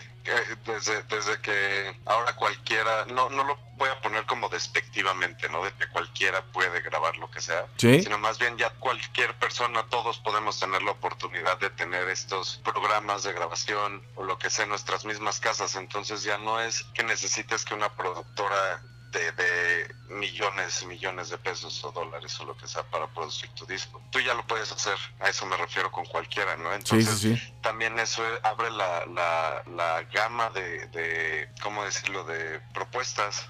desde 0.66 1.02
desde 1.04 1.40
que 1.40 1.94
ahora 2.06 2.34
cualquiera 2.36 2.93
no 3.06 3.28
no 3.30 3.44
lo 3.44 3.58
voy 3.76 3.88
a 3.88 4.00
poner 4.00 4.24
como 4.26 4.48
despectivamente 4.48 5.48
no 5.48 5.64
de 5.64 5.72
que 5.72 5.88
cualquiera 5.88 6.42
puede 6.52 6.80
grabar 6.80 7.16
lo 7.18 7.30
que 7.30 7.40
sea 7.40 7.66
Sí. 7.76 8.02
sino 8.02 8.18
más 8.18 8.38
bien 8.38 8.56
ya 8.56 8.70
cualquier 8.70 9.34
persona, 9.38 9.82
todos 9.90 10.18
podemos 10.18 10.58
tener 10.60 10.82
la 10.82 10.92
oportunidad 10.92 11.58
de 11.58 11.70
tener 11.70 12.08
estos 12.08 12.60
programas 12.64 13.22
de 13.24 13.32
grabación 13.32 14.02
o 14.14 14.24
lo 14.24 14.38
que 14.38 14.50
sea 14.50 14.64
en 14.64 14.70
nuestras 14.70 15.04
mismas 15.04 15.40
casas. 15.40 15.74
Entonces 15.76 16.22
ya 16.22 16.38
no 16.38 16.60
es 16.60 16.84
que 16.94 17.02
necesites 17.02 17.64
que 17.64 17.74
una 17.74 17.88
productora 17.94 18.82
de, 19.14 19.32
de 19.32 19.94
millones 20.08 20.82
y 20.82 20.86
millones 20.86 21.30
de 21.30 21.38
pesos 21.38 21.82
o 21.84 21.92
dólares 21.92 22.38
o 22.40 22.44
lo 22.44 22.56
que 22.56 22.68
sea 22.68 22.82
para 22.82 23.06
producir 23.06 23.48
tu 23.50 23.64
disco. 23.64 24.02
Tú 24.10 24.20
ya 24.20 24.34
lo 24.34 24.46
puedes 24.46 24.70
hacer, 24.70 24.98
a 25.20 25.28
eso 25.30 25.46
me 25.46 25.56
refiero 25.56 25.90
con 25.90 26.04
cualquiera, 26.04 26.56
¿no? 26.56 26.68
Sí, 26.70 26.76
Entonces 26.76 27.18
sí, 27.18 27.36
sí. 27.36 27.54
también 27.62 27.98
eso 27.98 28.22
abre 28.42 28.70
la, 28.70 29.06
la, 29.06 29.62
la 29.74 30.02
gama 30.12 30.50
de, 30.50 30.86
de, 30.88 31.48
¿cómo 31.62 31.84
decirlo?, 31.84 32.24
de 32.24 32.60
propuestas 32.74 33.48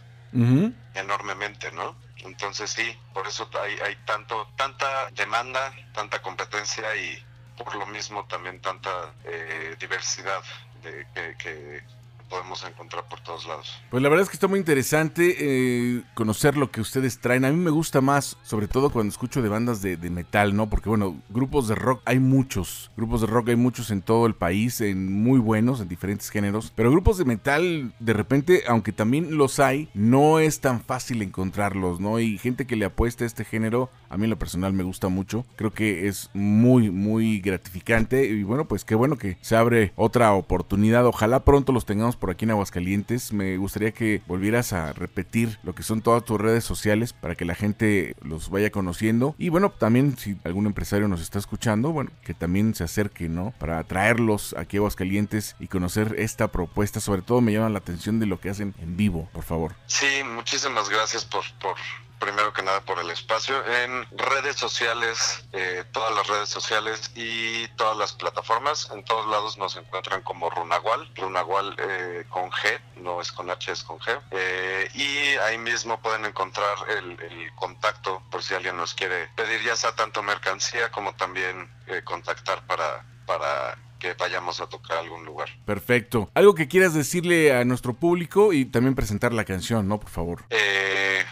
enormemente, 0.94 1.70
¿no? 1.72 1.96
Entonces 2.18 2.70
sí, 2.70 2.98
por 3.12 3.26
eso 3.26 3.48
hay, 3.62 3.78
hay 3.80 3.96
tanto, 4.04 4.48
tanta 4.56 5.10
demanda, 5.12 5.72
tanta 5.92 6.20
competencia 6.22 6.94
y 6.96 7.24
por 7.56 7.74
lo 7.76 7.86
mismo 7.86 8.24
también 8.26 8.60
tanta 8.60 8.90
eh, 9.24 9.76
diversidad 9.78 10.42
de, 10.82 11.06
que, 11.14 11.36
que 11.36 11.82
podemos 12.28 12.64
encontrar 12.64 13.04
por 13.08 13.20
todos 13.20 13.46
lados. 13.46 13.80
Pues 13.90 14.02
la 14.02 14.08
verdad 14.08 14.24
es 14.24 14.28
que 14.28 14.36
está 14.36 14.48
muy 14.48 14.58
interesante 14.58 15.36
eh, 15.38 16.02
conocer 16.14 16.56
lo 16.56 16.70
que 16.70 16.80
ustedes 16.80 17.18
traen. 17.18 17.44
A 17.44 17.50
mí 17.50 17.56
me 17.56 17.70
gusta 17.70 18.00
más, 18.00 18.36
sobre 18.42 18.68
todo 18.68 18.90
cuando 18.90 19.10
escucho 19.10 19.42
de 19.42 19.48
bandas 19.48 19.82
de, 19.82 19.96
de 19.96 20.10
metal, 20.10 20.56
¿no? 20.56 20.68
Porque 20.68 20.88
bueno, 20.88 21.16
grupos 21.30 21.68
de 21.68 21.74
rock 21.74 22.02
hay 22.04 22.18
muchos. 22.18 22.90
Grupos 22.96 23.20
de 23.20 23.26
rock 23.26 23.50
hay 23.50 23.56
muchos 23.56 23.90
en 23.90 24.02
todo 24.02 24.26
el 24.26 24.34
país, 24.34 24.80
en 24.80 25.22
muy 25.22 25.38
buenos, 25.38 25.80
en 25.80 25.88
diferentes 25.88 26.30
géneros. 26.30 26.72
Pero 26.74 26.90
grupos 26.90 27.18
de 27.18 27.24
metal, 27.24 27.92
de 27.98 28.12
repente, 28.12 28.64
aunque 28.66 28.92
también 28.92 29.36
los 29.36 29.58
hay, 29.60 29.88
no 29.94 30.38
es 30.38 30.60
tan 30.60 30.80
fácil 30.80 31.22
encontrarlos, 31.22 32.00
¿no? 32.00 32.18
Y 32.18 32.38
gente 32.38 32.66
que 32.66 32.76
le 32.76 32.84
apuesta 32.84 33.24
a 33.24 33.26
este 33.26 33.44
género, 33.44 33.90
a 34.08 34.16
mí 34.16 34.24
en 34.24 34.30
lo 34.30 34.38
personal 34.38 34.72
me 34.72 34.84
gusta 34.84 35.08
mucho. 35.08 35.44
Creo 35.56 35.72
que 35.72 36.08
es 36.08 36.30
muy, 36.34 36.90
muy 36.90 37.40
gratificante. 37.40 38.26
Y 38.26 38.42
bueno, 38.42 38.66
pues 38.66 38.84
qué 38.84 38.94
bueno 38.94 39.16
que 39.16 39.36
se 39.40 39.56
abre 39.56 39.92
otra 39.96 40.32
oportunidad. 40.32 41.06
Ojalá 41.06 41.44
pronto 41.44 41.72
los 41.72 41.84
tengamos 41.84 42.16
por 42.24 42.30
aquí 42.30 42.46
en 42.46 42.52
Aguascalientes. 42.52 43.34
Me 43.34 43.58
gustaría 43.58 43.92
que 43.92 44.22
volvieras 44.26 44.72
a 44.72 44.94
repetir 44.94 45.58
lo 45.62 45.74
que 45.74 45.82
son 45.82 46.00
todas 46.00 46.24
tus 46.24 46.40
redes 46.40 46.64
sociales 46.64 47.12
para 47.12 47.34
que 47.34 47.44
la 47.44 47.54
gente 47.54 48.16
los 48.22 48.48
vaya 48.48 48.70
conociendo. 48.70 49.34
Y 49.36 49.50
bueno, 49.50 49.68
también 49.68 50.16
si 50.16 50.34
algún 50.42 50.64
empresario 50.64 51.06
nos 51.06 51.20
está 51.20 51.38
escuchando, 51.38 51.92
bueno, 51.92 52.10
que 52.24 52.32
también 52.32 52.74
se 52.74 52.82
acerque, 52.82 53.28
¿no? 53.28 53.52
Para 53.58 53.84
traerlos 53.84 54.54
aquí 54.56 54.78
a 54.78 54.80
Aguascalientes 54.80 55.54
y 55.60 55.68
conocer 55.68 56.14
esta 56.16 56.48
propuesta. 56.48 56.98
Sobre 56.98 57.20
todo 57.20 57.42
me 57.42 57.52
llama 57.52 57.68
la 57.68 57.80
atención 57.80 58.18
de 58.18 58.24
lo 58.24 58.40
que 58.40 58.48
hacen 58.48 58.74
en 58.80 58.96
vivo, 58.96 59.28
por 59.34 59.44
favor. 59.44 59.74
Sí, 59.84 60.22
muchísimas 60.34 60.88
gracias 60.88 61.26
por, 61.26 61.44
por 61.60 61.76
primero 62.18 62.52
que 62.52 62.62
nada 62.62 62.80
por 62.80 62.98
el 62.98 63.10
espacio. 63.10 63.54
En 63.66 64.06
redes 64.16 64.56
sociales, 64.56 65.44
eh, 65.52 65.84
todas 65.92 66.14
las 66.14 66.26
redes 66.26 66.48
sociales 66.48 67.10
y 67.14 67.68
todas 67.76 67.96
las 67.96 68.12
plataformas, 68.12 68.90
en 68.92 69.04
todos 69.04 69.26
lados 69.28 69.58
nos 69.58 69.76
encuentran 69.76 70.22
como 70.22 70.50
Runagual, 70.50 71.10
Runagual 71.14 71.76
eh, 71.78 72.24
con 72.28 72.50
G, 72.50 72.80
no 72.96 73.20
es 73.20 73.32
con 73.32 73.50
H, 73.50 73.72
es 73.72 73.82
con 73.82 73.98
G. 73.98 74.20
Eh, 74.30 74.88
y 74.94 75.36
ahí 75.38 75.58
mismo 75.58 76.00
pueden 76.00 76.24
encontrar 76.24 76.76
el, 76.90 77.20
el 77.20 77.54
contacto 77.54 78.22
por 78.30 78.42
si 78.42 78.54
alguien 78.54 78.76
nos 78.76 78.94
quiere 78.94 79.28
pedir 79.36 79.62
ya 79.62 79.76
sea 79.76 79.94
tanto 79.94 80.22
mercancía 80.22 80.90
como 80.90 81.14
también 81.14 81.68
eh, 81.86 82.02
contactar 82.04 82.66
para, 82.66 83.04
para 83.26 83.78
que 83.98 84.14
vayamos 84.14 84.60
a 84.60 84.66
tocar 84.66 84.98
a 84.98 85.00
algún 85.00 85.24
lugar. 85.24 85.48
Perfecto. 85.64 86.30
Algo 86.34 86.54
que 86.54 86.68
quieras 86.68 86.94
decirle 86.94 87.54
a 87.54 87.64
nuestro 87.64 87.94
público 87.94 88.52
y 88.52 88.66
también 88.66 88.94
presentar 88.94 89.32
la 89.32 89.44
canción, 89.44 89.88
¿no? 89.88 89.98
Por 89.98 90.10
favor. 90.10 90.44
Eh, 90.50 91.24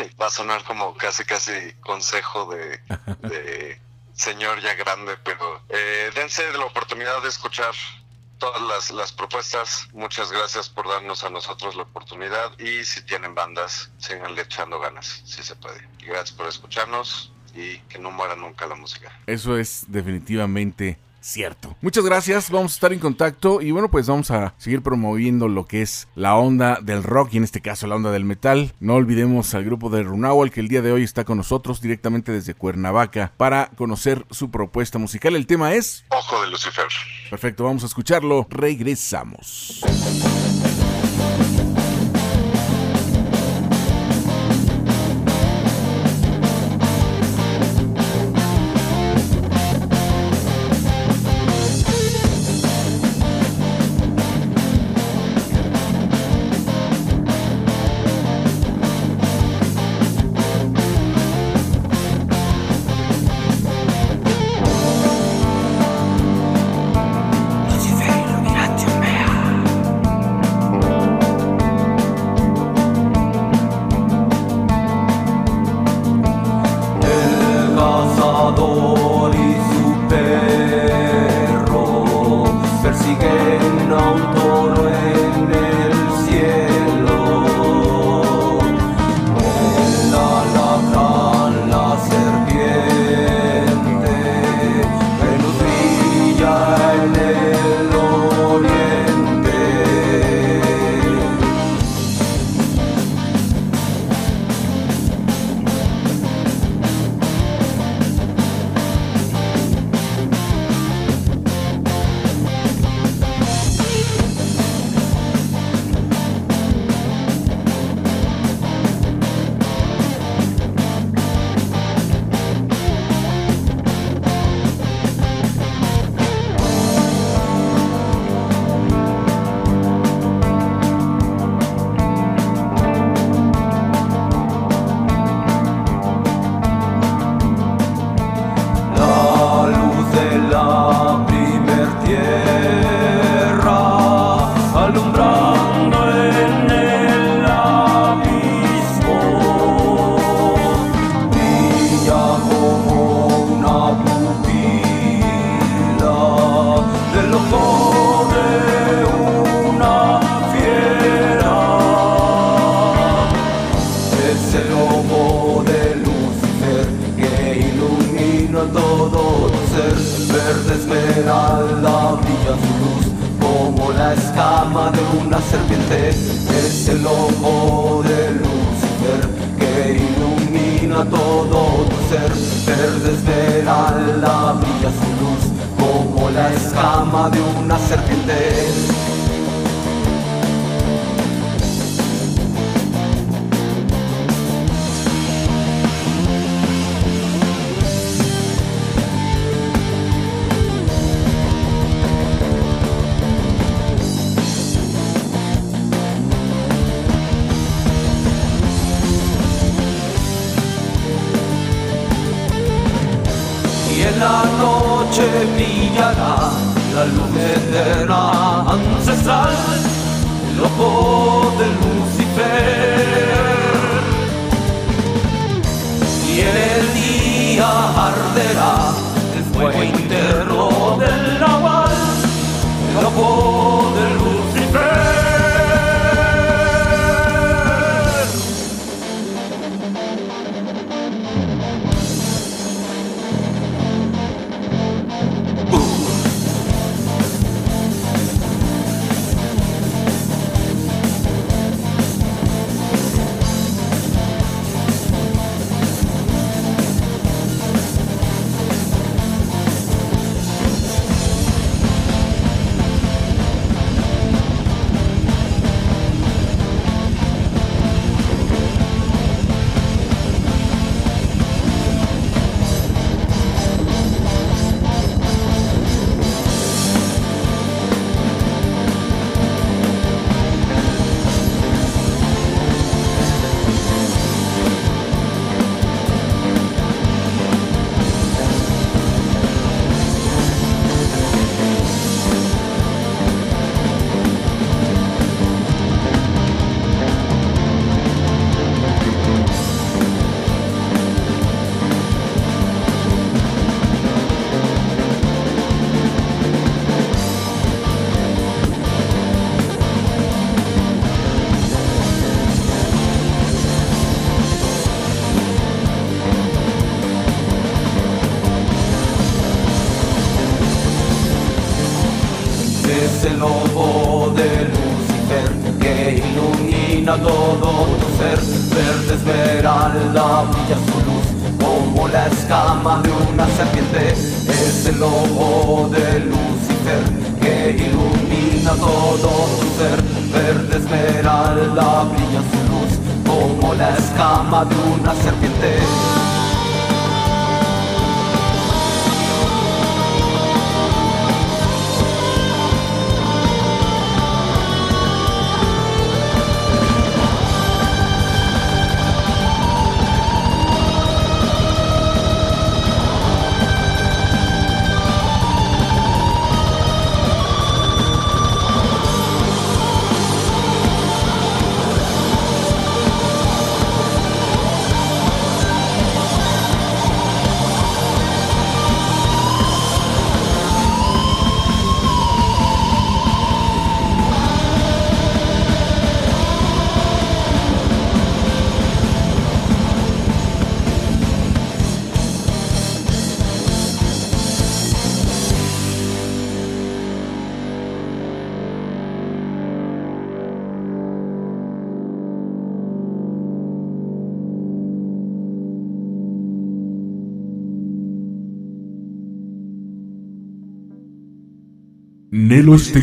va 0.20 0.26
a 0.26 0.30
sonar 0.30 0.64
como 0.64 0.94
casi 0.96 1.24
casi 1.24 1.52
consejo 1.80 2.52
de, 2.52 3.80
señor 4.12 4.60
ya 4.60 4.74
grande, 4.74 5.16
pero 5.24 5.62
eh, 5.68 6.10
dense 6.14 6.42
la 6.52 6.64
oportunidad 6.64 7.22
de 7.22 7.28
escuchar 7.28 7.74
todas 8.38 8.62
las, 8.62 8.90
las 8.90 9.12
propuestas. 9.12 9.88
Muchas 9.92 10.32
gracias 10.32 10.68
por 10.68 10.88
darnos 10.88 11.24
a 11.24 11.30
nosotros 11.30 11.76
la 11.76 11.82
oportunidad 11.82 12.58
y 12.58 12.84
si 12.84 13.02
tienen 13.02 13.34
bandas, 13.34 13.90
síganle 13.98 14.42
echando 14.42 14.80
ganas, 14.80 15.22
si 15.24 15.42
se 15.42 15.54
puede. 15.56 15.86
Gracias 16.00 16.32
por 16.32 16.48
escucharnos 16.48 17.32
y 17.54 17.78
que 17.80 17.98
no 17.98 18.10
muera 18.10 18.36
nunca 18.36 18.66
la 18.66 18.74
música. 18.74 19.12
Eso 19.26 19.56
es 19.56 19.84
definitivamente 19.88 20.98
cierto. 21.20 21.76
Muchas 21.80 22.04
gracias, 22.04 22.50
vamos 22.50 22.72
a 22.72 22.74
estar 22.74 22.92
en 22.92 22.98
contacto 22.98 23.60
y 23.60 23.70
bueno, 23.70 23.90
pues 23.90 24.06
vamos 24.06 24.30
a 24.30 24.54
seguir 24.58 24.82
promoviendo 24.82 25.48
lo 25.48 25.64
que 25.66 25.82
es 25.82 26.08
la 26.14 26.36
onda 26.36 26.78
del 26.82 27.02
rock 27.02 27.34
y 27.34 27.36
en 27.38 27.44
este 27.44 27.60
caso 27.60 27.86
la 27.86 27.96
onda 27.96 28.10
del 28.10 28.24
metal. 28.24 28.72
No 28.80 28.94
olvidemos 28.94 29.54
al 29.54 29.64
grupo 29.64 29.90
de 29.90 30.02
Runawal 30.02 30.50
que 30.50 30.60
el 30.60 30.68
día 30.68 30.82
de 30.82 30.92
hoy 30.92 31.02
está 31.02 31.24
con 31.24 31.36
nosotros 31.36 31.80
directamente 31.80 32.32
desde 32.32 32.54
Cuernavaca 32.54 33.32
para 33.36 33.70
conocer 33.76 34.26
su 34.30 34.50
propuesta 34.50 34.98
musical. 34.98 35.36
El 35.36 35.46
tema 35.46 35.74
es... 35.74 36.04
Ojo 36.10 36.42
de 36.42 36.50
Lucifer. 36.50 36.86
Perfecto, 37.28 37.64
vamos 37.64 37.82
a 37.82 37.86
escucharlo. 37.86 38.46
Regresamos. 38.50 39.82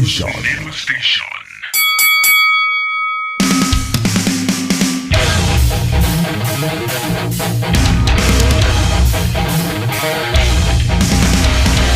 Station. 0.08 1.26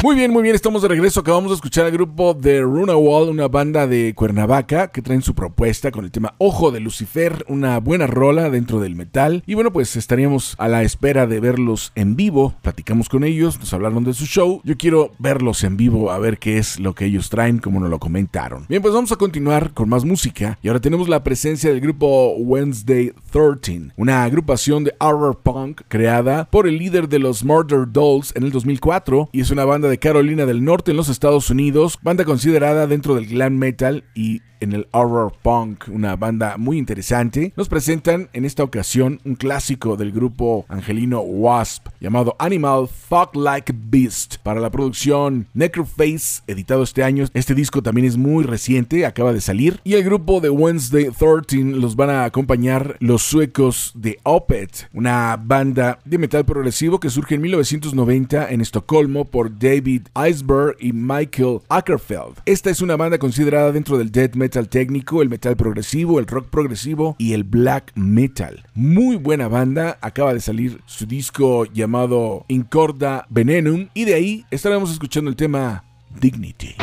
Muy 0.03 0.15
bien, 0.17 0.30
muy 0.41 0.47
bien, 0.47 0.55
estamos 0.55 0.81
de 0.81 0.87
regreso. 0.87 1.19
Acabamos 1.19 1.51
de 1.51 1.55
escuchar 1.55 1.85
al 1.85 1.91
grupo 1.91 2.33
de 2.33 2.61
Runawall, 2.61 3.29
una 3.29 3.47
banda 3.47 3.85
de 3.85 4.15
Cuernavaca 4.15 4.87
que 4.87 5.03
traen 5.03 5.21
su 5.21 5.35
propuesta 5.35 5.91
con 5.91 6.03
el 6.03 6.09
tema 6.09 6.33
Ojo 6.39 6.71
de 6.71 6.79
Lucifer, 6.79 7.45
una 7.47 7.79
buena 7.79 8.07
rola 8.07 8.49
dentro 8.49 8.79
del 8.79 8.95
metal. 8.95 9.43
Y 9.45 9.53
bueno, 9.53 9.71
pues 9.71 9.95
estaríamos 9.95 10.55
a 10.57 10.67
la 10.67 10.81
espera 10.81 11.27
de 11.27 11.39
verlos 11.39 11.91
en 11.93 12.15
vivo. 12.15 12.55
Platicamos 12.63 13.07
con 13.07 13.23
ellos, 13.23 13.59
nos 13.59 13.71
hablaron 13.71 14.03
de 14.03 14.15
su 14.15 14.25
show. 14.25 14.61
Yo 14.63 14.77
quiero 14.77 15.11
verlos 15.19 15.63
en 15.63 15.77
vivo 15.77 16.09
a 16.09 16.17
ver 16.17 16.39
qué 16.39 16.57
es 16.57 16.79
lo 16.79 16.95
que 16.95 17.05
ellos 17.05 17.29
traen, 17.29 17.59
como 17.59 17.79
nos 17.79 17.91
lo 17.91 17.99
comentaron. 17.99 18.65
Bien, 18.67 18.81
pues 18.81 18.95
vamos 18.95 19.11
a 19.11 19.17
continuar 19.17 19.73
con 19.75 19.89
más 19.89 20.05
música. 20.05 20.57
Y 20.63 20.69
ahora 20.69 20.81
tenemos 20.81 21.07
la 21.07 21.23
presencia 21.23 21.69
del 21.69 21.81
grupo 21.81 22.33
Wednesday 22.37 23.13
13, 23.31 23.91
una 23.95 24.23
agrupación 24.23 24.85
de 24.85 24.95
horror 24.99 25.37
punk 25.43 25.81
creada 25.87 26.45
por 26.49 26.67
el 26.67 26.79
líder 26.79 27.07
de 27.07 27.19
los 27.19 27.43
Murder 27.43 27.85
Dolls 27.87 28.35
en 28.35 28.41
el 28.41 28.51
2004 28.51 29.29
y 29.31 29.41
es 29.41 29.51
una 29.51 29.65
banda 29.65 29.87
de 29.87 29.99
Carolina 29.99 30.30
del 30.31 30.63
Norte 30.63 30.91
en 30.91 30.97
los 30.97 31.09
Estados 31.09 31.49
Unidos, 31.49 31.99
banda 32.01 32.23
considerada 32.23 32.87
dentro 32.87 33.15
del 33.15 33.27
glam 33.27 33.57
metal 33.57 34.05
y 34.15 34.41
en 34.61 34.73
el 34.73 34.87
horror 34.91 35.33
punk, 35.41 35.85
una 35.89 36.15
banda 36.15 36.55
muy 36.57 36.77
interesante. 36.77 37.51
Nos 37.57 37.67
presentan 37.67 38.29
en 38.31 38.45
esta 38.45 38.63
ocasión 38.63 39.19
un 39.25 39.35
clásico 39.35 39.97
del 39.97 40.11
grupo 40.11 40.65
angelino 40.69 41.21
Wasp 41.21 41.87
llamado 41.99 42.35
Animal 42.39 42.87
Fuck 42.87 43.35
Like 43.35 43.73
Beast 43.75 44.37
para 44.43 44.61
la 44.61 44.69
producción 44.69 45.47
Necroface, 45.53 46.43
editado 46.47 46.83
este 46.83 47.03
año. 47.03 47.25
Este 47.33 47.55
disco 47.55 47.81
también 47.81 48.05
es 48.05 48.17
muy 48.17 48.43
reciente, 48.43 49.05
acaba 49.05 49.33
de 49.33 49.41
salir. 49.41 49.81
Y 49.83 49.93
el 49.93 50.03
grupo 50.03 50.39
de 50.39 50.51
Wednesday 50.51 51.09
13 51.09 51.79
los 51.79 51.95
van 51.95 52.11
a 52.11 52.25
acompañar 52.25 52.97
los 52.99 53.23
suecos 53.23 53.91
de 53.95 54.19
Opet, 54.23 54.89
una 54.93 55.37
banda 55.43 55.99
de 56.05 56.19
metal 56.19 56.45
progresivo 56.45 56.99
que 56.99 57.09
surge 57.09 57.35
en 57.35 57.41
1990 57.41 58.51
en 58.51 58.61
Estocolmo 58.61 59.25
por 59.25 59.57
David 59.57 60.03
Iceberg 60.27 60.75
y 60.79 60.93
Michael 60.93 61.59
Ackerfeld. 61.69 62.39
Esta 62.45 62.69
es 62.69 62.81
una 62.81 62.95
banda 62.95 63.17
considerada 63.17 63.71
dentro 63.71 63.97
del 63.97 64.11
death 64.11 64.35
metal 64.35 64.69
técnico, 64.69 65.21
el 65.21 65.29
metal 65.29 65.55
progresivo, 65.55 66.19
el 66.19 66.27
rock 66.27 66.49
progresivo 66.49 67.15
y 67.17 67.33
el 67.33 67.43
black 67.43 67.91
metal. 67.95 68.63
Muy 68.73 69.15
buena 69.15 69.47
banda, 69.47 69.97
acaba 70.01 70.33
de 70.33 70.41
salir 70.41 70.81
su 70.85 71.05
disco 71.05 71.65
llamado 71.65 72.45
Incorda 72.47 73.25
Venenum 73.29 73.89
y 73.93 74.05
de 74.05 74.13
ahí 74.13 74.45
estaremos 74.51 74.91
escuchando 74.91 75.29
el 75.29 75.35
tema 75.35 75.83
Dignity. 76.19 76.75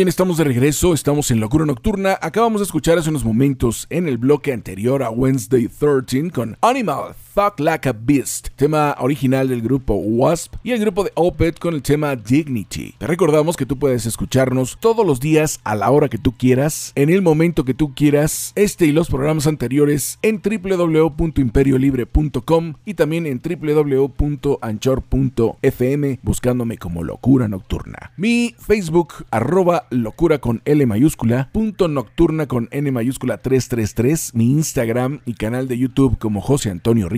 Bien, 0.00 0.08
estamos 0.08 0.38
de 0.38 0.44
regreso, 0.44 0.94
estamos 0.94 1.30
en 1.30 1.40
Locura 1.40 1.66
Nocturna. 1.66 2.18
Acabamos 2.22 2.62
de 2.62 2.64
escuchar 2.64 2.96
hace 2.96 3.10
unos 3.10 3.22
momentos 3.22 3.86
en 3.90 4.08
el 4.08 4.16
bloque 4.16 4.50
anterior 4.50 5.02
a 5.02 5.10
Wednesday 5.10 5.68
13 5.68 6.30
con 6.30 6.56
Animal 6.62 7.14
Fuck 7.40 7.60
Like 7.60 7.88
a 7.88 7.94
Beast, 7.98 8.48
tema 8.54 8.94
original 9.00 9.48
del 9.48 9.62
grupo 9.62 9.94
Wasp 9.94 10.56
y 10.62 10.72
el 10.72 10.80
grupo 10.80 11.04
de 11.04 11.12
Opeth 11.14 11.58
con 11.58 11.72
el 11.72 11.80
tema 11.80 12.14
Dignity. 12.14 12.96
Te 12.98 13.06
recordamos 13.06 13.56
que 13.56 13.64
tú 13.64 13.78
puedes 13.78 14.04
escucharnos 14.04 14.76
todos 14.78 15.06
los 15.06 15.20
días 15.20 15.58
a 15.64 15.74
la 15.74 15.90
hora 15.90 16.10
que 16.10 16.18
tú 16.18 16.32
quieras, 16.32 16.92
en 16.96 17.08
el 17.08 17.22
momento 17.22 17.64
que 17.64 17.72
tú 17.72 17.94
quieras, 17.94 18.52
este 18.56 18.84
y 18.84 18.92
los 18.92 19.08
programas 19.08 19.46
anteriores 19.46 20.18
en 20.20 20.42
www.imperiolibre.com 20.42 22.74
y 22.84 22.92
también 22.92 23.24
en 23.24 23.40
www.anchor.fm 23.40 26.18
buscándome 26.22 26.76
como 26.76 27.04
Locura 27.04 27.48
Nocturna. 27.48 28.12
Mi 28.18 28.54
Facebook 28.58 29.14
arroba 29.30 29.86
locura 29.88 30.40
con 30.40 30.60
L 30.66 30.84
mayúscula, 30.84 31.48
punto 31.54 31.88
nocturna 31.88 32.46
con 32.46 32.68
N 32.70 32.92
mayúscula 32.92 33.38
333, 33.38 34.34
mi 34.34 34.50
Instagram 34.50 35.20
y 35.24 35.32
canal 35.32 35.68
de 35.68 35.78
YouTube 35.78 36.18
como 36.18 36.42
José 36.42 36.68
Antonio 36.68 37.08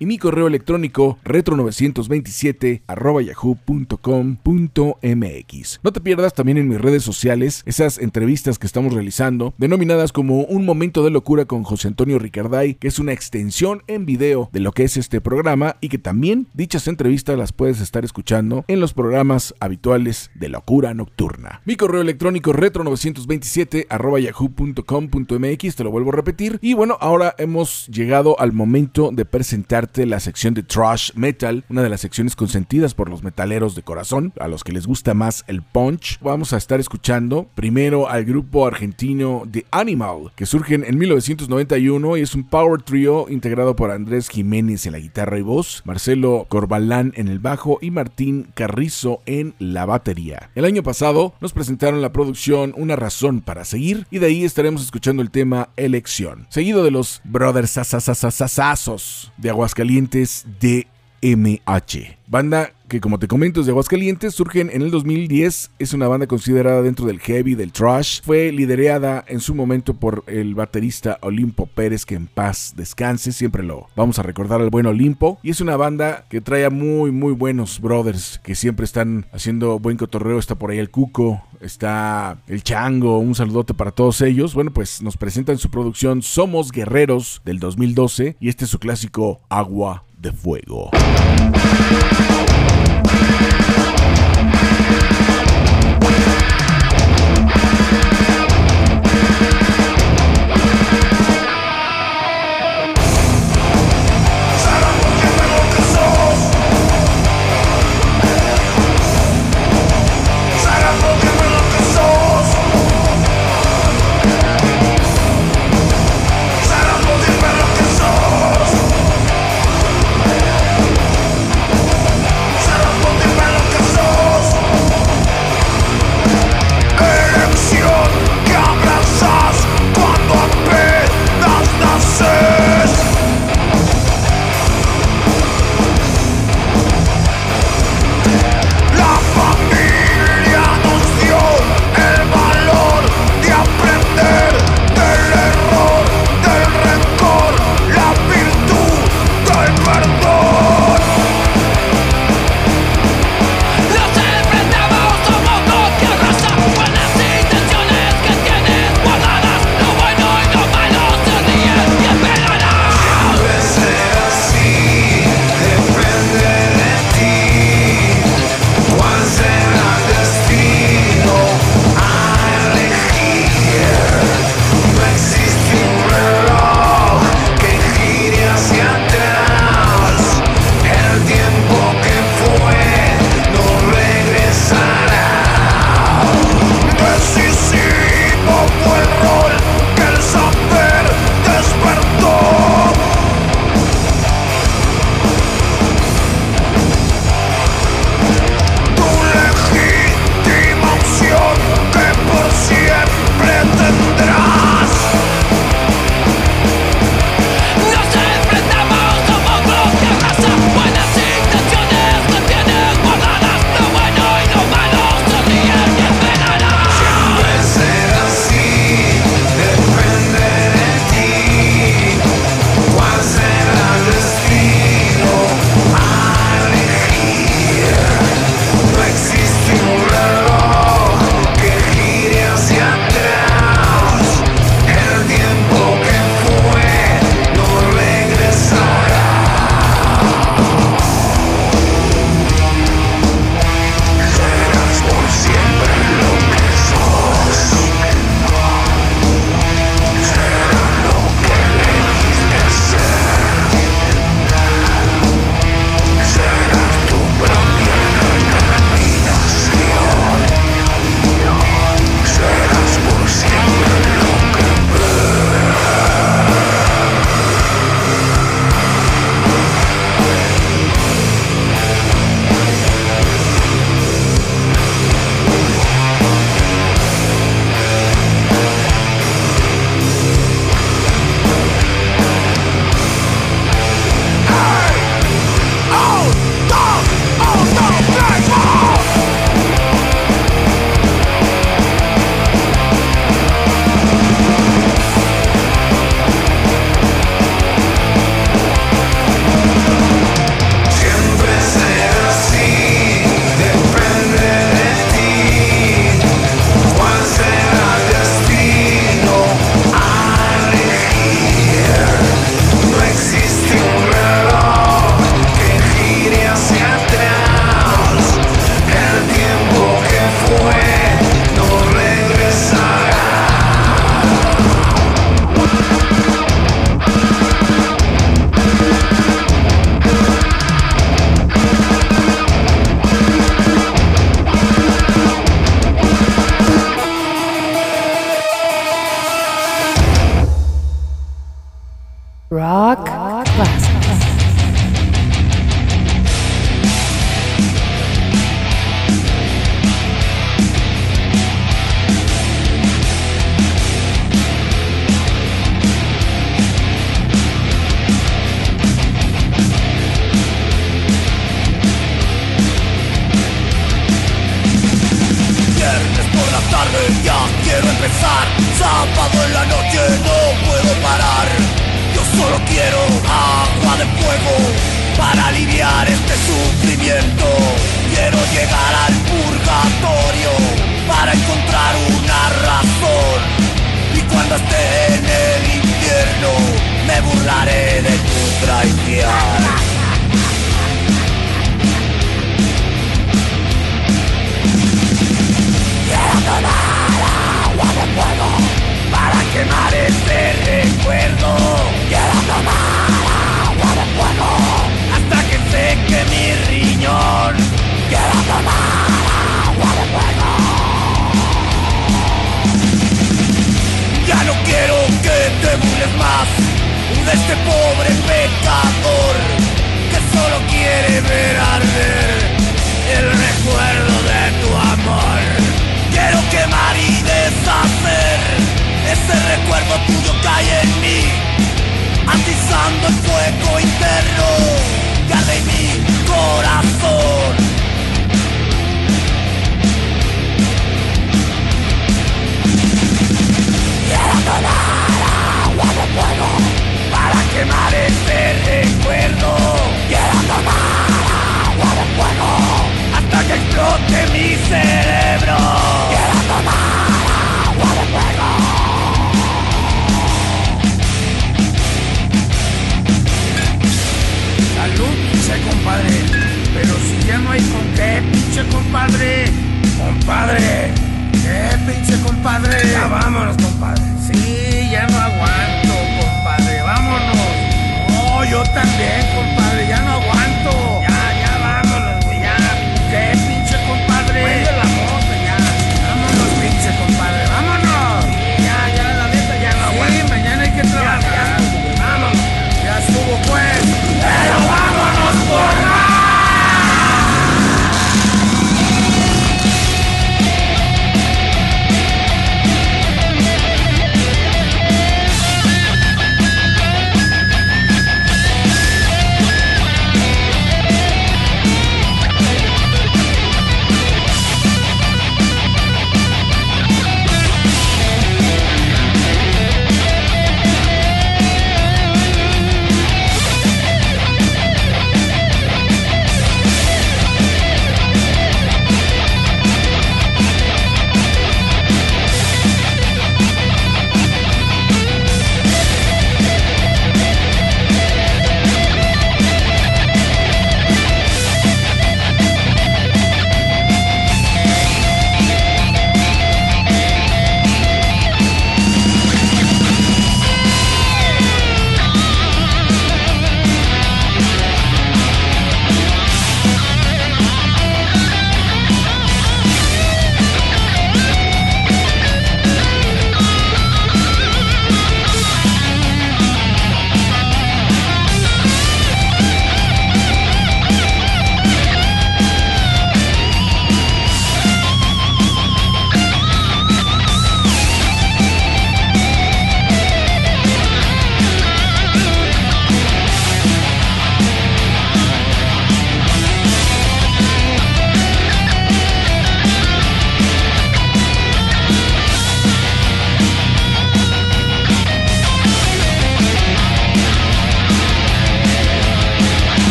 Y 0.00 0.06
mi 0.06 0.18
correo 0.18 0.48
electrónico 0.48 1.16
retro927 1.24 2.82
arroba 2.88 3.22
yahoo.com.mx. 3.22 4.40
No 5.84 5.92
te 5.92 6.00
pierdas 6.00 6.34
también 6.34 6.58
en 6.58 6.68
mis 6.68 6.80
redes 6.80 7.04
sociales 7.04 7.62
esas 7.64 7.98
entrevistas 7.98 8.58
que 8.58 8.66
estamos 8.66 8.92
realizando, 8.92 9.54
denominadas 9.56 10.12
como 10.12 10.40
Un 10.40 10.64
Momento 10.64 11.04
de 11.04 11.10
Locura 11.10 11.44
con 11.44 11.62
José 11.62 11.86
Antonio 11.86 12.18
Ricarday, 12.18 12.74
que 12.74 12.88
es 12.88 12.98
una 12.98 13.12
extensión 13.12 13.84
en 13.86 14.06
video 14.06 14.50
de 14.52 14.58
lo 14.58 14.72
que 14.72 14.82
es 14.82 14.96
este 14.96 15.20
programa 15.20 15.76
y 15.80 15.88
que 15.88 15.98
también 15.98 16.48
dichas 16.54 16.88
entrevistas 16.88 17.38
las 17.38 17.52
puedes 17.52 17.80
estar 17.80 18.04
escuchando 18.04 18.64
en 18.66 18.80
los 18.80 18.92
programas 18.92 19.54
habituales 19.60 20.32
de 20.34 20.48
Locura 20.48 20.94
Nocturna. 20.94 21.60
Mi 21.64 21.76
correo 21.76 22.00
electrónico 22.00 22.52
retro927 22.52 23.86
arroba 23.88 24.18
yahoo.com.mx, 24.18 25.76
te 25.76 25.84
lo 25.84 25.92
vuelvo 25.92 26.10
a 26.10 26.16
repetir. 26.16 26.58
Y 26.60 26.74
bueno, 26.74 26.98
ahora 27.00 27.36
hemos 27.38 27.86
llegado 27.86 28.38
al 28.40 28.52
momento 28.52 29.10
de 29.12 29.24
presentarte 29.34 30.06
la 30.06 30.20
sección 30.20 30.54
de 30.54 30.62
Trash 30.62 31.10
Metal, 31.16 31.64
una 31.68 31.82
de 31.82 31.88
las 31.88 32.02
secciones 32.02 32.36
consentidas 32.36 32.94
por 32.94 33.10
los 33.10 33.24
metaleros 33.24 33.74
de 33.74 33.82
corazón, 33.82 34.32
a 34.38 34.46
los 34.46 34.62
que 34.62 34.70
les 34.70 34.86
gusta 34.86 35.12
más 35.12 35.42
el 35.48 35.60
punch. 35.60 36.20
Vamos 36.20 36.52
a 36.52 36.56
estar 36.56 36.78
escuchando 36.78 37.48
primero 37.56 38.08
al 38.08 38.24
grupo 38.24 38.64
argentino 38.64 39.42
The 39.50 39.66
Animal, 39.72 40.30
que 40.36 40.46
surgen 40.46 40.84
en 40.86 40.98
1991 40.98 42.16
y 42.16 42.20
es 42.20 42.36
un 42.36 42.44
power 42.44 42.82
trio 42.82 43.26
integrado 43.28 43.74
por 43.74 43.90
Andrés 43.90 44.28
Jiménez 44.28 44.86
en 44.86 44.92
la 44.92 45.00
guitarra 45.00 45.36
y 45.36 45.42
voz, 45.42 45.82
Marcelo 45.84 46.46
Corbalán 46.48 47.12
en 47.16 47.26
el 47.26 47.40
bajo 47.40 47.80
y 47.82 47.90
Martín 47.90 48.52
Carrizo 48.54 49.20
en 49.26 49.56
la 49.58 49.84
batería. 49.84 50.50
El 50.54 50.64
año 50.64 50.84
pasado 50.84 51.34
nos 51.40 51.52
presentaron 51.52 52.02
la 52.02 52.12
producción 52.12 52.72
Una 52.76 52.94
razón 52.94 53.40
para 53.40 53.64
seguir 53.64 54.06
y 54.12 54.20
de 54.20 54.26
ahí 54.26 54.44
estaremos 54.44 54.84
escuchando 54.84 55.22
el 55.22 55.32
tema 55.32 55.70
Elección, 55.76 56.46
seguido 56.50 56.84
de 56.84 56.92
los 56.92 57.20
Brothers 57.24 57.72
Sasasasasazos 57.72 59.23
de 59.36 59.50
Aguascalientes 59.50 60.46
DMH, 60.60 62.16
banda 62.34 62.72
que 62.88 63.00
como 63.00 63.20
te 63.20 63.28
comento 63.28 63.60
es 63.60 63.66
de 63.66 63.70
Aguascalientes, 63.70 64.34
surgen 64.34 64.68
en 64.72 64.82
el 64.82 64.90
2010, 64.90 65.70
es 65.78 65.92
una 65.94 66.08
banda 66.08 66.26
considerada 66.26 66.82
dentro 66.82 67.06
del 67.06 67.20
heavy, 67.20 67.54
del 67.54 67.70
trash, 67.70 68.22
fue 68.24 68.50
liderada 68.50 69.24
en 69.28 69.38
su 69.38 69.54
momento 69.54 69.94
por 69.94 70.24
el 70.26 70.56
baterista 70.56 71.18
Olimpo 71.22 71.66
Pérez, 71.66 72.04
que 72.04 72.16
en 72.16 72.26
paz 72.26 72.74
descanse, 72.76 73.30
siempre 73.30 73.62
lo 73.62 73.86
vamos 73.94 74.18
a 74.18 74.24
recordar 74.24 74.60
al 74.60 74.70
buen 74.70 74.86
Olimpo, 74.86 75.38
y 75.44 75.50
es 75.50 75.60
una 75.60 75.76
banda 75.76 76.26
que 76.28 76.40
trae 76.40 76.64
a 76.64 76.70
muy 76.70 77.12
muy 77.12 77.34
buenos 77.34 77.80
brothers, 77.80 78.40
que 78.42 78.56
siempre 78.56 78.84
están 78.84 79.26
haciendo 79.32 79.78
buen 79.78 79.96
cotorreo, 79.96 80.40
está 80.40 80.56
por 80.56 80.72
ahí 80.72 80.78
el 80.78 80.90
Cuco, 80.90 81.40
está 81.60 82.38
el 82.48 82.64
Chango, 82.64 83.18
un 83.18 83.36
saludote 83.36 83.74
para 83.74 83.92
todos 83.92 84.20
ellos, 84.22 84.54
bueno 84.54 84.72
pues 84.72 85.02
nos 85.02 85.16
presentan 85.16 85.58
su 85.58 85.70
producción 85.70 86.20
Somos 86.20 86.72
Guerreros 86.72 87.42
del 87.44 87.60
2012, 87.60 88.36
y 88.40 88.48
este 88.48 88.64
es 88.64 88.70
su 88.72 88.80
clásico 88.80 89.40
Agua 89.48 90.04
de 90.24 90.32
Fuego. 90.32 90.90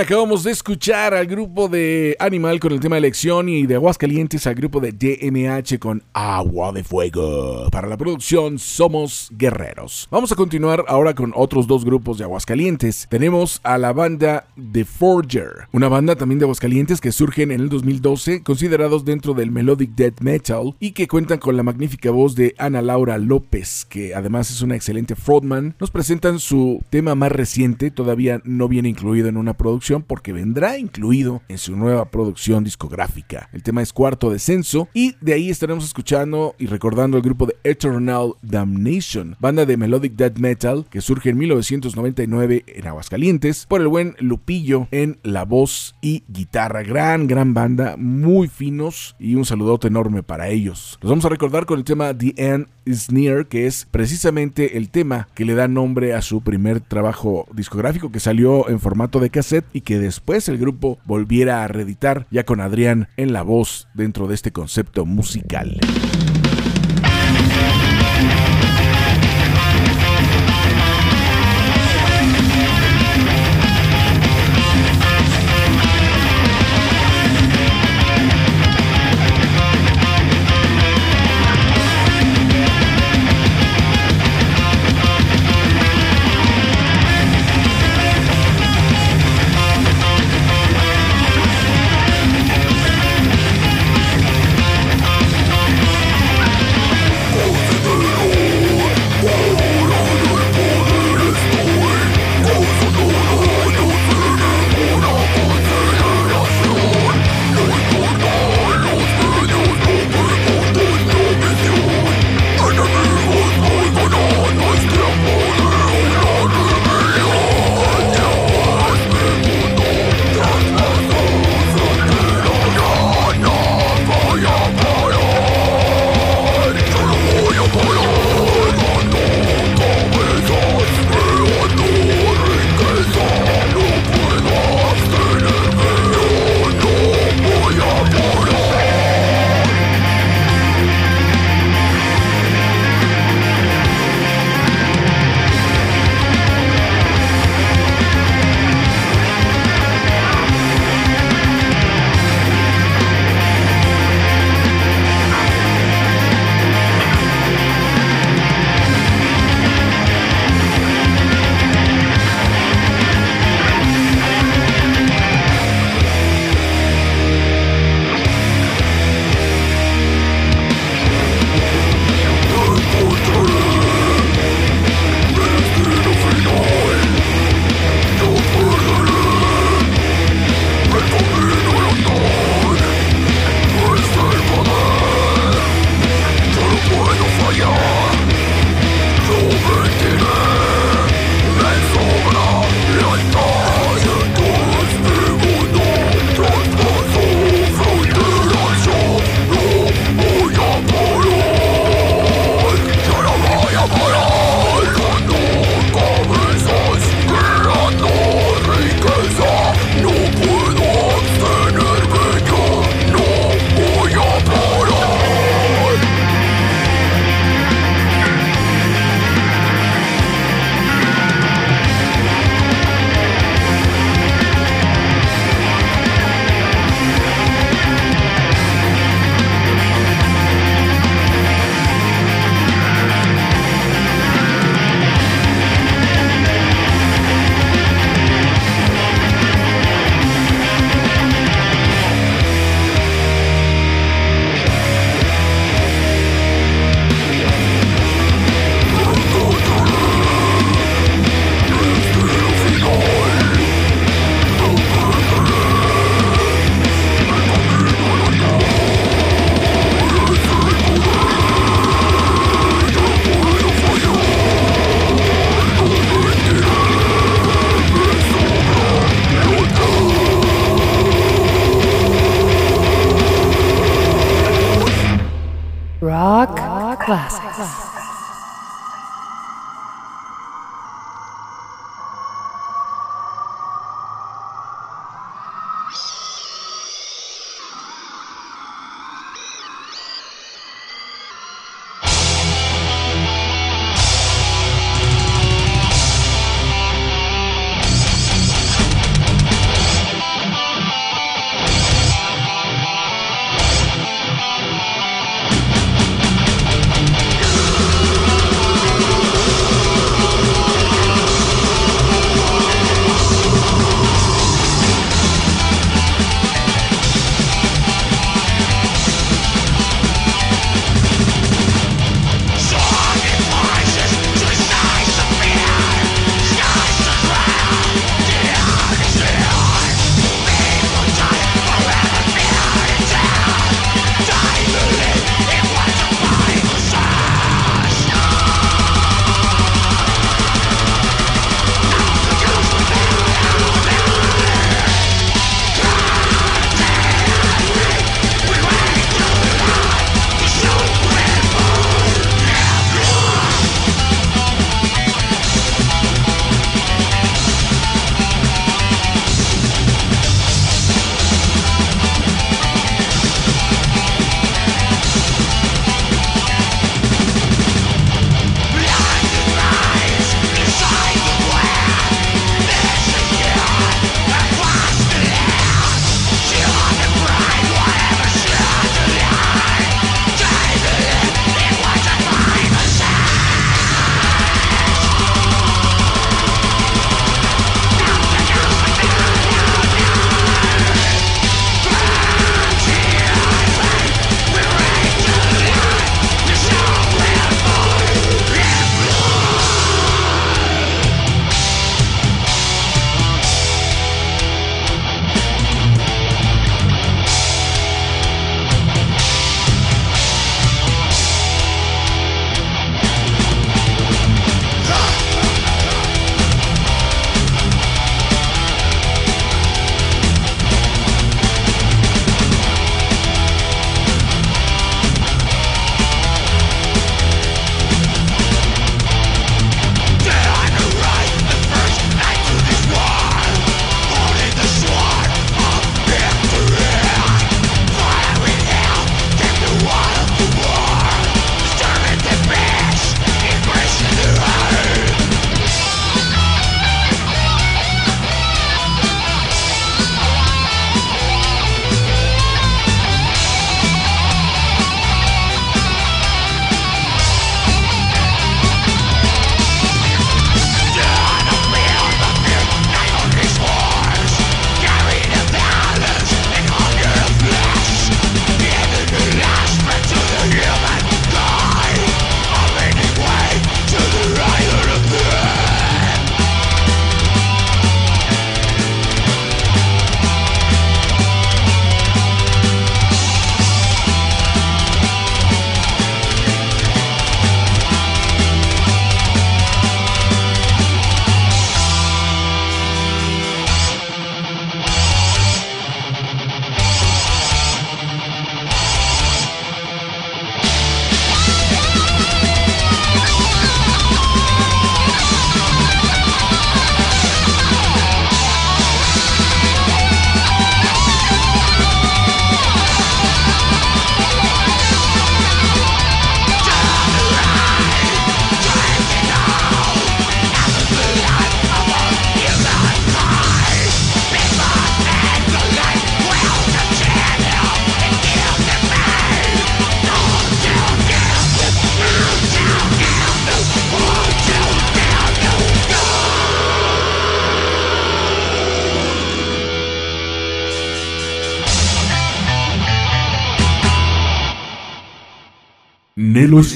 Acabamos 0.00 0.44
de 0.44 0.50
escuchar 0.50 1.12
al 1.12 1.26
grupo 1.26 1.68
de 1.68 2.16
Animal 2.18 2.58
con 2.58 2.72
el 2.72 2.80
tema 2.80 2.96
Elección 2.96 3.50
y 3.50 3.66
de 3.66 3.74
Aguascalientes 3.74 4.46
al 4.46 4.54
grupo 4.54 4.80
de 4.80 4.92
DMH 4.92 5.78
con 5.78 6.02
Agua 6.14 6.72
de 6.72 6.82
Fuego. 6.82 7.68
Para 7.70 7.86
la 7.86 7.98
producción 7.98 8.58
Somos 8.58 9.28
Guerreros. 9.32 10.08
Vamos 10.10 10.32
a 10.32 10.36
continuar 10.36 10.86
ahora 10.88 11.14
con 11.14 11.34
otros 11.36 11.66
dos 11.66 11.84
grupos 11.84 12.16
de 12.16 12.24
Aguascalientes. 12.24 13.08
Tenemos 13.10 13.60
a 13.62 13.76
la 13.76 13.92
banda 13.92 14.46
The 14.72 14.86
Forger, 14.86 15.68
una 15.70 15.88
banda 15.88 16.16
también 16.16 16.38
de 16.38 16.46
Aguascalientes 16.46 17.02
que 17.02 17.12
surgen 17.12 17.50
en 17.50 17.60
el 17.60 17.68
2012, 17.68 18.42
considerados 18.42 19.04
dentro 19.04 19.34
del 19.34 19.50
melodic 19.50 19.90
death 19.96 20.22
metal 20.22 20.76
y 20.80 20.92
que 20.92 21.08
cuentan 21.08 21.40
con 21.40 21.58
la 21.58 21.62
magnífica 21.62 22.10
voz 22.10 22.34
de 22.34 22.54
Ana 22.56 22.80
Laura 22.80 23.18
López, 23.18 23.84
que 23.84 24.14
además 24.14 24.50
es 24.50 24.62
una 24.62 24.76
excelente 24.76 25.14
frontman. 25.14 25.74
Nos 25.78 25.90
presentan 25.90 26.38
su 26.38 26.82
tema 26.88 27.14
más 27.14 27.32
reciente, 27.32 27.90
todavía 27.90 28.40
no 28.44 28.66
viene 28.66 28.88
incluido 28.88 29.28
en 29.28 29.36
una 29.36 29.52
producción 29.52 29.89
porque 29.98 30.32
vendrá 30.32 30.78
incluido 30.78 31.42
en 31.48 31.58
su 31.58 31.76
nueva 31.76 32.10
producción 32.10 32.62
discográfica. 32.62 33.48
El 33.52 33.64
tema 33.64 33.82
es 33.82 33.92
Cuarto 33.92 34.30
Descenso 34.30 34.88
y 34.94 35.16
de 35.20 35.32
ahí 35.32 35.50
estaremos 35.50 35.84
escuchando 35.84 36.54
y 36.58 36.66
recordando 36.66 37.16
el 37.16 37.22
grupo 37.22 37.46
de 37.46 37.56
Eternal 37.64 38.34
Damnation, 38.42 39.36
banda 39.40 39.66
de 39.66 39.76
melodic 39.76 40.14
death 40.14 40.38
metal 40.38 40.86
que 40.88 41.00
surge 41.00 41.30
en 41.30 41.38
1999 41.38 42.64
en 42.66 42.86
Aguascalientes 42.86 43.66
por 43.66 43.80
el 43.80 43.88
buen 43.88 44.14
Lupillo 44.20 44.86
en 44.92 45.18
la 45.24 45.44
voz 45.44 45.96
y 46.00 46.22
guitarra. 46.28 46.82
Gran, 46.82 47.26
gran 47.26 47.54
banda, 47.54 47.96
muy 47.98 48.48
finos 48.48 49.16
y 49.18 49.34
un 49.34 49.44
saludote 49.44 49.88
enorme 49.88 50.22
para 50.22 50.48
ellos. 50.48 50.98
Los 51.00 51.10
vamos 51.10 51.24
a 51.24 51.30
recordar 51.30 51.66
con 51.66 51.78
el 51.78 51.84
tema 51.84 52.16
The 52.16 52.34
End 52.36 52.68
is 52.84 53.10
Near, 53.10 53.46
que 53.46 53.66
es 53.66 53.86
precisamente 53.90 54.76
el 54.76 54.90
tema 54.90 55.28
que 55.34 55.44
le 55.44 55.54
da 55.54 55.68
nombre 55.68 56.14
a 56.14 56.22
su 56.22 56.42
primer 56.42 56.80
trabajo 56.80 57.46
discográfico 57.52 58.12
que 58.12 58.20
salió 58.20 58.68
en 58.68 58.80
formato 58.80 59.20
de 59.20 59.30
cassette 59.30 59.66
y 59.72 59.79
que 59.80 59.98
después 59.98 60.48
el 60.48 60.58
grupo 60.58 60.98
volviera 61.04 61.64
a 61.64 61.68
reeditar 61.68 62.26
ya 62.30 62.44
con 62.44 62.60
Adrián 62.60 63.08
en 63.16 63.32
la 63.32 63.42
voz 63.42 63.88
dentro 63.94 64.26
de 64.26 64.34
este 64.34 64.52
concepto 64.52 65.06
musical. 65.06 65.78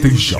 Station. 0.04 0.38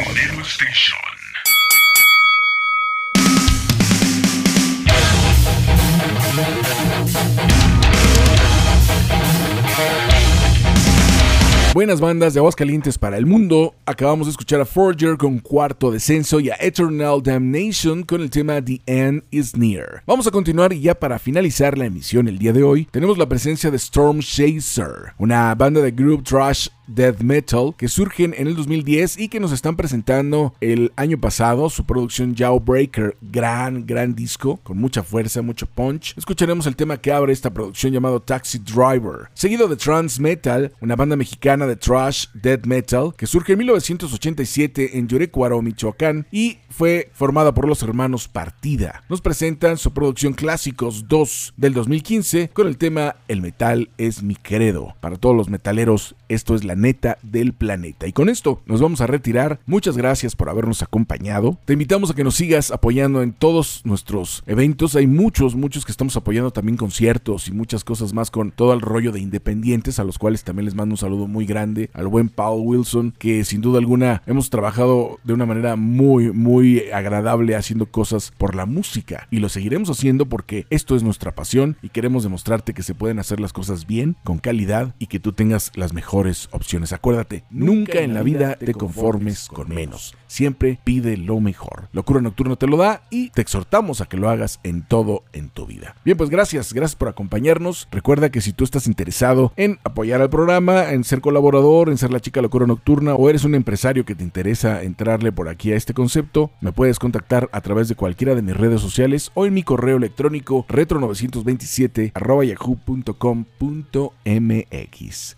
Buenas 11.72 12.00
bandas 12.00 12.34
de 12.34 12.40
Aguascalientes 12.40 12.98
para 12.98 13.16
el 13.16 13.26
mundo. 13.26 13.74
Acabamos 13.86 14.26
de 14.26 14.32
escuchar 14.32 14.60
a 14.60 14.64
Forger 14.64 15.16
con 15.16 15.38
cuarto 15.38 15.90
descenso 15.90 16.38
y 16.40 16.50
a 16.50 16.56
Eternal 16.60 17.22
Damnation 17.22 18.04
con 18.04 18.20
el 18.20 18.30
tema 18.30 18.62
The 18.62 18.80
End 18.86 19.24
is 19.30 19.56
Near. 19.56 20.04
Vamos 20.06 20.26
a 20.26 20.30
continuar 20.30 20.72
y 20.72 20.82
ya 20.82 20.94
para 20.94 21.18
finalizar 21.18 21.76
la 21.76 21.86
emisión 21.86 22.28
el 22.28 22.38
día 22.38 22.52
de 22.52 22.62
hoy, 22.62 22.84
tenemos 22.92 23.18
la 23.18 23.28
presencia 23.28 23.70
de 23.70 23.78
Storm 23.78 24.20
Chaser, 24.20 25.14
una 25.18 25.54
banda 25.56 25.80
de 25.80 25.90
group 25.90 26.22
trash 26.22 26.68
death 26.86 27.20
metal 27.20 27.74
que 27.76 27.88
surgen 27.88 28.34
en 28.36 28.46
el 28.46 28.56
2010 28.56 29.18
y 29.18 29.28
que 29.28 29.40
nos 29.40 29.52
están 29.52 29.76
presentando 29.76 30.54
el 30.60 30.92
año 30.96 31.18
pasado 31.18 31.70
su 31.70 31.84
producción 31.84 32.34
Jawbreaker, 32.34 33.16
gran, 33.20 33.86
gran 33.86 34.14
disco 34.14 34.58
con 34.62 34.78
mucha 34.78 35.02
fuerza, 35.02 35.42
mucho 35.42 35.66
punch. 35.66 36.16
Escucharemos 36.16 36.66
el 36.66 36.76
tema 36.76 36.96
que 36.98 37.12
abre 37.12 37.32
esta 37.32 37.52
producción 37.52 37.92
llamado 37.92 38.20
Taxi 38.20 38.58
Driver, 38.58 39.28
seguido 39.34 39.68
de 39.68 39.76
Trans 39.76 40.20
Metal, 40.20 40.72
una 40.80 40.96
banda 40.96 41.16
mexicana 41.16 41.66
de 41.66 41.76
trash 41.76 42.26
death 42.34 42.66
metal 42.66 43.14
que 43.16 43.26
surge 43.26 43.52
en 43.52 43.58
1987 43.58 44.98
en 44.98 45.08
Yorecuaro, 45.08 45.62
Michoacán 45.62 46.26
y 46.30 46.58
fue 46.70 47.10
formada 47.12 47.54
por 47.54 47.68
los 47.68 47.82
hermanos 47.82 48.28
Partida. 48.28 49.04
Nos 49.08 49.20
presentan 49.20 49.78
su 49.78 49.92
producción 49.92 50.32
Clásicos 50.32 51.08
2 51.08 51.54
del 51.56 51.74
2015 51.74 52.50
con 52.52 52.66
el 52.66 52.78
tema 52.78 53.16
El 53.28 53.42
metal 53.42 53.90
es 53.98 54.22
mi 54.22 54.34
credo. 54.34 54.94
Para 55.00 55.16
todos 55.16 55.36
los 55.36 55.48
metaleros, 55.48 56.16
esto 56.28 56.54
es 56.54 56.64
la 56.64 56.73
neta 56.74 57.18
del 57.22 57.52
planeta. 57.52 58.06
Y 58.06 58.12
con 58.12 58.28
esto 58.28 58.60
nos 58.66 58.80
vamos 58.80 59.00
a 59.00 59.06
retirar. 59.06 59.60
Muchas 59.66 59.96
gracias 59.96 60.36
por 60.36 60.48
habernos 60.48 60.82
acompañado. 60.82 61.58
Te 61.64 61.74
invitamos 61.74 62.10
a 62.10 62.14
que 62.14 62.24
nos 62.24 62.34
sigas 62.34 62.70
apoyando 62.70 63.22
en 63.22 63.32
todos 63.32 63.82
nuestros 63.84 64.42
eventos. 64.46 64.96
Hay 64.96 65.06
muchos, 65.06 65.54
muchos 65.54 65.84
que 65.84 65.92
estamos 65.92 66.16
apoyando 66.16 66.50
también 66.50 66.76
conciertos 66.76 67.48
y 67.48 67.52
muchas 67.52 67.84
cosas 67.84 68.12
más 68.12 68.30
con 68.30 68.50
todo 68.50 68.72
el 68.72 68.80
rollo 68.80 69.12
de 69.12 69.20
independientes, 69.20 69.98
a 69.98 70.04
los 70.04 70.18
cuales 70.18 70.44
también 70.44 70.64
les 70.66 70.74
mando 70.74 70.94
un 70.94 70.98
saludo 70.98 71.26
muy 71.26 71.46
grande 71.46 71.90
al 71.92 72.08
buen 72.08 72.28
Paul 72.28 72.62
Wilson, 72.64 73.14
que 73.18 73.44
sin 73.44 73.60
duda 73.60 73.78
alguna 73.78 74.22
hemos 74.26 74.50
trabajado 74.50 75.18
de 75.24 75.32
una 75.32 75.46
manera 75.46 75.76
muy, 75.76 76.32
muy 76.32 76.90
agradable 76.92 77.56
haciendo 77.56 77.86
cosas 77.86 78.32
por 78.36 78.54
la 78.54 78.66
música. 78.66 79.26
Y 79.30 79.38
lo 79.38 79.48
seguiremos 79.48 79.90
haciendo 79.90 80.26
porque 80.26 80.66
esto 80.70 80.96
es 80.96 81.02
nuestra 81.02 81.34
pasión 81.34 81.76
y 81.82 81.88
queremos 81.88 82.22
demostrarte 82.22 82.74
que 82.74 82.82
se 82.82 82.94
pueden 82.94 83.18
hacer 83.18 83.40
las 83.40 83.52
cosas 83.52 83.86
bien, 83.86 84.16
con 84.24 84.38
calidad 84.38 84.94
y 84.98 85.06
que 85.06 85.20
tú 85.20 85.32
tengas 85.32 85.72
las 85.74 85.92
mejores 85.92 86.48
opciones. 86.50 86.63
Acuérdate, 86.92 87.44
nunca 87.50 88.00
en 88.00 88.14
la 88.14 88.22
vida 88.22 88.56
te 88.56 88.74
conformes 88.74 89.48
con 89.48 89.68
menos. 89.68 90.16
Siempre 90.26 90.80
pide 90.82 91.16
lo 91.16 91.38
mejor. 91.38 91.88
Locura 91.92 92.20
Nocturno 92.20 92.56
te 92.56 92.66
lo 92.66 92.76
da 92.76 93.02
y 93.10 93.30
te 93.30 93.42
exhortamos 93.42 94.00
a 94.00 94.06
que 94.06 94.16
lo 94.16 94.28
hagas 94.28 94.58
en 94.64 94.82
todo 94.82 95.22
en 95.32 95.50
tu 95.50 95.66
vida. 95.66 95.94
Bien, 96.04 96.16
pues 96.16 96.30
gracias, 96.30 96.72
gracias 96.72 96.96
por 96.96 97.08
acompañarnos. 97.08 97.86
Recuerda 97.92 98.30
que 98.30 98.40
si 98.40 98.52
tú 98.52 98.64
estás 98.64 98.86
interesado 98.88 99.52
en 99.56 99.78
apoyar 99.84 100.20
al 100.20 100.30
programa, 100.30 100.90
en 100.90 101.04
ser 101.04 101.20
colaborador, 101.20 101.90
en 101.90 101.98
ser 101.98 102.10
la 102.10 102.18
chica 102.18 102.42
Locura 102.42 102.66
Nocturna 102.66 103.14
o 103.14 103.28
eres 103.28 103.44
un 103.44 103.54
empresario 103.54 104.04
que 104.04 104.16
te 104.16 104.24
interesa 104.24 104.82
entrarle 104.82 105.30
por 105.30 105.48
aquí 105.48 105.70
a 105.70 105.76
este 105.76 105.94
concepto, 105.94 106.50
me 106.60 106.72
puedes 106.72 106.98
contactar 106.98 107.48
a 107.52 107.60
través 107.60 107.88
de 107.88 107.94
cualquiera 107.94 108.34
de 108.34 108.42
mis 108.42 108.56
redes 108.56 108.80
sociales 108.80 109.30
o 109.34 109.46
en 109.46 109.54
mi 109.54 109.62
correo 109.62 109.98
electrónico 109.98 110.66
retro927 110.68 112.12
yahoo.com.mx. 112.44 112.96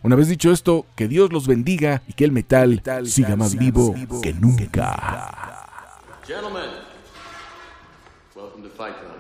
Una 0.03 0.17
vez 0.17 0.29
dicho 0.29 0.53
esto, 0.53 0.87
que 0.95 1.09
Dios 1.09 1.16
los 1.25 1.47
bendiga 1.47 2.03
y 2.07 2.13
que 2.13 2.25
el 2.25 2.33
metal 2.33 2.83
siga 3.07 3.37
más 3.37 3.57
vivo 3.57 3.95
que 4.23 4.33
nunca. 4.33 5.65
Gentlemen, 6.27 6.71
welcome 8.35 8.63
to 8.63 8.75
Fight 8.77 8.95
Club. 8.99 9.16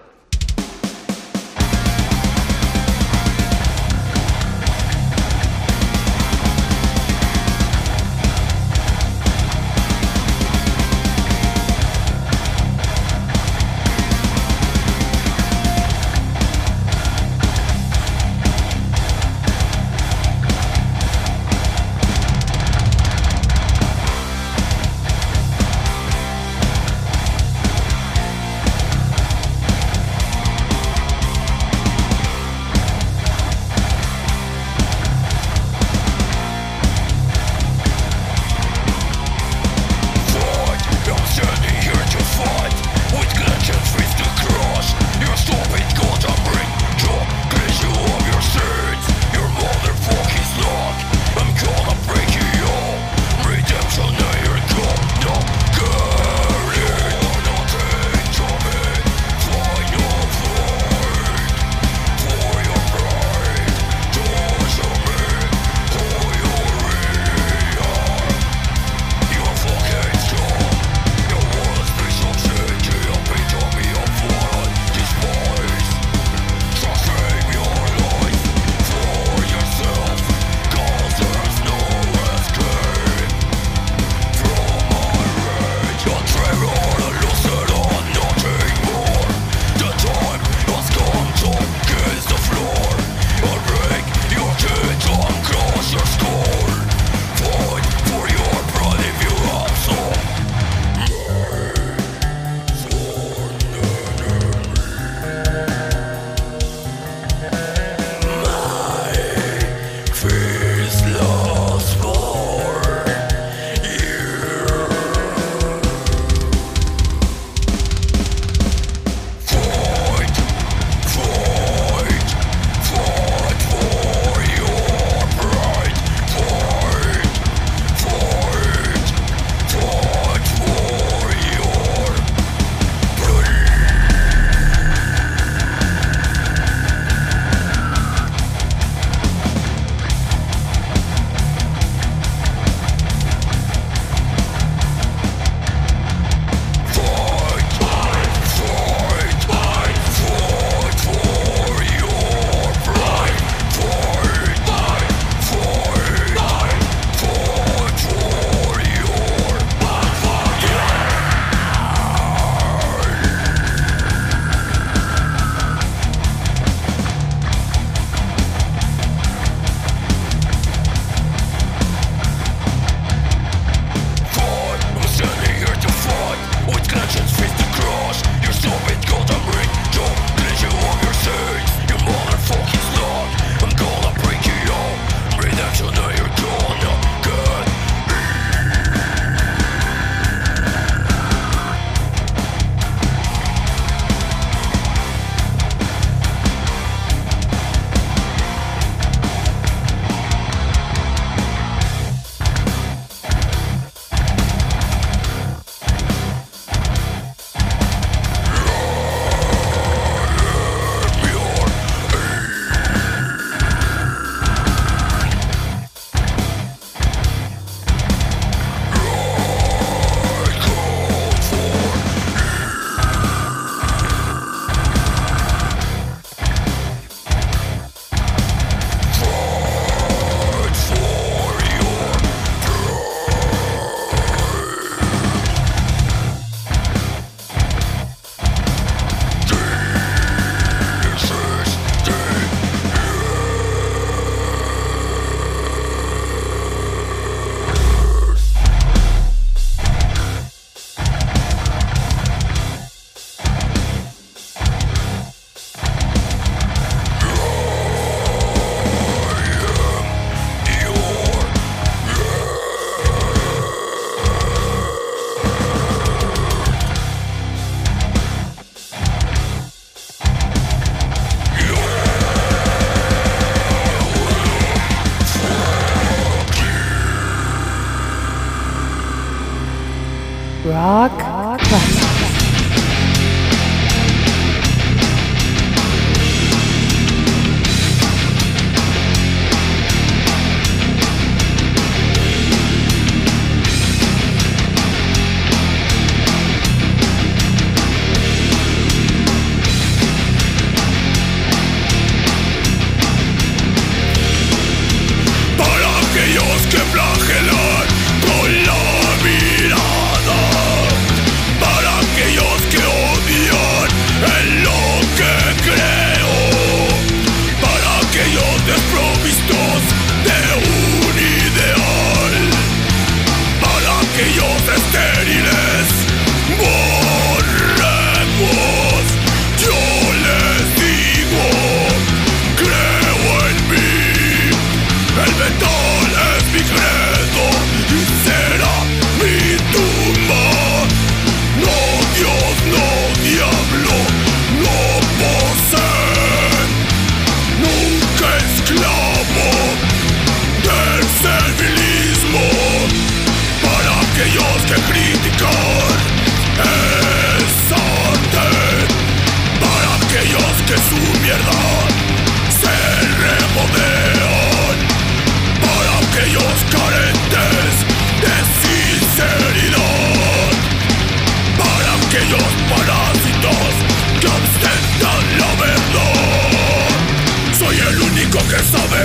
que 378.48 378.62
sabe, 378.62 379.04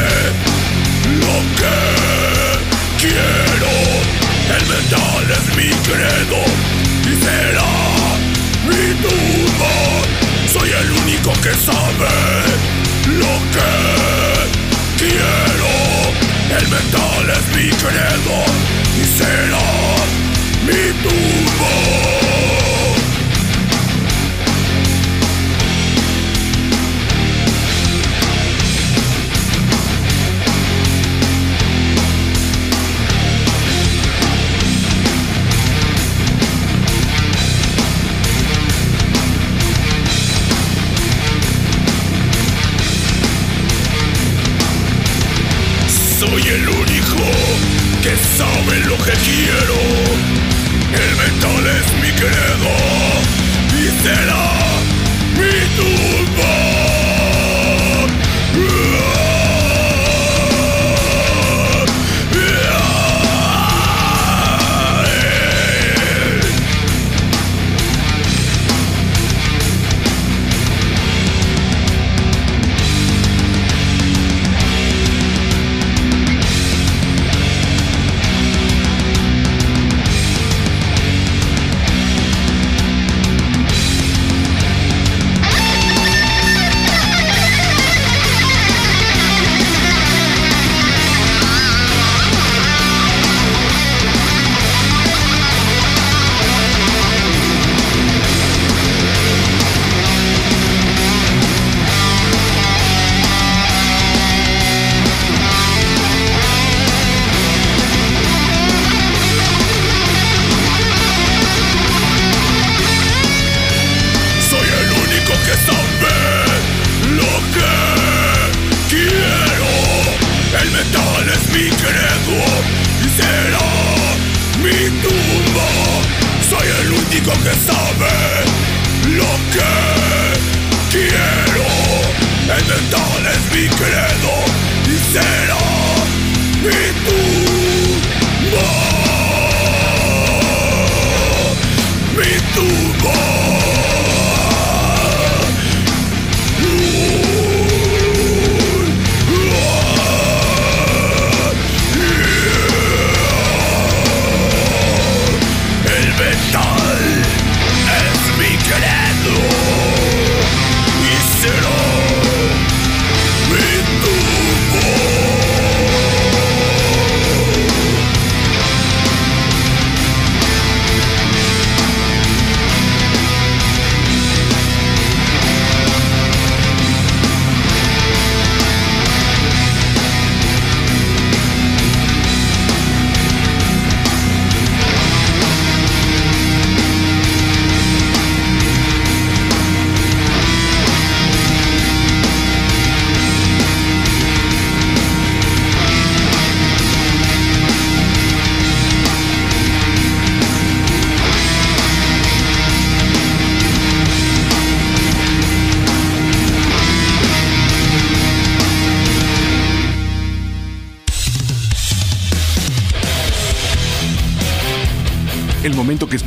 lo 1.20 1.36
que 1.58 1.78
quiero. 3.00 3.72
El 4.56 4.66
mental 4.68 5.24
es 5.32 5.56
mi 5.56 5.70
credo 5.88 6.42
y 7.10 7.24
será 7.24 7.74
mi 8.68 8.94
tumba. 9.02 9.74
Soy 10.46 10.70
el 10.70 10.92
único 10.92 11.34
que 11.42 11.54
sabe 11.56 12.14
lo 13.08 13.34
que 13.56 13.72
quiero. 14.98 15.72
El 16.60 16.68
mental 16.68 17.30
es 17.30 17.48
mi 17.56 17.70
credo 17.70 18.46
y 19.02 19.06
será 19.18 19.70
mi 20.66 20.94
tumba. 21.02 22.11